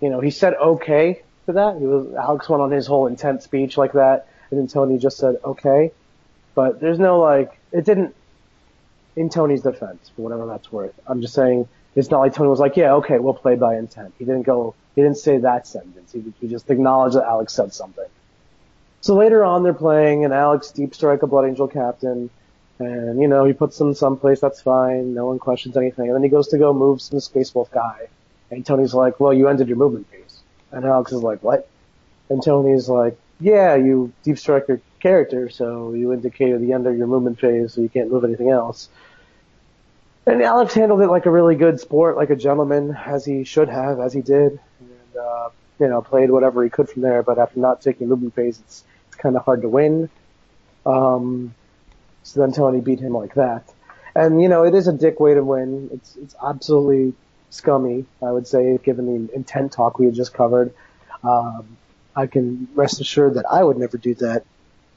you 0.00 0.08
know, 0.10 0.20
he 0.20 0.30
said 0.30 0.54
okay 0.54 1.22
to 1.46 1.52
that. 1.52 1.76
He 1.78 1.86
was 1.86 2.14
Alex 2.14 2.48
went 2.48 2.62
on 2.62 2.70
his 2.70 2.86
whole 2.86 3.06
intense 3.06 3.44
speech 3.44 3.76
like 3.76 3.92
that, 3.92 4.26
and 4.50 4.58
then 4.58 4.66
Tony 4.68 4.98
just 4.98 5.18
said 5.18 5.36
okay. 5.44 5.92
But 6.54 6.80
there's 6.80 6.98
no 6.98 7.20
like 7.20 7.58
it 7.72 7.84
didn't. 7.84 8.14
In 9.14 9.28
Tony's 9.28 9.62
defense, 9.62 10.10
for 10.14 10.22
whatever 10.22 10.46
that's 10.46 10.72
worth, 10.72 10.94
I'm 11.06 11.20
just 11.20 11.34
saying 11.34 11.68
it's 11.94 12.10
not 12.10 12.20
like 12.20 12.34
Tony 12.34 12.48
was 12.48 12.60
like, 12.60 12.76
yeah, 12.76 12.94
okay, 12.94 13.18
we'll 13.18 13.34
play 13.34 13.56
by 13.56 13.76
intent. 13.76 14.14
He 14.18 14.24
didn't 14.24 14.44
go. 14.44 14.74
He 14.94 15.02
didn't 15.02 15.18
say 15.18 15.38
that 15.38 15.66
sentence. 15.66 16.12
He, 16.12 16.32
he 16.40 16.48
just 16.48 16.70
acknowledged 16.70 17.16
that 17.16 17.24
Alex 17.24 17.52
said 17.52 17.74
something. 17.74 18.06
So 19.02 19.14
later 19.14 19.44
on, 19.44 19.62
they're 19.62 19.74
playing, 19.74 20.24
and 20.24 20.32
Alex 20.32 20.70
deep 20.70 20.94
strike 20.94 21.22
a 21.22 21.26
Blood 21.26 21.46
Angel 21.46 21.68
captain. 21.68 22.30
And, 22.78 23.20
you 23.20 23.28
know, 23.28 23.44
he 23.44 23.52
puts 23.52 23.78
them 23.78 23.94
someplace, 23.94 24.40
that's 24.40 24.62
fine, 24.62 25.14
no 25.14 25.26
one 25.26 25.38
questions 25.38 25.76
anything. 25.76 26.06
And 26.06 26.14
then 26.14 26.22
he 26.22 26.28
goes 26.28 26.48
to 26.48 26.58
go 26.58 26.72
move 26.72 27.00
some 27.00 27.20
Space 27.20 27.54
Wolf 27.54 27.70
guy. 27.70 28.08
And 28.50 28.64
Tony's 28.64 28.94
like, 28.94 29.20
well, 29.20 29.32
you 29.32 29.48
ended 29.48 29.68
your 29.68 29.76
movement 29.76 30.08
phase. 30.10 30.40
And 30.72 30.84
Alex 30.84 31.12
is 31.12 31.22
like, 31.22 31.42
what? 31.42 31.68
And 32.28 32.42
Tony's 32.42 32.88
like, 32.88 33.16
yeah, 33.42 33.74
you 33.74 34.12
deep 34.22 34.38
strike 34.38 34.68
your 34.68 34.80
character, 35.00 35.50
so 35.50 35.92
you 35.94 36.12
indicated 36.12 36.62
the 36.62 36.72
end 36.72 36.86
of 36.86 36.96
your 36.96 37.08
movement 37.08 37.40
phase, 37.40 37.74
so 37.74 37.80
you 37.80 37.88
can't 37.88 38.10
move 38.10 38.24
anything 38.24 38.50
else. 38.50 38.88
And 40.24 40.40
Alex 40.40 40.74
handled 40.74 41.00
it 41.00 41.08
like 41.08 41.26
a 41.26 41.30
really 41.30 41.56
good 41.56 41.80
sport, 41.80 42.16
like 42.16 42.30
a 42.30 42.36
gentleman, 42.36 42.96
as 43.04 43.24
he 43.24 43.42
should 43.42 43.68
have, 43.68 43.98
as 43.98 44.12
he 44.12 44.22
did, 44.22 44.60
and 44.80 45.16
uh, 45.20 45.50
you 45.80 45.88
know 45.88 46.00
played 46.00 46.30
whatever 46.30 46.62
he 46.62 46.70
could 46.70 46.88
from 46.88 47.02
there. 47.02 47.24
But 47.24 47.38
after 47.38 47.58
not 47.58 47.82
taking 47.82 48.08
movement 48.08 48.34
phase, 48.34 48.60
it's, 48.60 48.84
it's 49.08 49.16
kind 49.16 49.36
of 49.36 49.44
hard 49.44 49.62
to 49.62 49.68
win. 49.68 50.08
Um, 50.86 51.54
so 52.22 52.40
then 52.40 52.52
Tony 52.52 52.80
beat 52.80 53.00
him 53.00 53.12
like 53.12 53.34
that, 53.34 53.72
and 54.14 54.40
you 54.40 54.48
know 54.48 54.62
it 54.62 54.74
is 54.74 54.86
a 54.86 54.92
dick 54.92 55.18
way 55.18 55.34
to 55.34 55.42
win. 55.42 55.90
It's 55.92 56.14
it's 56.14 56.36
absolutely 56.40 57.14
scummy, 57.50 58.04
I 58.22 58.30
would 58.30 58.46
say, 58.46 58.78
given 58.84 59.26
the 59.26 59.34
intent 59.34 59.72
talk 59.72 59.98
we 59.98 60.06
had 60.06 60.14
just 60.14 60.32
covered. 60.32 60.72
Um, 61.24 61.76
I 62.14 62.26
can 62.26 62.68
rest 62.74 63.00
assured 63.00 63.34
that 63.34 63.46
I 63.50 63.62
would 63.62 63.78
never 63.78 63.96
do 63.96 64.14
that 64.16 64.44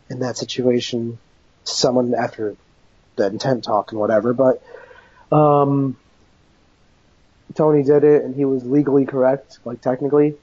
in 0.10 0.20
that 0.20 0.38
situation 0.38 1.18
someone 1.64 2.14
after 2.14 2.56
the 3.16 3.28
intent 3.28 3.64
talk 3.64 3.92
and 3.92 4.00
whatever, 4.00 4.34
but 4.34 4.62
um, 5.36 5.98
Tony 7.56 7.84
did 7.84 8.04
it 8.04 8.24
and 8.24 8.36
he 8.36 8.46
was 8.46 8.64
legally 8.66 9.06
correct, 9.06 9.60
like 9.66 9.82
technically. 9.82 10.36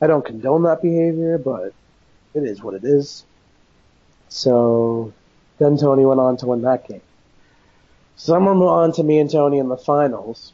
I 0.00 0.06
don't 0.06 0.24
condone 0.24 0.64
that 0.64 0.82
behavior, 0.82 1.38
but 1.38 1.72
it 2.34 2.42
is 2.42 2.62
what 2.62 2.74
it 2.74 2.84
is. 2.84 3.24
So 4.28 5.12
then 5.58 5.78
Tony 5.78 6.04
went 6.04 6.20
on 6.20 6.36
to 6.38 6.46
win 6.46 6.62
that 6.62 6.86
game. 6.86 7.00
Someone 8.16 8.58
went 8.58 8.70
on 8.70 8.92
to 8.94 9.02
me 9.02 9.18
and 9.18 9.30
Tony 9.30 9.58
in 9.58 9.68
the 9.68 9.76
finals. 9.76 10.52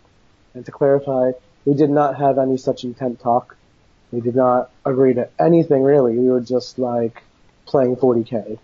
And 0.55 0.67
to 0.67 0.73
clarify, 0.73 1.33
we 1.65 1.75
did 1.75 1.91
not 1.91 2.19
have 2.19 2.39
any 2.39 2.57
such 2.57 2.85
intent 2.85 3.21
talk. 3.21 3.57
We 4.13 4.21
did 4.21 4.37
not 4.37 4.71
agree 4.85 5.15
to 5.15 5.29
anything 5.41 5.83
really. 5.83 6.17
We 6.19 6.31
were 6.31 6.41
just 6.41 6.79
like 6.79 7.23
playing 7.67 7.97
40k. 7.97 8.59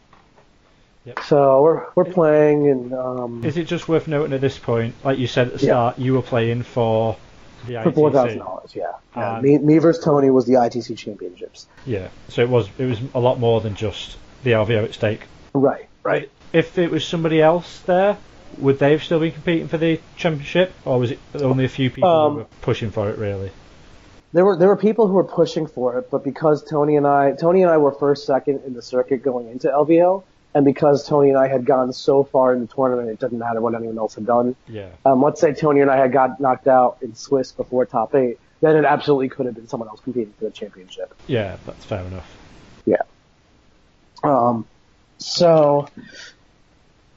Yep. 1.05 1.21
So 1.25 1.63
we're 1.63 1.87
we're 1.95 2.05
playing 2.05 2.69
and 2.69 2.93
um, 2.93 3.45
Is 3.45 3.57
it 3.57 3.65
just 3.65 3.89
worth 3.89 4.09
noting 4.09 4.35
at 4.35 4.41
this 4.43 4.59
point, 4.59 4.95
like 5.05 5.19
you 5.19 5.27
said 5.27 5.49
at 5.49 5.55
the 5.59 5.67
Yeah. 5.67 5.73
start, 5.73 5.99
you 5.99 6.13
were 6.15 6.23
playing 6.23 6.63
for 6.63 7.17
the 7.67 7.83
for 7.83 7.93
four 7.93 8.13
thousand 8.13 8.39
dollars? 8.39 8.75
Yeah, 8.75 8.93
yeah. 9.17 9.37
Um, 9.37 9.43
me, 9.43 9.57
me 9.59 9.79
versus 9.79 10.05
Tony 10.05 10.29
was 10.31 10.45
the 10.47 10.55
ITC 10.55 10.99
championships. 10.99 11.67
Yeah, 11.87 12.09
so 12.29 12.43
it 12.43 12.49
was 12.51 12.69
it 12.79 12.85
was 12.85 13.01
a 13.15 13.21
lot 13.21 13.41
more 13.41 13.61
than 13.63 13.75
just 13.75 14.19
the 14.45 14.51
LVO 14.53 14.85
at 14.85 14.95
stake. 14.95 15.23
Right, 15.55 15.89
right. 16.03 16.31
If 16.53 16.77
it 16.79 16.91
was 16.91 17.07
somebody 17.07 17.41
else 17.41 17.81
there, 17.81 18.19
would 18.59 18.79
they 18.79 18.93
have 18.93 19.03
still 19.03 19.21
been 19.21 19.33
competing 19.33 19.69
for 19.69 19.79
the 19.79 20.01
championship, 20.17 20.73
or 20.85 20.99
was 20.99 21.13
it 21.13 21.19
only 21.35 21.65
a 21.65 21.69
few 21.71 21.89
people 21.91 22.11
Um, 22.11 22.33
who 22.33 22.39
were 22.41 22.47
pushing 22.61 22.91
for 22.91 23.09
it? 23.09 23.19
Really? 23.19 23.51
There 24.33 24.45
were 24.45 24.57
there 24.57 24.69
were 24.69 24.77
people 24.77 25.07
who 25.07 25.15
were 25.15 25.25
pushing 25.25 25.67
for 25.67 25.99
it, 25.99 26.11
but 26.11 26.23
because 26.23 26.63
Tony 26.63 26.97
and 26.97 27.07
I 27.07 27.33
Tony 27.33 27.63
and 27.63 27.71
I 27.71 27.79
were 27.79 27.93
first 27.93 28.27
second 28.27 28.63
in 28.67 28.75
the 28.75 28.83
circuit 28.83 29.23
going 29.23 29.49
into 29.49 29.69
LVO, 29.69 30.23
and 30.55 30.65
because 30.65 31.07
Tony 31.07 31.31
and 31.31 31.39
I 31.39 31.49
had 31.49 31.65
gone 31.65 31.93
so 31.93 32.25
far 32.25 32.53
in 32.55 32.61
the 32.61 32.67
tournament, 32.67 33.09
it 33.09 33.21
didn't 33.21 33.39
matter 33.39 33.61
what 33.61 33.75
anyone 33.75 33.99
else 33.99 34.15
had 34.15 34.27
done. 34.27 34.55
Yeah. 34.69 34.91
Um, 35.07 35.23
let's 35.23 35.41
say 35.41 35.55
Tony 35.55 35.81
and 35.81 35.91
I 35.91 35.97
had 35.97 36.13
got 36.13 36.41
knocked 36.41 36.69
out 36.69 36.99
in 37.01 37.15
Swiss 37.15 37.53
before 37.53 37.87
top 37.87 38.15
eight, 38.15 38.39
then 38.61 38.77
it 38.77 38.85
absolutely 38.85 39.29
could 39.29 39.47
have 39.47 39.55
been 39.55 39.69
someone 39.69 39.89
else 39.89 40.01
competing 40.01 40.33
for 40.39 40.45
the 40.45 40.51
championship. 40.51 41.15
Yeah, 41.27 41.57
that's 41.65 41.85
fair 41.85 42.05
enough. 42.05 42.37
Yeah. 42.87 43.03
Um, 44.23 44.67
so, 45.19 45.89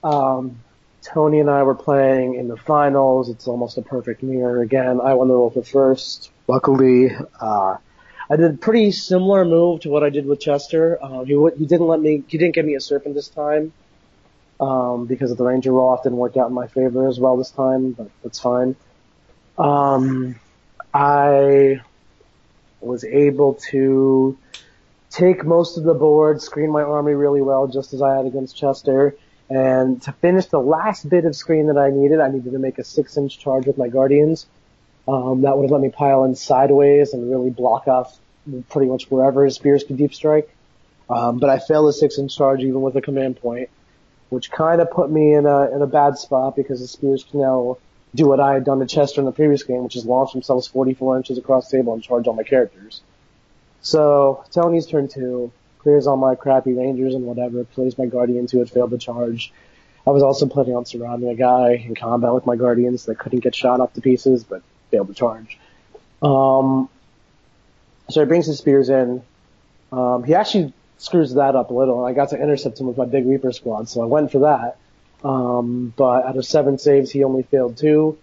um, 0.04 0.60
Tony 1.02 1.40
and 1.40 1.50
I 1.50 1.64
were 1.64 1.76
playing 1.76 2.36
in 2.36 2.48
the 2.48 2.58
finals. 2.58 3.30
It's 3.30 3.48
almost 3.48 3.78
a 3.78 3.82
perfect 3.82 4.24
mirror 4.24 4.62
again. 4.62 5.00
I 5.02 5.14
won 5.14 5.28
the 5.28 5.34
roll 5.34 5.50
for 5.50 5.64
first. 5.64 6.31
Luckily, 6.48 7.12
uh, 7.40 7.78
I 8.30 8.36
did 8.36 8.54
a 8.54 8.58
pretty 8.58 8.92
similar 8.92 9.46
move 9.46 9.82
to 9.82 9.90
what 9.90 10.04
I 10.04 10.10
did 10.10 10.26
with 10.26 10.40
Chester. 10.40 10.98
Uh, 11.02 11.24
he 11.24 11.34
he 11.58 11.66
didn't 11.66 11.88
let 11.88 12.00
me, 12.00 12.24
he 12.28 12.38
didn't 12.38 12.56
give 12.56 12.66
me 12.66 12.76
a 12.76 12.82
serpent 12.82 13.16
this 13.16 13.28
time. 13.28 13.74
Um, 14.60 15.08
because 15.08 15.32
of 15.32 15.38
the 15.38 15.44
Ranger 15.44 15.72
roll 15.72 15.90
off 15.90 16.04
didn't 16.04 16.20
work 16.20 16.38
out 16.38 16.48
in 16.48 16.54
my 16.54 16.68
favor 16.68 17.08
as 17.08 17.20
well 17.20 17.36
this 17.36 17.50
time, 17.50 17.94
but 17.94 18.12
that's 18.22 18.40
fine. 18.40 18.76
Um, 19.58 20.40
I 20.94 21.82
was 22.80 23.04
able 23.04 23.56
to 23.72 24.38
take 25.10 25.44
most 25.44 25.78
of 25.78 25.84
the 25.84 25.94
board, 25.94 26.42
screen 26.42 26.72
my 26.72 26.84
army 26.84 27.14
really 27.14 27.42
well, 27.42 27.68
just 27.68 27.94
as 27.94 28.02
I 28.02 28.16
had 28.16 28.26
against 28.26 28.56
Chester. 28.56 29.16
And 29.50 30.02
to 30.04 30.12
finish 30.14 30.46
the 30.46 30.60
last 30.60 31.10
bit 31.10 31.26
of 31.26 31.36
screen 31.36 31.68
that 31.68 31.78
I 31.78 31.90
needed, 31.90 32.20
I 32.20 32.30
needed 32.30 32.52
to 32.54 32.60
make 32.60 32.78
a 32.78 32.84
six 32.84 33.18
inch 33.18 33.40
charge 33.40 33.66
with 33.66 33.78
my 33.78 33.90
Guardians. 33.90 34.46
Um, 35.12 35.42
that 35.42 35.58
would 35.58 35.64
have 35.64 35.72
let 35.72 35.82
me 35.82 35.90
pile 35.90 36.24
in 36.24 36.36
sideways 36.36 37.14
and 37.14 37.30
really 37.30 37.50
block 37.50 37.90
off 37.90 38.18
pretty 38.70 38.90
much 38.90 39.12
wherever 39.12 39.44
his 39.44 39.56
spears 39.56 39.84
could 39.84 39.98
deep 39.98 40.14
strike. 40.14 40.50
Um, 41.10 41.38
but 41.38 41.50
I 41.50 41.60
failed 41.60 41.90
the 41.90 41.94
six 41.94 42.18
inch 42.18 42.38
charge 42.38 42.62
even 42.62 42.82
with 42.82 42.96
a 42.96 43.02
command 43.02 43.42
point, 43.42 43.70
which 44.30 44.50
kind 44.50 44.80
of 44.80 44.90
put 44.90 45.12
me 45.12 45.34
in 45.34 45.46
a, 45.46 45.70
in 45.76 45.82
a 45.82 45.88
bad 45.88 46.18
spot 46.18 46.56
because 46.56 46.80
the 46.80 46.88
spears 46.88 47.26
can 47.30 47.42
now 47.42 47.78
do 48.16 48.26
what 48.26 48.40
I 48.40 48.54
had 48.54 48.64
done 48.64 48.80
to 48.80 48.86
Chester 48.86 49.20
in 49.20 49.26
the 49.26 49.34
previous 49.34 49.64
game, 49.64 49.84
which 49.84 49.98
is 49.98 50.06
launch 50.06 50.32
themselves 50.32 50.68
44 50.68 51.18
inches 51.18 51.38
across 51.38 51.70
the 51.70 51.78
table 51.78 51.94
and 51.94 52.02
charge 52.02 52.28
all 52.28 52.34
my 52.34 52.44
characters. 52.44 53.02
So 53.82 54.46
Tony's 54.52 54.88
turn 54.88 55.10
two, 55.10 55.52
clears 55.80 56.08
all 56.08 56.16
my 56.16 56.36
crappy 56.36 56.74
rangers 56.74 57.16
and 57.16 57.26
whatever, 57.26 57.66
plays 57.66 57.98
my 57.98 58.06
guardians 58.06 58.54
who 58.54 58.60
had 58.60 58.70
failed 58.70 58.92
the 58.92 58.98
charge. 58.98 59.52
I 60.08 60.12
was 60.12 60.24
also 60.24 60.48
planning 60.48 60.76
on 60.76 60.86
surrounding 60.86 61.30
a 61.30 61.36
guy 61.36 61.74
in 61.74 61.96
combat 61.96 62.34
with 62.34 62.46
my 62.46 62.56
guardians 62.56 63.06
that 63.08 63.20
couldn't 63.20 63.42
get 63.42 63.54
shot 63.54 63.82
up 63.82 63.94
to 63.96 64.02
pieces, 64.02 64.46
but 64.46 64.62
failed 64.92 65.08
to 65.08 65.14
charge. 65.14 65.58
Um, 66.22 66.90
so 68.10 68.20
he 68.20 68.26
brings 68.26 68.46
his 68.46 68.58
spears 68.58 68.90
in. 68.90 69.24
Um, 69.92 70.24
he 70.24 70.36
actually 70.36 70.74
screws 70.98 71.34
that 71.34 71.56
up 71.56 71.72
a 71.72 71.74
little, 71.74 72.06
and 72.06 72.12
I 72.12 72.16
got 72.16 72.30
to 72.30 72.42
intercept 72.42 72.80
him 72.80 72.88
with 72.88 72.98
my 72.98 73.06
big 73.06 73.26
Reaper 73.26 73.52
squad, 73.52 73.90
so 73.90 74.02
I 74.02 74.06
went 74.06 74.32
for 74.32 74.40
that. 74.40 74.78
Um, 75.28 75.94
but 75.96 76.26
out 76.26 76.38
of 76.38 76.46
seven 76.46 76.78
saves, 76.78 77.12
he 77.12 77.24
only 77.24 77.44
failed 77.44 77.78
two. 77.78 78.18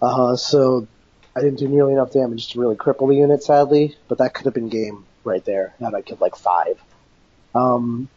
Uh, 0.00 0.36
so 0.36 0.86
I 1.34 1.40
didn't 1.40 1.58
do 1.58 1.68
nearly 1.68 1.92
enough 1.92 2.12
damage 2.12 2.48
to 2.52 2.60
really 2.60 2.76
cripple 2.76 3.08
the 3.08 3.16
unit, 3.16 3.42
sadly, 3.42 3.96
but 4.08 4.18
that 4.18 4.34
could 4.34 4.44
have 4.44 4.54
been 4.54 4.68
game 4.68 5.04
right 5.24 5.44
there. 5.44 5.74
Had 5.80 5.94
I 5.94 6.02
killed 6.02 6.20
like 6.20 6.36
five. 6.36 6.80
Um, 7.54 8.08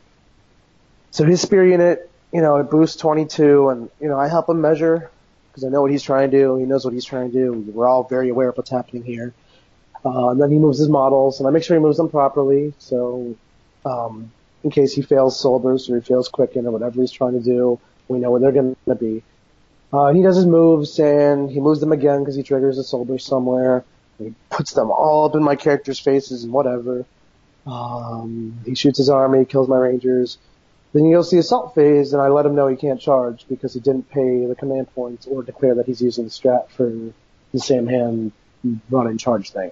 so 1.12 1.26
his 1.26 1.42
spear 1.42 1.66
unit, 1.68 2.10
you 2.32 2.42
know, 2.42 2.58
it 2.58 2.70
boosts 2.70 2.98
22, 2.98 3.70
and 3.70 3.90
you 4.00 4.08
know 4.08 4.18
I 4.18 4.28
help 4.28 4.50
him 4.50 4.62
measure 4.62 5.10
because 5.52 5.66
I 5.66 5.70
know 5.70 5.82
what 5.82 5.92
he's 5.92 6.04
trying 6.04 6.32
to 6.32 6.38
do. 6.38 6.56
He 6.56 6.66
knows 6.66 6.86
what 6.86 6.94
he's 6.94 7.06
trying 7.06 7.32
to 7.32 7.38
do. 7.38 7.54
We're 7.54 7.88
all 7.88 8.04
very 8.04 8.30
aware 8.30 8.50
of 8.50 8.58
what's 8.58 8.70
happening 8.70 9.04
here. 9.04 9.34
Uh, 10.06 10.30
and 10.30 10.42
then 10.42 10.50
he 10.50 10.58
moves 10.58 10.80
his 10.80 10.88
models, 10.88 11.40
and 11.40 11.48
I 11.48 11.52
make 11.52 11.64
sure 11.64 11.76
he 11.76 11.84
moves 11.84 11.98
them 11.98 12.10
properly. 12.10 12.74
So, 12.80 13.36
um, 13.86 14.32
in 14.64 14.72
case 14.72 14.94
he 14.94 15.02
fails 15.02 15.40
soul 15.40 15.60
burst 15.60 15.90
or 15.90 15.96
he 15.96 16.02
fails 16.02 16.30
quicken 16.30 16.66
or 16.66 16.72
whatever 16.72 17.02
he's 17.02 17.12
trying 17.12 17.34
to 17.34 17.44
do, 17.44 17.80
we 18.08 18.20
know 18.20 18.32
where 18.32 18.40
they're 18.40 18.52
going 18.52 18.76
to 18.88 18.96
be. 18.96 19.24
Uh, 19.94 20.14
he 20.14 20.22
does 20.22 20.38
his 20.38 20.46
moves, 20.46 20.98
and 21.00 21.52
he 21.52 21.60
moves 21.60 21.82
them 21.82 21.92
again 21.92 22.20
because 22.20 22.36
he 22.36 22.44
triggers 22.44 22.80
a 22.80 22.98
burst 23.04 23.28
somewhere. 23.28 23.84
He 24.18 24.34
puts 24.50 24.74
them 24.74 24.90
all 24.90 25.26
up 25.26 25.36
in 25.36 25.44
my 25.44 25.56
characters' 25.56 26.00
faces 26.00 26.44
and 26.44 26.54
whatever. 26.54 27.06
Um, 27.68 28.60
he 28.66 28.76
shoots 28.76 28.98
his 28.98 29.10
army, 29.10 29.46
kills 29.46 29.68
my 29.68 29.78
rangers. 29.78 30.38
Then 30.94 31.06
he 31.06 31.12
goes 31.12 31.30
to 31.30 31.38
the 31.38 31.40
assault 31.40 31.74
phase, 31.74 32.14
and 32.14 32.22
I 32.22 32.28
let 32.28 32.46
him 32.46 32.56
know 32.56 32.68
he 32.68 32.76
can't 32.76 33.00
charge 33.00 33.46
because 33.48 33.74
he 33.74 33.80
didn't 33.80 34.10
pay 34.10 34.46
the 34.46 34.56
command 34.56 34.94
points 34.94 35.26
or 35.26 35.42
declare 35.42 35.76
that 35.76 35.86
he's 35.86 36.02
using 36.02 36.26
the 36.26 36.30
strat 36.30 36.70
for 36.70 36.92
the 37.54 37.60
same 37.60 37.88
hand 37.88 38.34
run 38.90 39.08
and 39.08 39.20
charge 39.20 39.52
thing. 39.52 39.72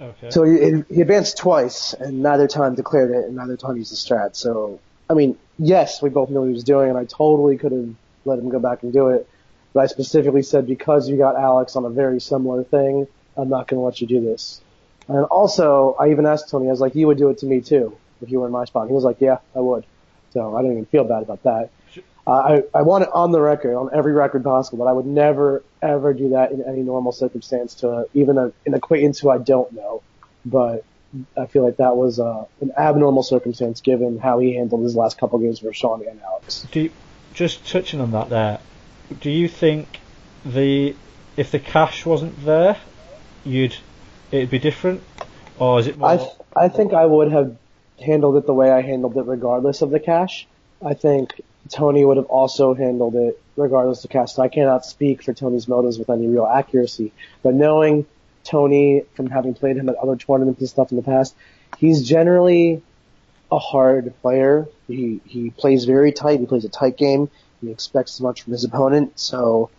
Okay. 0.00 0.30
So 0.30 0.42
he, 0.42 0.82
he 0.92 1.00
advanced 1.00 1.38
twice, 1.38 1.94
and 1.94 2.22
neither 2.22 2.48
time 2.48 2.74
declared 2.74 3.10
it, 3.12 3.26
and 3.26 3.36
neither 3.36 3.56
time 3.56 3.76
used 3.76 3.92
the 3.92 3.96
strat. 3.96 4.34
So, 4.34 4.80
I 5.08 5.14
mean, 5.14 5.38
yes, 5.58 6.02
we 6.02 6.10
both 6.10 6.30
knew 6.30 6.40
what 6.40 6.46
he 6.46 6.52
was 6.52 6.64
doing, 6.64 6.90
and 6.90 6.98
I 6.98 7.04
totally 7.04 7.56
could 7.56 7.72
have 7.72 7.94
let 8.24 8.38
him 8.38 8.48
go 8.48 8.58
back 8.58 8.82
and 8.82 8.92
do 8.92 9.10
it. 9.10 9.28
But 9.72 9.80
I 9.80 9.86
specifically 9.86 10.42
said, 10.42 10.66
because 10.66 11.08
you 11.08 11.16
got 11.16 11.36
Alex 11.36 11.76
on 11.76 11.84
a 11.84 11.90
very 11.90 12.20
similar 12.20 12.64
thing, 12.64 13.06
I'm 13.36 13.48
not 13.48 13.68
going 13.68 13.80
to 13.80 13.84
let 13.84 14.00
you 14.00 14.06
do 14.06 14.20
this. 14.20 14.60
And 15.08 15.24
also, 15.26 15.96
I 15.98 16.10
even 16.10 16.26
asked 16.26 16.48
Tony, 16.48 16.68
I 16.68 16.70
was 16.70 16.80
like, 16.80 16.94
you 16.94 17.06
would 17.06 17.18
do 17.18 17.30
it 17.30 17.38
to 17.38 17.46
me 17.46 17.60
too, 17.60 17.96
if 18.20 18.30
you 18.30 18.40
were 18.40 18.46
in 18.46 18.52
my 18.52 18.64
spot. 18.64 18.88
He 18.88 18.92
was 18.92 19.04
like, 19.04 19.20
yeah, 19.20 19.38
I 19.54 19.60
would. 19.60 19.84
So 20.34 20.56
I 20.56 20.62
don't 20.62 20.72
even 20.72 20.86
feel 20.86 21.04
bad 21.04 21.22
about 21.22 21.42
that. 21.44 21.70
Uh, 22.26 22.30
I, 22.30 22.78
I 22.78 22.82
want 22.82 23.04
it 23.04 23.10
on 23.12 23.32
the 23.32 23.40
record, 23.40 23.76
on 23.76 23.90
every 23.94 24.12
record 24.12 24.44
possible, 24.44 24.78
but 24.84 24.90
I 24.90 24.92
would 24.92 25.06
never, 25.06 25.62
ever 25.82 26.14
do 26.14 26.30
that 26.30 26.52
in 26.52 26.62
any 26.62 26.82
normal 26.82 27.12
circumstance 27.12 27.74
to 27.76 28.08
even 28.14 28.38
a, 28.38 28.52
an 28.66 28.74
acquaintance 28.74 29.18
who 29.18 29.30
I 29.30 29.38
don't 29.38 29.72
know. 29.72 30.02
But 30.44 30.84
I 31.36 31.46
feel 31.46 31.64
like 31.64 31.76
that 31.76 31.96
was 31.96 32.18
uh, 32.18 32.46
an 32.60 32.72
abnormal 32.76 33.22
circumstance 33.22 33.80
given 33.80 34.18
how 34.18 34.38
he 34.38 34.54
handled 34.54 34.82
his 34.82 34.96
last 34.96 35.18
couple 35.18 35.38
games 35.38 35.60
for 35.60 35.72
Sean 35.72 36.06
and 36.06 36.20
Alex. 36.22 36.66
Do 36.72 36.80
you, 36.80 36.90
just 37.34 37.68
touching 37.68 38.00
on 38.00 38.10
that 38.12 38.30
there, 38.30 38.58
do 39.20 39.30
you 39.30 39.48
think 39.48 40.00
the 40.44 40.96
if 41.36 41.50
the 41.50 41.58
cash 41.58 42.06
wasn't 42.06 42.44
there, 42.44 42.78
you'd 43.44 43.76
it'd 44.30 44.50
be 44.50 44.58
different, 44.58 45.02
or 45.58 45.78
is 45.78 45.86
it 45.86 45.98
more? 45.98 46.10
I, 46.10 46.16
th- 46.16 46.30
I 46.56 46.68
think 46.68 46.92
I 46.92 47.04
would 47.04 47.32
have 47.32 47.56
handled 48.02 48.36
it 48.36 48.46
the 48.46 48.54
way 48.54 48.70
I 48.70 48.82
handled 48.82 49.16
it 49.16 49.26
regardless 49.26 49.82
of 49.82 49.90
the 49.90 50.00
cash. 50.00 50.46
I 50.84 50.94
think 50.94 51.40
Tony 51.68 52.04
would 52.04 52.16
have 52.16 52.26
also 52.26 52.74
handled 52.74 53.14
it 53.14 53.40
regardless 53.56 54.04
of 54.04 54.10
the 54.10 54.12
cash. 54.12 54.38
I 54.38 54.48
cannot 54.48 54.84
speak 54.84 55.22
for 55.22 55.32
Tony's 55.32 55.68
motives 55.68 55.98
with 55.98 56.10
any 56.10 56.26
real 56.26 56.46
accuracy. 56.46 57.12
But 57.42 57.54
knowing 57.54 58.06
Tony 58.42 59.04
from 59.14 59.30
having 59.30 59.54
played 59.54 59.76
him 59.76 59.88
at 59.88 59.94
other 59.96 60.16
tournaments 60.16 60.60
and 60.60 60.68
stuff 60.68 60.90
in 60.90 60.96
the 60.96 61.02
past, 61.02 61.34
he's 61.78 62.06
generally 62.06 62.82
a 63.50 63.58
hard 63.58 64.14
player. 64.20 64.68
He 64.86 65.20
he 65.24 65.50
plays 65.50 65.84
very 65.84 66.12
tight. 66.12 66.40
He 66.40 66.46
plays 66.46 66.64
a 66.64 66.68
tight 66.68 66.96
game. 66.96 67.30
He 67.60 67.70
expects 67.70 68.20
much 68.20 68.42
from 68.42 68.52
his 68.52 68.64
opponent. 68.64 69.18
So 69.18 69.70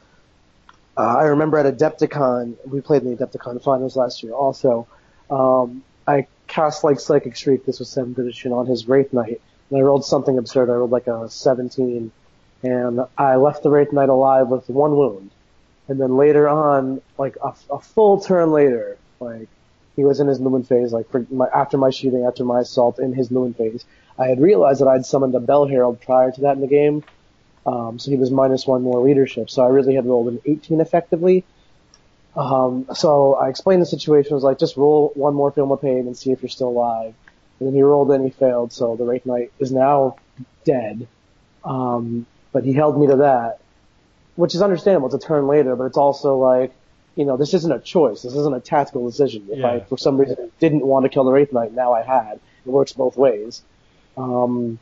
uh, 0.97 1.01
I 1.01 1.24
remember 1.26 1.57
at 1.59 1.78
Adepticon, 1.78 2.55
we 2.66 2.82
played 2.82 3.03
in 3.03 3.16
the 3.16 3.26
Adepticon 3.26 3.61
finals 3.61 3.95
last 3.95 4.24
year 4.24 4.34
also. 4.34 4.88
Um, 5.30 5.84
I 6.07 6.28
cast 6.47 6.83
like 6.83 6.99
Psychic 6.99 7.35
Shriek, 7.35 7.65
this 7.65 7.79
was 7.79 7.89
7th 7.89 8.17
edition, 8.17 8.51
on 8.51 8.65
his 8.65 8.87
Wraith 8.87 9.13
Knight. 9.13 9.41
And 9.69 9.79
I 9.79 9.81
rolled 9.81 10.05
something 10.05 10.37
absurd. 10.37 10.69
I 10.69 10.73
rolled 10.73 10.91
like 10.91 11.07
a 11.07 11.29
17. 11.29 12.11
And 12.63 13.01
I 13.17 13.35
left 13.35 13.63
the 13.63 13.69
Wraith 13.69 13.93
Knight 13.93 14.09
alive 14.09 14.47
with 14.47 14.69
one 14.69 14.95
wound. 14.95 15.31
And 15.87 15.99
then 15.99 16.17
later 16.17 16.47
on, 16.47 17.01
like 17.17 17.37
a, 17.43 17.53
a 17.69 17.79
full 17.79 18.19
turn 18.19 18.51
later, 18.51 18.97
like 19.19 19.47
he 19.95 20.03
was 20.03 20.19
in 20.19 20.27
his 20.27 20.39
Lumen 20.39 20.63
phase, 20.63 20.91
like 20.91 21.07
my, 21.31 21.47
after 21.53 21.77
my 21.77 21.89
shooting, 21.89 22.25
after 22.25 22.43
my 22.43 22.61
assault 22.61 22.99
in 22.99 23.13
his 23.13 23.31
Lumen 23.31 23.53
phase. 23.53 23.85
I 24.17 24.27
had 24.27 24.39
realized 24.39 24.81
that 24.81 24.87
I'd 24.87 25.05
summoned 25.05 25.35
a 25.35 25.39
Bell 25.39 25.67
Herald 25.67 26.01
prior 26.01 26.31
to 26.31 26.41
that 26.41 26.55
in 26.55 26.61
the 26.61 26.67
game, 26.67 27.03
um, 27.65 27.99
so 27.99 28.11
he 28.11 28.17
was 28.17 28.31
minus 28.31 28.65
one 28.65 28.81
more 28.81 29.01
leadership. 29.01 29.49
So 29.49 29.63
I 29.63 29.69
really 29.69 29.95
had 29.95 30.05
rolled 30.05 30.27
an 30.27 30.41
18 30.45 30.81
effectively. 30.81 31.43
Um, 32.36 32.88
so 32.93 33.36
I 33.36 33.49
explained 33.49 33.81
the 33.81 33.86
situation. 33.86 34.33
I 34.33 34.36
was 34.36 34.43
like, 34.43 34.59
just 34.59 34.75
roll 34.77 35.11
one 35.15 35.33
more 35.33 35.51
Feel 35.51 35.67
No 35.67 35.77
Pain 35.77 35.99
and 36.07 36.17
see 36.17 36.31
if 36.31 36.41
you're 36.41 36.49
still 36.49 36.69
alive. 36.69 37.13
And 37.59 37.67
then 37.67 37.73
he 37.73 37.81
rolled 37.81 38.11
and 38.11 38.25
he 38.25 38.31
failed, 38.31 38.73
so 38.73 38.95
the 38.97 39.05
Wraith 39.05 39.25
Knight 39.25 39.53
is 39.59 39.71
now 39.71 40.17
dead. 40.65 41.07
Um, 41.63 42.25
but 42.51 42.65
he 42.65 42.73
held 42.73 42.99
me 42.99 43.07
to 43.07 43.15
that, 43.17 43.59
which 44.36 44.53
is 44.55 44.61
understandable. 44.61 45.07
It's 45.07 45.23
a 45.23 45.27
turn 45.27 45.47
later, 45.47 45.75
but 45.77 45.86
it's 45.86 45.97
also 45.97 46.36
like, 46.38 46.73
you 47.15 47.23
know, 47.23 47.38
this 47.38 47.53
isn't 47.53 47.71
a 47.71 47.79
choice. 47.79 48.23
This 48.23 48.36
isn't 48.36 48.53
a 48.53 48.59
tactical 48.59 49.07
decision. 49.09 49.47
If 49.49 49.59
Yeah. 49.59 49.67
I, 49.67 49.79
for 49.79 49.97
some 49.97 50.17
reason, 50.17 50.51
didn't 50.59 50.86
want 50.86 51.03
to 51.03 51.09
kill 51.09 51.23
the 51.23 51.31
Wraith 51.31 51.53
Knight, 51.53 51.73
now 51.73 51.93
I 51.93 52.01
had. 52.01 52.41
It 52.65 52.69
works 52.69 52.91
both 52.91 53.15
ways. 53.15 53.63
Um, 54.17 54.77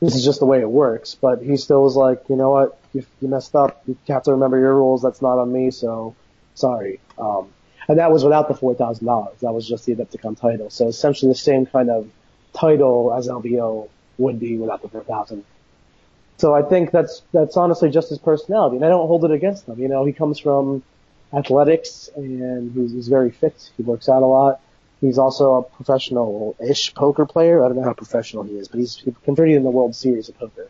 this 0.00 0.14
is 0.14 0.24
just 0.24 0.40
the 0.40 0.46
way 0.46 0.60
it 0.60 0.70
works. 0.70 1.14
But 1.14 1.42
he 1.42 1.58
still 1.58 1.82
was 1.82 1.96
like, 1.96 2.22
you 2.30 2.36
know 2.36 2.50
what, 2.50 2.80
you, 2.94 3.04
you 3.20 3.28
messed 3.28 3.54
up. 3.54 3.82
You 3.86 3.98
have 4.08 4.22
to 4.22 4.32
remember 4.32 4.58
your 4.58 4.74
rules. 4.74 5.02
That's 5.02 5.20
not 5.20 5.38
on 5.38 5.52
me. 5.52 5.70
So 5.70 6.14
sorry. 6.58 7.00
Um, 7.18 7.48
and 7.88 7.98
that 7.98 8.12
was 8.12 8.22
without 8.22 8.48
the 8.48 8.54
four 8.54 8.74
thousand 8.74 9.06
dollars. 9.06 9.38
That 9.40 9.52
was 9.52 9.66
just 9.66 9.86
the 9.86 9.94
Adepticon 9.94 10.38
title. 10.38 10.70
So 10.70 10.88
essentially 10.88 11.32
the 11.32 11.38
same 11.38 11.66
kind 11.66 11.90
of 11.90 12.10
title 12.52 13.14
as 13.16 13.28
LVO 13.28 13.88
would 14.18 14.38
be 14.38 14.58
without 14.58 14.82
the 14.82 14.88
four 14.88 15.04
thousand. 15.04 15.44
So 16.36 16.54
I 16.54 16.62
think 16.62 16.90
that's 16.90 17.22
that's 17.32 17.56
honestly 17.56 17.90
just 17.90 18.10
his 18.10 18.18
personality, 18.18 18.76
and 18.76 18.84
I 18.84 18.88
don't 18.88 19.06
hold 19.06 19.24
it 19.24 19.30
against 19.30 19.66
him. 19.66 19.80
You 19.80 19.88
know, 19.88 20.04
he 20.04 20.12
comes 20.12 20.38
from 20.38 20.82
athletics 21.32 22.08
and 22.16 22.72
he's, 22.72 22.92
he's 22.92 23.08
very 23.08 23.30
fit. 23.30 23.70
He 23.76 23.82
works 23.82 24.08
out 24.08 24.22
a 24.22 24.26
lot. 24.26 24.60
He's 25.00 25.18
also 25.18 25.54
a 25.54 25.62
professional-ish 25.62 26.94
poker 26.94 27.26
player. 27.26 27.62
I 27.62 27.68
don't 27.68 27.76
know 27.76 27.84
how 27.84 27.92
professional 27.92 28.42
he 28.42 28.54
is, 28.54 28.68
but 28.68 28.80
he's 28.80 28.96
he 28.96 29.14
competed 29.24 29.56
in 29.56 29.62
the 29.62 29.70
World 29.70 29.94
Series 29.94 30.28
of 30.28 30.38
poker. 30.38 30.68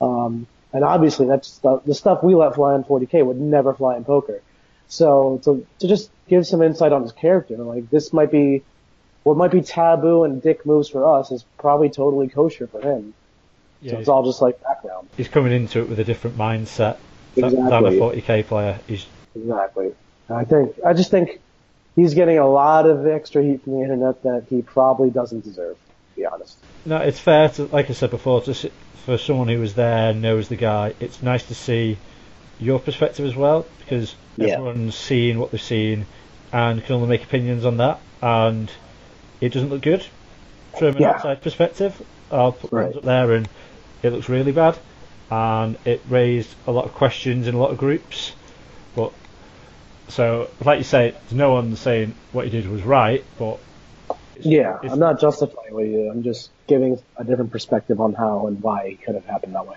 Um, 0.00 0.46
and 0.72 0.84
obviously 0.84 1.26
that's 1.26 1.58
the, 1.58 1.80
the 1.80 1.94
stuff 1.94 2.22
we 2.22 2.34
let 2.34 2.54
fly 2.54 2.74
in 2.74 2.84
40k 2.84 3.24
would 3.24 3.40
never 3.40 3.74
fly 3.74 3.96
in 3.96 4.04
poker. 4.04 4.42
So 4.88 5.40
to, 5.44 5.66
to 5.80 5.88
just 5.88 6.10
give 6.28 6.46
some 6.46 6.62
insight 6.62 6.92
on 6.92 7.02
his 7.02 7.12
character, 7.12 7.56
like 7.56 7.90
this 7.90 8.12
might 8.12 8.30
be, 8.30 8.62
what 9.22 9.36
might 9.36 9.50
be 9.50 9.62
taboo 9.62 10.24
and 10.24 10.42
dick 10.42 10.64
moves 10.66 10.88
for 10.88 11.18
us 11.18 11.30
is 11.30 11.44
probably 11.58 11.88
totally 11.90 12.28
kosher 12.28 12.66
for 12.66 12.80
him. 12.80 13.14
Yeah, 13.80 13.92
so 13.92 13.98
it's 13.98 14.08
all 14.08 14.24
just 14.24 14.40
like 14.40 14.62
background. 14.62 15.08
he's 15.16 15.28
coming 15.28 15.52
into 15.52 15.80
it 15.80 15.88
with 15.88 15.98
a 15.98 16.04
different 16.04 16.38
mindset 16.38 16.96
th- 17.34 17.50
than 17.52 17.60
a 17.60 17.88
Exactly. 17.88 17.98
40k 17.98 18.46
player. 18.46 18.78
He's 18.86 19.06
Exactly. 19.34 19.92
I 20.30 20.44
think, 20.44 20.76
I 20.86 20.94
just 20.94 21.10
think 21.10 21.40
he's 21.96 22.14
getting 22.14 22.38
a 22.38 22.46
lot 22.48 22.86
of 22.86 23.06
extra 23.06 23.42
heat 23.42 23.62
from 23.64 23.74
the 23.74 23.80
internet 23.82 24.22
that 24.22 24.46
he 24.48 24.62
probably 24.62 25.10
doesn't 25.10 25.44
deserve, 25.44 25.76
to 25.76 26.20
be 26.20 26.24
honest. 26.24 26.56
no, 26.86 26.96
it's 26.98 27.18
fair 27.18 27.48
to, 27.50 27.64
like 27.66 27.90
I 27.90 27.92
said 27.94 28.10
before, 28.10 28.40
to 28.42 28.70
for 29.04 29.18
someone 29.18 29.48
who 29.48 29.58
was 29.60 29.74
there 29.74 30.14
knows 30.14 30.48
the 30.48 30.56
guy. 30.56 30.94
It's 30.98 31.22
nice 31.22 31.44
to 31.48 31.54
see 31.54 31.98
your 32.60 32.78
perspective 32.78 33.26
as 33.26 33.34
well 33.36 33.66
because 33.80 34.14
Yeah. 34.36 34.54
everyone's 34.54 34.94
seen 34.94 35.38
what 35.38 35.50
they've 35.50 35.60
seen 35.60 36.06
and 36.52 36.84
can 36.84 36.96
only 36.96 37.08
make 37.08 37.24
opinions 37.24 37.64
on 37.64 37.78
that. 37.78 38.00
And 38.22 38.70
it 39.40 39.52
doesn't 39.52 39.70
look 39.70 39.82
good 39.82 40.04
from 40.78 40.96
an 40.96 41.02
Yeah. 41.02 41.10
outside 41.10 41.42
perspective. 41.42 42.00
I'll 42.30 42.52
put 42.52 42.72
Right. 42.72 42.94
up 42.96 43.02
there 43.02 43.32
and 43.32 43.48
it 44.02 44.12
looks 44.12 44.28
really 44.28 44.52
bad. 44.52 44.76
And 45.30 45.76
it 45.84 46.00
raised 46.08 46.54
a 46.66 46.72
lot 46.72 46.84
of 46.84 46.94
questions 46.94 47.46
in 47.48 47.54
a 47.54 47.58
lot 47.58 47.70
of 47.70 47.78
groups. 47.78 48.32
But 48.94 49.12
so, 50.08 50.48
like 50.64 50.78
you 50.78 50.84
say, 50.84 51.10
there's 51.10 51.32
no 51.32 51.52
one 51.52 51.76
saying 51.76 52.14
what 52.32 52.44
you 52.44 52.50
did 52.50 52.70
was 52.70 52.82
right, 52.82 53.24
but 53.38 53.58
it's- 54.36 54.46
Yeah, 54.46 54.76
it's- 54.76 54.92
I'm 54.92 54.98
not 54.98 55.20
justifying 55.20 55.74
what 55.74 55.84
he 55.84 55.92
did. 55.92 56.08
I'm 56.08 56.22
just 56.22 56.50
giving 56.66 56.98
a 57.16 57.24
different 57.24 57.50
perspective 57.50 58.00
on 58.00 58.12
how 58.14 58.46
and 58.46 58.62
why 58.62 58.84
it 58.84 59.02
could 59.02 59.14
have 59.14 59.24
happened 59.26 59.54
that 59.54 59.66
way. 59.66 59.76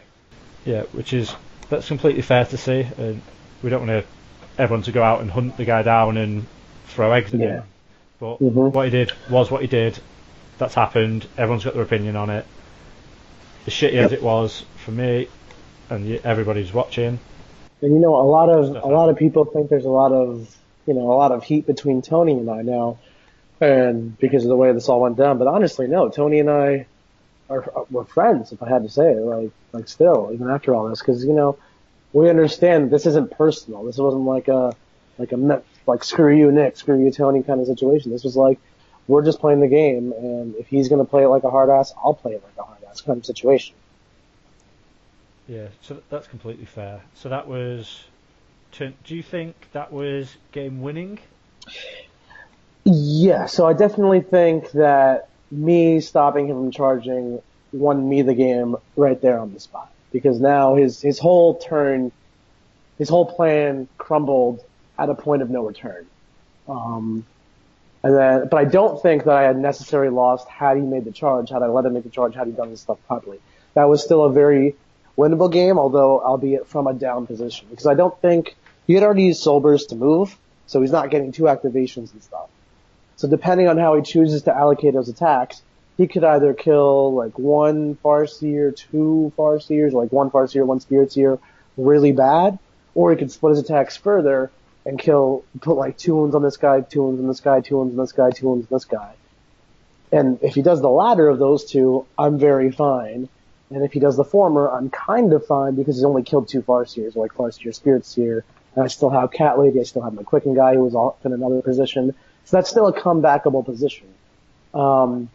Yeah, 0.66 0.84
which 0.92 1.14
is 1.14 1.34
that's 1.70 1.88
completely 1.88 2.22
fair 2.22 2.46
to 2.46 2.58
see, 2.58 2.86
and 2.98 3.22
we 3.64 3.70
don't 3.70 3.88
want 3.88 4.04
to 4.04 4.62
everyone 4.62 4.84
to 4.84 4.92
go 4.92 5.04
out 5.04 5.22
and 5.22 5.30
hunt 5.30 5.56
the 5.58 5.66
guy 5.66 5.84
down 5.84 6.18
and 6.18 6.46
throw 6.88 7.12
eggs 7.12 7.34
at 7.34 7.40
Yeah. 7.40 7.48
him. 7.48 7.64
But 8.20 8.40
Mhm. 8.40 8.74
what 8.74 8.86
he 8.86 8.92
did 8.92 9.12
was 9.30 9.52
what 9.52 9.62
he 9.62 9.68
did. 9.68 10.00
That's 10.58 10.74
happened. 10.74 11.28
Everyone's 11.38 11.64
got 11.64 11.76
their 11.76 11.84
opinion 11.84 12.16
on 12.16 12.32
it. 12.32 12.46
As 13.68 13.74
shitty 13.74 13.94
as 13.94 14.12
it 14.12 14.24
was 14.24 14.64
for 14.78 14.92
me, 14.92 15.28
and 15.90 16.20
everybody's 16.24 16.74
watching. 16.74 17.20
And 17.82 17.94
you 17.94 18.00
know, 18.00 18.16
a 18.16 18.24
lot 18.24 18.50
of 18.50 18.70
a 18.84 18.88
lot 18.88 19.10
of 19.10 19.18
people 19.18 19.46
think 19.46 19.70
there's 19.70 19.86
a 19.86 19.90
lot 19.90 20.12
of 20.12 20.50
you 20.88 20.94
know 20.96 21.12
a 21.12 21.18
lot 21.18 21.32
of 21.32 21.44
heat 21.44 21.68
between 21.68 22.02
Tony 22.02 22.34
and 22.34 22.50
I 22.50 22.64
now, 22.64 22.98
and 23.62 24.18
because 24.18 24.44
of 24.44 24.50
the 24.50 24.56
way 24.56 24.72
this 24.72 24.90
all 24.90 25.02
went 25.02 25.18
down. 25.18 25.38
But 25.38 25.48
honestly, 25.48 25.88
no, 25.88 26.10
Tony 26.10 26.40
and 26.40 26.50
I 26.50 26.88
are 27.50 27.86
we're 27.90 28.06
friends. 28.06 28.52
If 28.52 28.62
I 28.62 28.70
had 28.70 28.84
to 28.84 28.90
say 28.90 29.12
it, 29.12 29.20
like 29.20 29.52
like 29.72 29.88
still 29.88 30.32
even 30.34 30.50
after 30.50 30.74
all 30.74 30.90
this, 30.90 31.00
because 31.00 31.24
you 31.24 31.34
know 31.34 31.58
we 32.14 32.30
understand 32.30 32.92
this 32.92 33.06
isn't 33.06 33.32
personal. 33.32 33.84
This 33.84 33.98
wasn't 33.98 34.24
like 34.24 34.48
a 34.48 34.76
like 35.18 35.32
a 35.32 35.62
like 35.86 36.04
screw 36.04 36.36
you 36.36 36.52
Nick, 36.52 36.78
screw 36.78 37.00
you 37.04 37.12
Tony 37.12 37.44
kind 37.44 37.62
of 37.62 37.68
situation. 37.68 38.12
This 38.12 38.24
was 38.24 38.36
like 38.36 38.60
we're 39.08 39.24
just 39.24 39.40
playing 39.40 39.62
the 39.62 39.68
game, 39.68 40.12
and 40.12 40.56
if 40.56 40.68
he's 40.68 40.90
gonna 40.90 41.06
play 41.06 41.24
it 41.24 41.30
like 41.30 41.44
a 41.44 41.50
hard 41.50 41.70
ass, 41.70 41.94
I'll 42.04 42.14
play 42.14 42.34
it 42.34 42.44
like 42.44 42.58
a 42.58 42.64
hard 42.64 42.84
ass 42.90 43.02
kind 43.02 43.18
of 43.18 43.26
situation. 43.26 43.76
Yeah, 45.48 45.68
so 45.82 46.02
that's 46.10 46.28
completely 46.28 46.66
fair. 46.66 47.02
So 47.14 47.30
that 47.30 47.48
was. 47.48 48.04
Do 48.74 49.16
you 49.16 49.24
think 49.24 49.56
that 49.72 49.92
was 49.92 50.36
game 50.52 50.82
winning? 50.82 51.20
Yeah, 52.84 53.46
so 53.46 53.66
I 53.66 53.74
definitely 53.74 54.22
think 54.22 54.72
that 54.72 55.30
me 55.52 56.00
stopping 56.00 56.48
him 56.48 56.56
from 56.56 56.72
charging 56.72 57.42
won 57.72 58.08
me 58.08 58.22
the 58.22 58.34
game 58.34 58.76
right 58.96 59.22
there 59.22 59.40
on 59.40 59.54
the 59.54 59.60
spot. 59.60 59.92
Because 60.12 60.40
now 60.40 60.76
his, 60.76 61.02
his 61.02 61.20
whole 61.20 61.58
turn, 61.58 62.12
his 62.98 63.10
whole 63.10 63.26
plan 63.26 63.88
crumbled 63.98 64.64
at 64.98 65.10
a 65.10 65.16
point 65.16 65.42
of 65.42 65.50
no 65.50 65.66
return. 65.66 66.06
Um, 66.68 67.26
and 68.04 68.16
then, 68.16 68.48
but 68.50 68.58
I 68.58 68.66
don't 68.66 69.02
think 69.02 69.26
that 69.26 69.36
I 69.36 69.44
had 69.44 69.58
necessarily 69.58 70.10
lost 70.10 70.48
had 70.48 70.78
he 70.78 70.84
made 70.84 71.06
the 71.06 71.12
charge, 71.12 71.50
had 71.50 71.62
I 71.62 71.68
let 71.68 71.86
him 71.86 71.94
make 71.94 72.04
the 72.04 72.10
charge, 72.10 72.36
had 72.36 72.48
he 72.48 72.54
done 72.54 72.70
his 72.70 72.82
stuff 72.82 73.00
properly. 73.08 73.40
That 73.74 73.86
was 73.86 74.04
still 74.04 74.24
a 74.24 74.32
very 74.32 74.76
winnable 75.18 75.52
game, 75.52 75.78
although 75.78 76.22
albeit 76.22 76.68
from 76.68 76.88
a 76.88 76.94
down 76.94 77.28
position. 77.28 77.68
Because 77.70 77.88
I 77.88 77.96
don't 77.96 78.20
think, 78.22 78.56
he 78.86 78.94
had 78.94 79.04
already 79.04 79.24
used 79.24 79.42
Soul 79.42 79.60
Burst 79.60 79.90
to 79.90 79.96
move, 79.96 80.38
so 80.68 80.82
he's 80.82 80.92
not 80.92 81.10
getting 81.10 81.32
two 81.32 81.44
activations 81.44 82.14
and 82.14 82.24
stuff. 82.24 82.50
So 83.18 83.28
depending 83.28 83.68
on 83.68 83.78
how 83.78 83.96
he 83.96 84.04
chooses 84.04 84.44
to 84.44 84.56
allocate 84.56 84.94
those 84.94 85.10
attacks, 85.10 85.62
he 85.98 86.08
could 86.08 86.24
either 86.24 86.54
kill 86.54 87.14
like 87.14 87.38
one 87.38 87.96
Farseer, 87.96 88.76
two 88.76 89.34
Farseers, 89.36 89.92
like 89.92 90.12
one 90.12 90.30
Farseer, 90.30 90.66
one 90.66 90.80
Spirit 90.80 91.12
Seer 91.12 91.40
really 91.76 92.12
bad, 92.12 92.60
or 92.94 93.12
he 93.12 93.18
could 93.18 93.32
split 93.32 93.56
his 93.56 93.60
attacks 93.60 93.98
further 93.98 94.52
and 94.86 95.00
kill, 95.00 95.44
put 95.62 95.76
like 95.76 95.98
two 95.98 96.16
wounds 96.16 96.36
on 96.36 96.44
this 96.44 96.58
guy, 96.58 96.82
two 96.82 97.04
wounds 97.04 97.20
on 97.20 97.28
this 97.28 97.42
guy, 97.42 97.60
two 97.60 97.78
wounds 97.78 97.94
on 97.94 98.04
this 98.04 98.12
guy, 98.12 98.30
two 98.30 98.48
wounds 98.48 98.68
on 98.72 98.76
this 98.76 98.86
guy. 98.86 99.14
And 100.12 100.40
if 100.44 100.54
he 100.54 100.62
does 100.62 100.82
the 100.82 100.90
latter 100.90 101.28
of 101.28 101.40
those 101.40 101.66
two, 101.66 102.06
I'm 102.18 102.38
very 102.38 102.72
fine. 102.72 103.28
And 103.70 103.84
if 103.84 103.92
he 103.92 104.00
does 104.00 104.16
the 104.16 104.24
former, 104.24 104.70
I'm 104.70 104.90
kind 104.90 105.34
of 105.34 105.46
fine 105.46 105.76
because 105.76 105.96
he's 105.96 106.06
only 106.06 106.24
killed 106.24 106.48
two 106.48 106.62
Farseers, 106.62 107.16
like 107.16 107.34
Farseer, 107.34 107.74
Spirit 107.74 108.06
Seer, 108.06 108.46
and 108.76 108.84
I 108.84 108.88
still 108.88 109.10
have 109.10 109.32
Cat 109.32 109.60
Lady, 109.60 109.80
I 109.80 109.84
still 109.84 110.04
have 110.04 110.14
my 110.14 110.24
Quicken 110.24 110.54
guy 110.54 110.76
who 110.76 110.84
was 110.84 110.96
off 110.96 111.26
in 111.26 111.34
another 111.34 111.62
position. 111.62 112.14
So 112.48 112.56
that's 112.56 112.70
still 112.70 112.88
a 112.88 112.94
comebackable 112.94 113.66
position. 113.66 114.08
Um, 114.74 115.30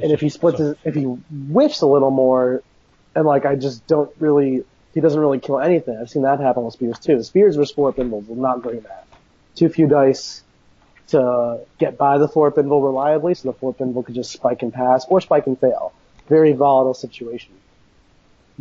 and 0.00 0.12
if 0.12 0.20
he 0.20 0.28
splits, 0.28 0.60
his, 0.60 0.76
if 0.84 0.94
he 0.94 1.02
whiffs 1.02 1.80
a 1.80 1.86
little 1.86 2.12
more, 2.12 2.62
and 3.16 3.26
like 3.26 3.44
I 3.44 3.56
just 3.56 3.84
don't 3.88 4.14
really, 4.20 4.62
he 4.94 5.00
doesn't 5.00 5.18
really 5.18 5.40
kill 5.40 5.58
anything. 5.58 5.98
I've 6.00 6.10
seen 6.10 6.22
that 6.22 6.38
happen 6.38 6.64
with 6.64 6.74
Spears 6.74 7.00
too. 7.00 7.20
Spears 7.24 7.56
versus 7.56 7.74
Four 7.74 7.92
Pinballs 7.92 8.28
will 8.28 8.36
not 8.36 8.62
bring 8.62 8.80
that. 8.82 9.04
Too 9.56 9.68
few 9.68 9.88
dice 9.88 10.44
to 11.08 11.58
get 11.78 11.98
by 11.98 12.18
the 12.18 12.28
Four 12.28 12.52
Pinball 12.52 12.84
reliably, 12.84 13.34
so 13.34 13.50
the 13.50 13.58
Four 13.58 13.74
Pinball 13.74 14.06
could 14.06 14.14
just 14.14 14.30
spike 14.30 14.62
and 14.62 14.72
pass, 14.72 15.04
or 15.08 15.20
spike 15.20 15.48
and 15.48 15.58
fail. 15.58 15.92
Very 16.28 16.52
volatile 16.52 16.94
situation. 16.94 17.52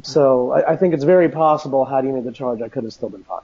So 0.01 0.51
I, 0.51 0.71
I 0.71 0.75
think 0.77 0.95
it's 0.95 1.03
very 1.03 1.29
possible 1.29 1.85
had 1.85 2.05
he 2.05 2.11
made 2.11 2.23
the 2.23 2.31
charge, 2.31 2.63
I 2.63 2.69
could 2.69 2.85
have 2.85 2.93
still 2.93 3.09
been 3.09 3.23
fine. 3.23 3.41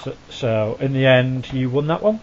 So, 0.00 0.16
so 0.30 0.76
in 0.80 0.92
the 0.92 1.06
end, 1.06 1.52
you 1.52 1.70
won 1.70 1.86
that 1.88 2.02
one. 2.02 2.20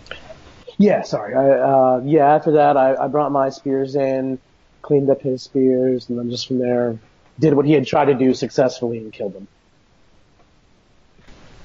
Yeah, 0.78 1.04
sorry. 1.04 1.36
I, 1.36 1.50
uh, 1.50 2.02
yeah, 2.06 2.34
after 2.36 2.52
that, 2.54 2.78
I, 2.78 2.96
I 2.96 3.08
brought 3.08 3.32
my 3.32 3.50
spears 3.50 3.96
in, 3.96 4.40
cleaned 4.82 5.10
up 5.10 5.22
his 5.22 5.44
spears, 5.44 6.10
and 6.10 6.18
then 6.18 6.30
just 6.30 6.48
from 6.48 6.60
there, 6.60 6.98
did 7.40 7.54
what 7.54 7.66
he 7.66 7.74
had 7.74 7.86
tried 7.86 8.06
to 8.06 8.14
do 8.16 8.34
successfully 8.34 8.98
and 8.98 9.12
killed 9.12 9.34
him. 9.34 9.48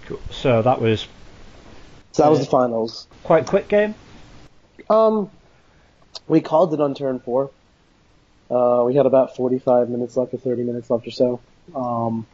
Cool. 0.07 0.21
So 0.31 0.63
that 0.63 0.81
was 0.81 1.07
So 2.13 2.23
that 2.25 2.31
was 2.31 2.41
the 2.41 2.47
finals. 2.47 3.07
quite 3.23 3.47
quick 3.47 3.69
game. 3.69 3.95
Um, 4.91 5.31
we 6.29 6.41
called 6.41 6.75
it 6.75 6.81
on 6.81 6.95
turn 6.95 7.21
four. 7.21 7.51
Uh, 8.51 8.83
we 8.87 8.95
had 8.95 9.07
about 9.07 9.37
45 9.37 9.89
minutes 9.89 10.17
left 10.17 10.35
or 10.35 10.39
30 10.39 10.63
minutes 10.65 10.91
left 10.91 11.07
or 11.07 11.11
so. 11.11 11.41
Um, 11.75 12.27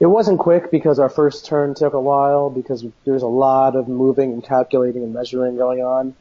it 0.00 0.06
wasn't 0.06 0.38
quick 0.38 0.70
because 0.70 0.98
our 0.98 1.08
first 1.08 1.46
turn 1.46 1.74
took 1.74 1.92
a 1.92 2.00
while 2.00 2.50
because 2.50 2.84
there 3.04 3.14
was 3.14 3.22
a 3.22 3.28
lot 3.28 3.76
of 3.76 3.88
moving 3.88 4.32
and 4.32 4.44
calculating 4.44 5.02
and 5.02 5.14
measuring 5.14 5.56
going 5.56 5.80
on. 5.80 6.14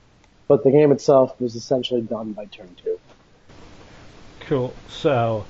But 0.47 0.63
the 0.63 0.71
game 0.71 0.91
itself 0.91 1.39
was 1.39 1.55
essentially 1.55 2.01
done 2.01 2.33
by 2.33 2.45
turn 2.45 2.75
two. 2.83 2.99
Cool. 4.41 4.73
So 4.89 5.45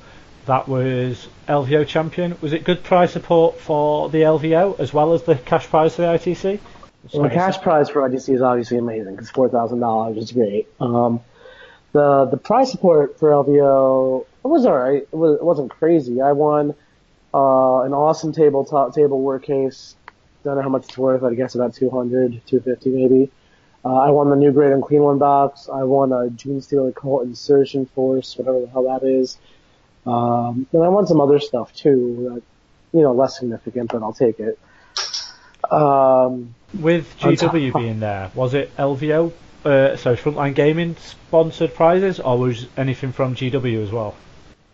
that 0.45 0.67
was 0.67 1.27
LVO 1.47 1.87
champion. 1.87 2.37
Was 2.41 2.53
it 2.53 2.63
good 2.63 2.83
prize 2.83 3.11
support 3.11 3.59
for 3.59 4.09
the 4.09 4.19
LVO 4.19 4.79
as 4.79 4.93
well 4.93 5.13
as 5.13 5.23
the 5.23 5.35
cash 5.35 5.67
prize 5.67 5.95
for 5.95 6.03
the 6.03 6.07
ITC? 6.09 6.59
Well, 7.13 7.23
the 7.23 7.29
cash 7.29 7.59
prize 7.61 7.89
for 7.89 8.07
ITC 8.07 8.35
is 8.35 8.41
obviously 8.41 8.77
amazing 8.77 9.15
because 9.15 9.29
four 9.29 9.49
thousand 9.49 9.79
dollars 9.79 10.17
is 10.17 10.31
great. 10.31 10.67
Um, 10.79 11.19
the 11.91 12.25
the 12.25 12.37
prize 12.37 12.71
support 12.71 13.19
for 13.19 13.31
LVO 13.31 14.25
it 14.43 14.47
was 14.47 14.65
alright. 14.65 15.03
It, 15.03 15.15
was, 15.15 15.35
it 15.35 15.43
wasn't 15.43 15.71
crazy. 15.71 16.21
I 16.21 16.33
won 16.33 16.75
uh, 17.33 17.81
an 17.81 17.93
awesome 17.93 18.31
tabletop 18.31 18.93
tableware 18.93 19.39
case. 19.39 19.95
Don't 20.43 20.55
know 20.55 20.61
how 20.61 20.69
much 20.69 20.85
it's 20.85 20.97
worth. 20.97 21.23
I 21.23 21.33
guess 21.33 21.55
about 21.55 21.73
200, 21.73 22.41
250 22.45 22.89
maybe. 22.89 23.31
Uh, 23.85 23.95
I 23.95 24.11
won 24.11 24.29
the 24.29 24.35
new 24.35 24.51
Great 24.51 24.71
Unclean 24.71 25.01
One 25.01 25.17
box. 25.17 25.67
I 25.71 25.83
won 25.83 26.11
a 26.11 26.29
Genestealer 26.29 26.95
Cult 26.95 27.23
Insertion 27.23 27.85
Force, 27.87 28.37
whatever 28.37 28.61
the 28.61 28.67
hell 28.67 28.83
that 28.83 29.05
is. 29.05 29.37
Um, 30.05 30.67
and 30.71 30.83
I 30.83 30.89
won 30.89 31.07
some 31.07 31.21
other 31.21 31.39
stuff 31.39 31.73
too. 31.73 32.29
That, 32.33 32.97
you 32.97 33.03
know, 33.03 33.13
less 33.13 33.39
significant, 33.39 33.91
but 33.91 34.03
I'll 34.03 34.13
take 34.13 34.39
it. 34.39 34.59
Um, 35.69 36.55
With 36.73 37.17
GW 37.19 37.73
being 37.73 37.99
there, 37.99 38.31
was 38.35 38.53
it 38.53 38.75
LVO, 38.77 39.31
uh, 39.65 39.95
so 39.95 40.15
Frontline 40.15 40.55
Gaming 40.55 40.95
sponsored 40.97 41.73
prizes, 41.73 42.19
or 42.19 42.37
was 42.37 42.67
anything 42.77 43.11
from 43.11 43.35
GW 43.35 43.83
as 43.83 43.91
well? 43.91 44.15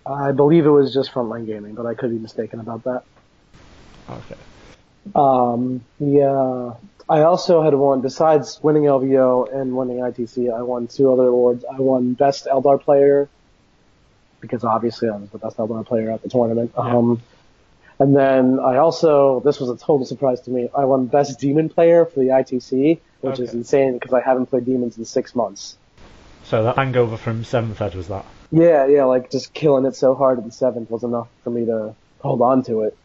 I 0.05 0.31
believe 0.31 0.65
it 0.65 0.69
was 0.69 0.93
just 0.93 1.11
Frontline 1.11 1.45
Gaming, 1.45 1.75
but 1.75 1.85
I 1.85 1.93
could 1.93 2.09
be 2.09 2.19
mistaken 2.19 2.59
about 2.59 2.83
that. 2.83 3.03
Okay. 4.09 4.35
Um, 5.15 5.83
yeah. 5.99 6.73
I 7.07 7.21
also 7.21 7.63
had 7.63 7.73
won, 7.73 8.01
besides 8.01 8.59
winning 8.61 8.83
LVO 8.83 9.53
and 9.53 9.75
winning 9.75 9.97
ITC, 9.97 10.53
I 10.53 10.61
won 10.61 10.87
two 10.87 11.11
other 11.11 11.27
awards. 11.27 11.65
I 11.65 11.79
won 11.79 12.13
Best 12.13 12.45
Eldar 12.45 12.81
Player, 12.81 13.27
because 14.41 14.63
obviously 14.63 15.09
I 15.09 15.17
was 15.17 15.29
the 15.29 15.37
best 15.37 15.57
Eldar 15.57 15.85
player 15.85 16.11
at 16.11 16.21
the 16.21 16.29
tournament. 16.29 16.71
Yeah. 16.77 16.97
Um, 16.97 17.21
and 17.99 18.15
then 18.15 18.59
I 18.59 18.77
also, 18.77 19.41
this 19.41 19.59
was 19.59 19.69
a 19.69 19.77
total 19.77 20.05
surprise 20.05 20.41
to 20.41 20.51
me, 20.51 20.69
I 20.75 20.85
won 20.85 21.07
Best 21.07 21.39
Demon 21.39 21.67
Player 21.69 22.05
for 22.05 22.19
the 22.19 22.27
ITC, 22.27 22.99
which 23.21 23.39
is 23.39 23.53
insane 23.53 23.93
because 23.93 24.13
I 24.13 24.21
haven't 24.21 24.45
played 24.45 24.65
demons 24.65 24.97
in 24.97 25.03
six 25.03 25.35
months. 25.35 25.77
So 26.45 26.63
that 26.63 26.77
hangover 26.77 27.17
from 27.17 27.43
seventh 27.43 27.81
ed 27.81 27.95
was 27.95 28.07
that? 28.07 28.25
Yeah, 28.51 28.87
yeah, 28.87 29.03
like 29.05 29.29
just 29.29 29.53
killing 29.53 29.85
it 29.85 29.95
so 29.95 30.15
hard 30.15 30.39
at 30.39 30.45
the 30.45 30.51
seventh 30.51 30.89
was 30.89 31.03
enough 31.03 31.27
for 31.43 31.51
me 31.51 31.65
to 31.65 31.93
hold 32.19 32.41
on 32.41 32.63
to 32.63 32.81
it. 32.81 32.97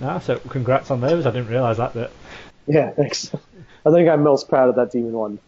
No, 0.00 0.18
so 0.18 0.38
congrats 0.38 0.90
on 0.90 1.00
those. 1.00 1.26
I 1.26 1.30
didn't 1.30 1.48
realise 1.48 1.78
that 1.78 1.94
bit. 1.94 2.10
Yeah, 2.66 2.90
thanks. 2.90 3.30
I 3.84 3.90
think 3.90 4.08
I'm 4.08 4.22
most 4.22 4.48
proud 4.48 4.68
of 4.68 4.76
that 4.76 4.92
demon 4.92 5.12
one 5.12 5.38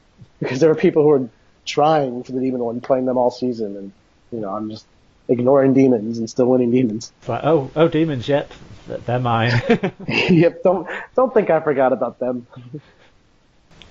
because 0.40 0.60
there 0.60 0.70
are 0.70 0.74
people 0.74 1.02
who 1.02 1.10
are 1.10 1.28
trying 1.64 2.22
for 2.22 2.32
the 2.32 2.40
demon 2.40 2.62
one, 2.62 2.80
playing 2.80 3.06
them 3.06 3.16
all 3.16 3.30
season, 3.30 3.76
and 3.76 3.92
you 4.32 4.40
know 4.40 4.50
I'm 4.50 4.70
just 4.70 4.86
ignoring 5.28 5.74
demons 5.74 6.18
and 6.18 6.28
still 6.28 6.46
winning 6.46 6.70
demons. 6.70 7.12
It's 7.20 7.28
like, 7.28 7.44
oh, 7.44 7.70
oh, 7.76 7.88
demons, 7.88 8.28
yep, 8.28 8.50
th- 8.86 9.00
they're 9.06 9.20
mine. 9.20 9.52
yep, 10.08 10.62
don't 10.62 10.88
don't 11.14 11.32
think 11.32 11.50
I 11.50 11.60
forgot 11.60 11.92
about 11.92 12.18
them. 12.18 12.46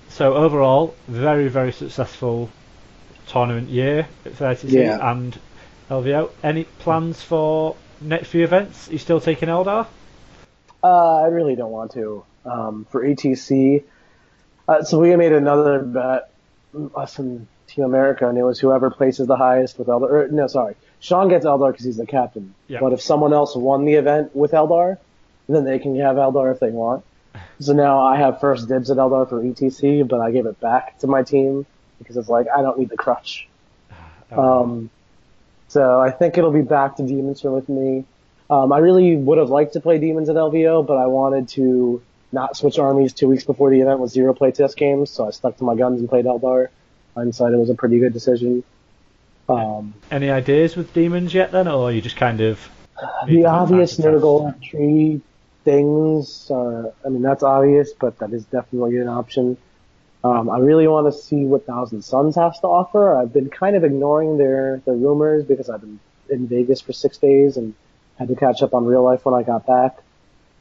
so 0.08 0.34
overall, 0.34 0.94
very, 1.08 1.48
very 1.48 1.72
successful 1.72 2.50
tournament 3.28 3.68
year 3.68 4.06
at 4.24 4.32
30C 4.32 4.70
Yeah. 4.72 5.10
and 5.10 5.38
LVO. 5.90 6.30
Any 6.42 6.64
plans 6.64 7.22
for 7.22 7.76
next 8.00 8.28
few 8.28 8.44
events? 8.44 8.88
Are 8.88 8.92
you 8.92 8.98
still 8.98 9.20
taking 9.20 9.48
Eldar? 9.48 9.86
Uh, 10.82 11.22
I 11.22 11.26
really 11.28 11.56
don't 11.56 11.70
want 11.70 11.92
to. 11.92 12.24
Um, 12.44 12.86
for 12.90 13.02
ATC, 13.02 13.84
uh, 14.68 14.82
so 14.82 14.98
we 15.00 15.14
made 15.16 15.32
another 15.32 15.78
bet, 15.80 16.30
us 16.94 17.18
and 17.18 17.46
Team 17.66 17.84
America, 17.84 18.28
and 18.28 18.36
it 18.36 18.42
was 18.42 18.60
whoever 18.60 18.90
places 18.90 19.26
the 19.26 19.36
highest 19.36 19.78
with 19.78 19.88
Eldar. 19.88 20.10
Or, 20.10 20.28
no, 20.28 20.46
sorry, 20.46 20.74
Sean 21.00 21.28
gets 21.28 21.46
Eldar 21.46 21.72
because 21.72 21.86
he's 21.86 21.96
the 21.96 22.06
captain. 22.06 22.54
Yeah. 22.68 22.80
But 22.80 22.92
if 22.92 23.00
someone 23.00 23.32
else 23.32 23.56
won 23.56 23.86
the 23.86 23.94
event 23.94 24.36
with 24.36 24.52
Eldar, 24.52 24.98
then 25.48 25.64
they 25.64 25.78
can 25.78 25.98
have 26.00 26.16
Eldar 26.16 26.52
if 26.52 26.60
they 26.60 26.70
want. 26.70 27.04
So 27.60 27.72
now 27.72 28.00
I 28.04 28.16
have 28.16 28.40
first 28.40 28.68
dibs 28.68 28.90
at 28.90 28.96
Eldar 28.96 29.28
for 29.28 29.40
ETC, 29.42 30.06
but 30.06 30.20
I 30.20 30.30
give 30.32 30.46
it 30.46 30.60
back 30.60 30.98
to 30.98 31.06
my 31.06 31.22
team 31.22 31.66
because 32.04 32.16
it's 32.16 32.28
like 32.28 32.46
I 32.54 32.62
don't 32.62 32.78
need 32.78 32.90
the 32.90 32.96
crutch. 32.96 33.48
Um, 34.30 34.90
so 35.68 36.00
I 36.00 36.10
think 36.10 36.38
it'll 36.38 36.50
be 36.50 36.62
back 36.62 36.96
to 36.96 37.06
Demons 37.06 37.40
for 37.40 37.52
with 37.52 37.68
me. 37.68 38.04
Um, 38.50 38.72
I 38.72 38.78
really 38.78 39.16
would 39.16 39.38
have 39.38 39.48
liked 39.48 39.74
to 39.74 39.80
play 39.80 39.98
Demons 39.98 40.28
at 40.28 40.36
LVO, 40.36 40.86
but 40.86 40.94
I 40.94 41.06
wanted 41.06 41.48
to 41.50 42.02
not 42.32 42.56
switch 42.56 42.78
armies 42.78 43.12
two 43.12 43.28
weeks 43.28 43.44
before 43.44 43.70
the 43.70 43.80
event 43.80 44.00
with 44.00 44.10
zero 44.10 44.34
playtest 44.34 44.76
games, 44.76 45.10
so 45.10 45.28
I 45.28 45.30
stuck 45.30 45.56
to 45.58 45.64
my 45.64 45.76
guns 45.76 46.00
and 46.00 46.08
played 46.08 46.24
Eldar. 46.24 46.68
Hindsight, 47.14 47.52
it 47.52 47.58
was 47.58 47.70
a 47.70 47.74
pretty 47.74 47.98
good 48.00 48.12
decision. 48.12 48.64
Um, 49.48 49.94
Any 50.10 50.30
ideas 50.30 50.74
with 50.74 50.92
demons 50.94 51.32
yet 51.32 51.52
then, 51.52 51.68
or 51.68 51.92
you 51.92 52.00
just 52.00 52.16
kind 52.16 52.40
of 52.40 52.68
the 53.26 53.44
obvious 53.46 53.98
Nurgle 53.98 54.60
tree 54.62 55.20
things 55.64 56.50
are, 56.50 56.92
I 57.04 57.08
mean, 57.08 57.22
that's 57.22 57.42
obvious, 57.42 57.92
but 57.92 58.18
that 58.18 58.32
is 58.32 58.44
definitely 58.44 58.98
an 58.98 59.08
option. 59.08 59.56
Um, 60.24 60.48
I 60.48 60.58
really 60.58 60.88
want 60.88 61.12
to 61.12 61.18
see 61.18 61.44
what 61.44 61.66
Thousand 61.66 62.02
Suns 62.02 62.36
has 62.36 62.58
to 62.60 62.66
offer. 62.66 63.14
I've 63.14 63.32
been 63.32 63.50
kind 63.50 63.76
of 63.76 63.84
ignoring 63.84 64.38
their, 64.38 64.80
their 64.86 64.94
rumors 64.94 65.44
because 65.44 65.68
I've 65.68 65.82
been 65.82 66.00
in 66.30 66.48
Vegas 66.48 66.80
for 66.80 66.94
six 66.94 67.18
days 67.18 67.58
and 67.58 67.74
had 68.18 68.28
to 68.28 68.34
catch 68.34 68.62
up 68.62 68.72
on 68.72 68.86
real 68.86 69.02
life 69.02 69.26
when 69.26 69.34
I 69.34 69.42
got 69.42 69.66
back. 69.66 69.98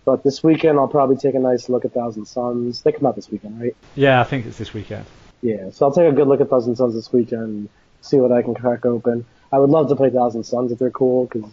But 0.03 0.21
this 0.21 0.43
weekend 0.43 0.77
I'll 0.77 0.89
probably 0.89 1.15
take 1.15 1.33
a 1.35 1.39
nice 1.39 1.69
look 1.69 1.85
at 1.85 1.93
Thousand 1.93 2.25
Suns. 2.25 2.81
They 2.81 2.91
come 2.91 3.05
out 3.05 3.15
this 3.15 3.29
weekend, 3.29 3.61
right? 3.61 3.73
Yeah, 3.95 4.19
I 4.19 4.25
think 4.25 4.45
it's 4.45 4.57
this 4.57 4.73
weekend. 4.73 5.05
Yeah, 5.41 5.69
so 5.71 5.85
I'll 5.85 5.93
take 5.93 6.11
a 6.11 6.15
good 6.15 6.27
look 6.27 6.41
at 6.41 6.49
Thousand 6.49 6.75
Suns 6.75 6.93
this 6.93 7.13
weekend 7.13 7.41
and 7.41 7.69
see 8.01 8.17
what 8.17 8.33
I 8.33 8.41
can 8.41 8.55
crack 8.55 8.85
open. 8.85 9.25
I 9.49 9.59
would 9.59 9.69
love 9.69 9.87
to 9.89 9.95
play 9.95 10.09
Thousand 10.09 10.43
Suns 10.43 10.73
if 10.73 10.79
they're 10.79 10.91
cool, 10.91 11.25
because 11.25 11.49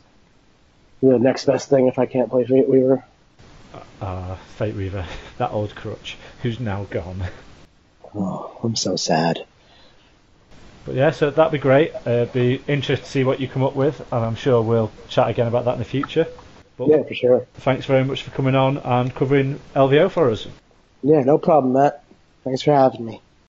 the 1.01 1.19
next 1.21 1.45
best 1.45 1.69
thing 1.71 1.87
if 1.87 1.99
I 1.99 2.07
can't 2.07 2.29
play 2.29 2.45
Fate 2.45 2.69
Weaver. 2.69 3.05
Uh, 4.01 4.35
Fate 4.57 4.75
Weaver, 4.75 5.07
that 5.39 5.53
old 5.53 5.77
crutch, 5.77 6.17
who's 6.43 6.59
now 6.59 6.87
gone. 6.91 7.23
Oh, 8.15 8.59
I'm 8.63 8.77
so 8.77 8.97
sad. 8.97 9.45
But 10.85 10.95
yeah, 10.95 11.11
so 11.11 11.31
that'd 11.31 11.53
be 11.53 11.59
great. 11.59 11.93
Uh, 12.07 12.25
be 12.27 12.63
interested 12.67 13.05
to 13.05 13.11
see 13.11 13.25
what 13.25 13.39
you 13.41 13.49
come 13.49 13.63
up 13.63 13.77
with, 13.77 14.01
and 14.13 14.25
I'm 14.25 14.35
sure 14.35 14.63
we'll 14.63 14.91
chat 15.09 15.29
again 15.29 15.47
about 15.47 15.67
that 15.67 15.75
in 15.75 15.79
the 15.79 15.85
future. 15.85 16.27
But 16.77 16.89
Yeah, 16.89 17.03
for 17.03 17.15
sure. 17.15 17.47
thanks 17.57 17.85
very 17.85 18.05
much 18.05 18.23
for 18.23 18.31
coming 18.31 18.55
on 18.55 18.79
and 18.79 19.15
covering 19.15 19.61
LVO 19.75 20.11
for 20.11 20.31
us. 20.31 20.47
Yeah, 21.03 21.21
no 21.21 21.39
problem, 21.39 21.75
Matt. 21.75 22.03
Thanks 22.45 22.63
for 22.63 22.73
having 22.73 23.05
me. 23.05 23.21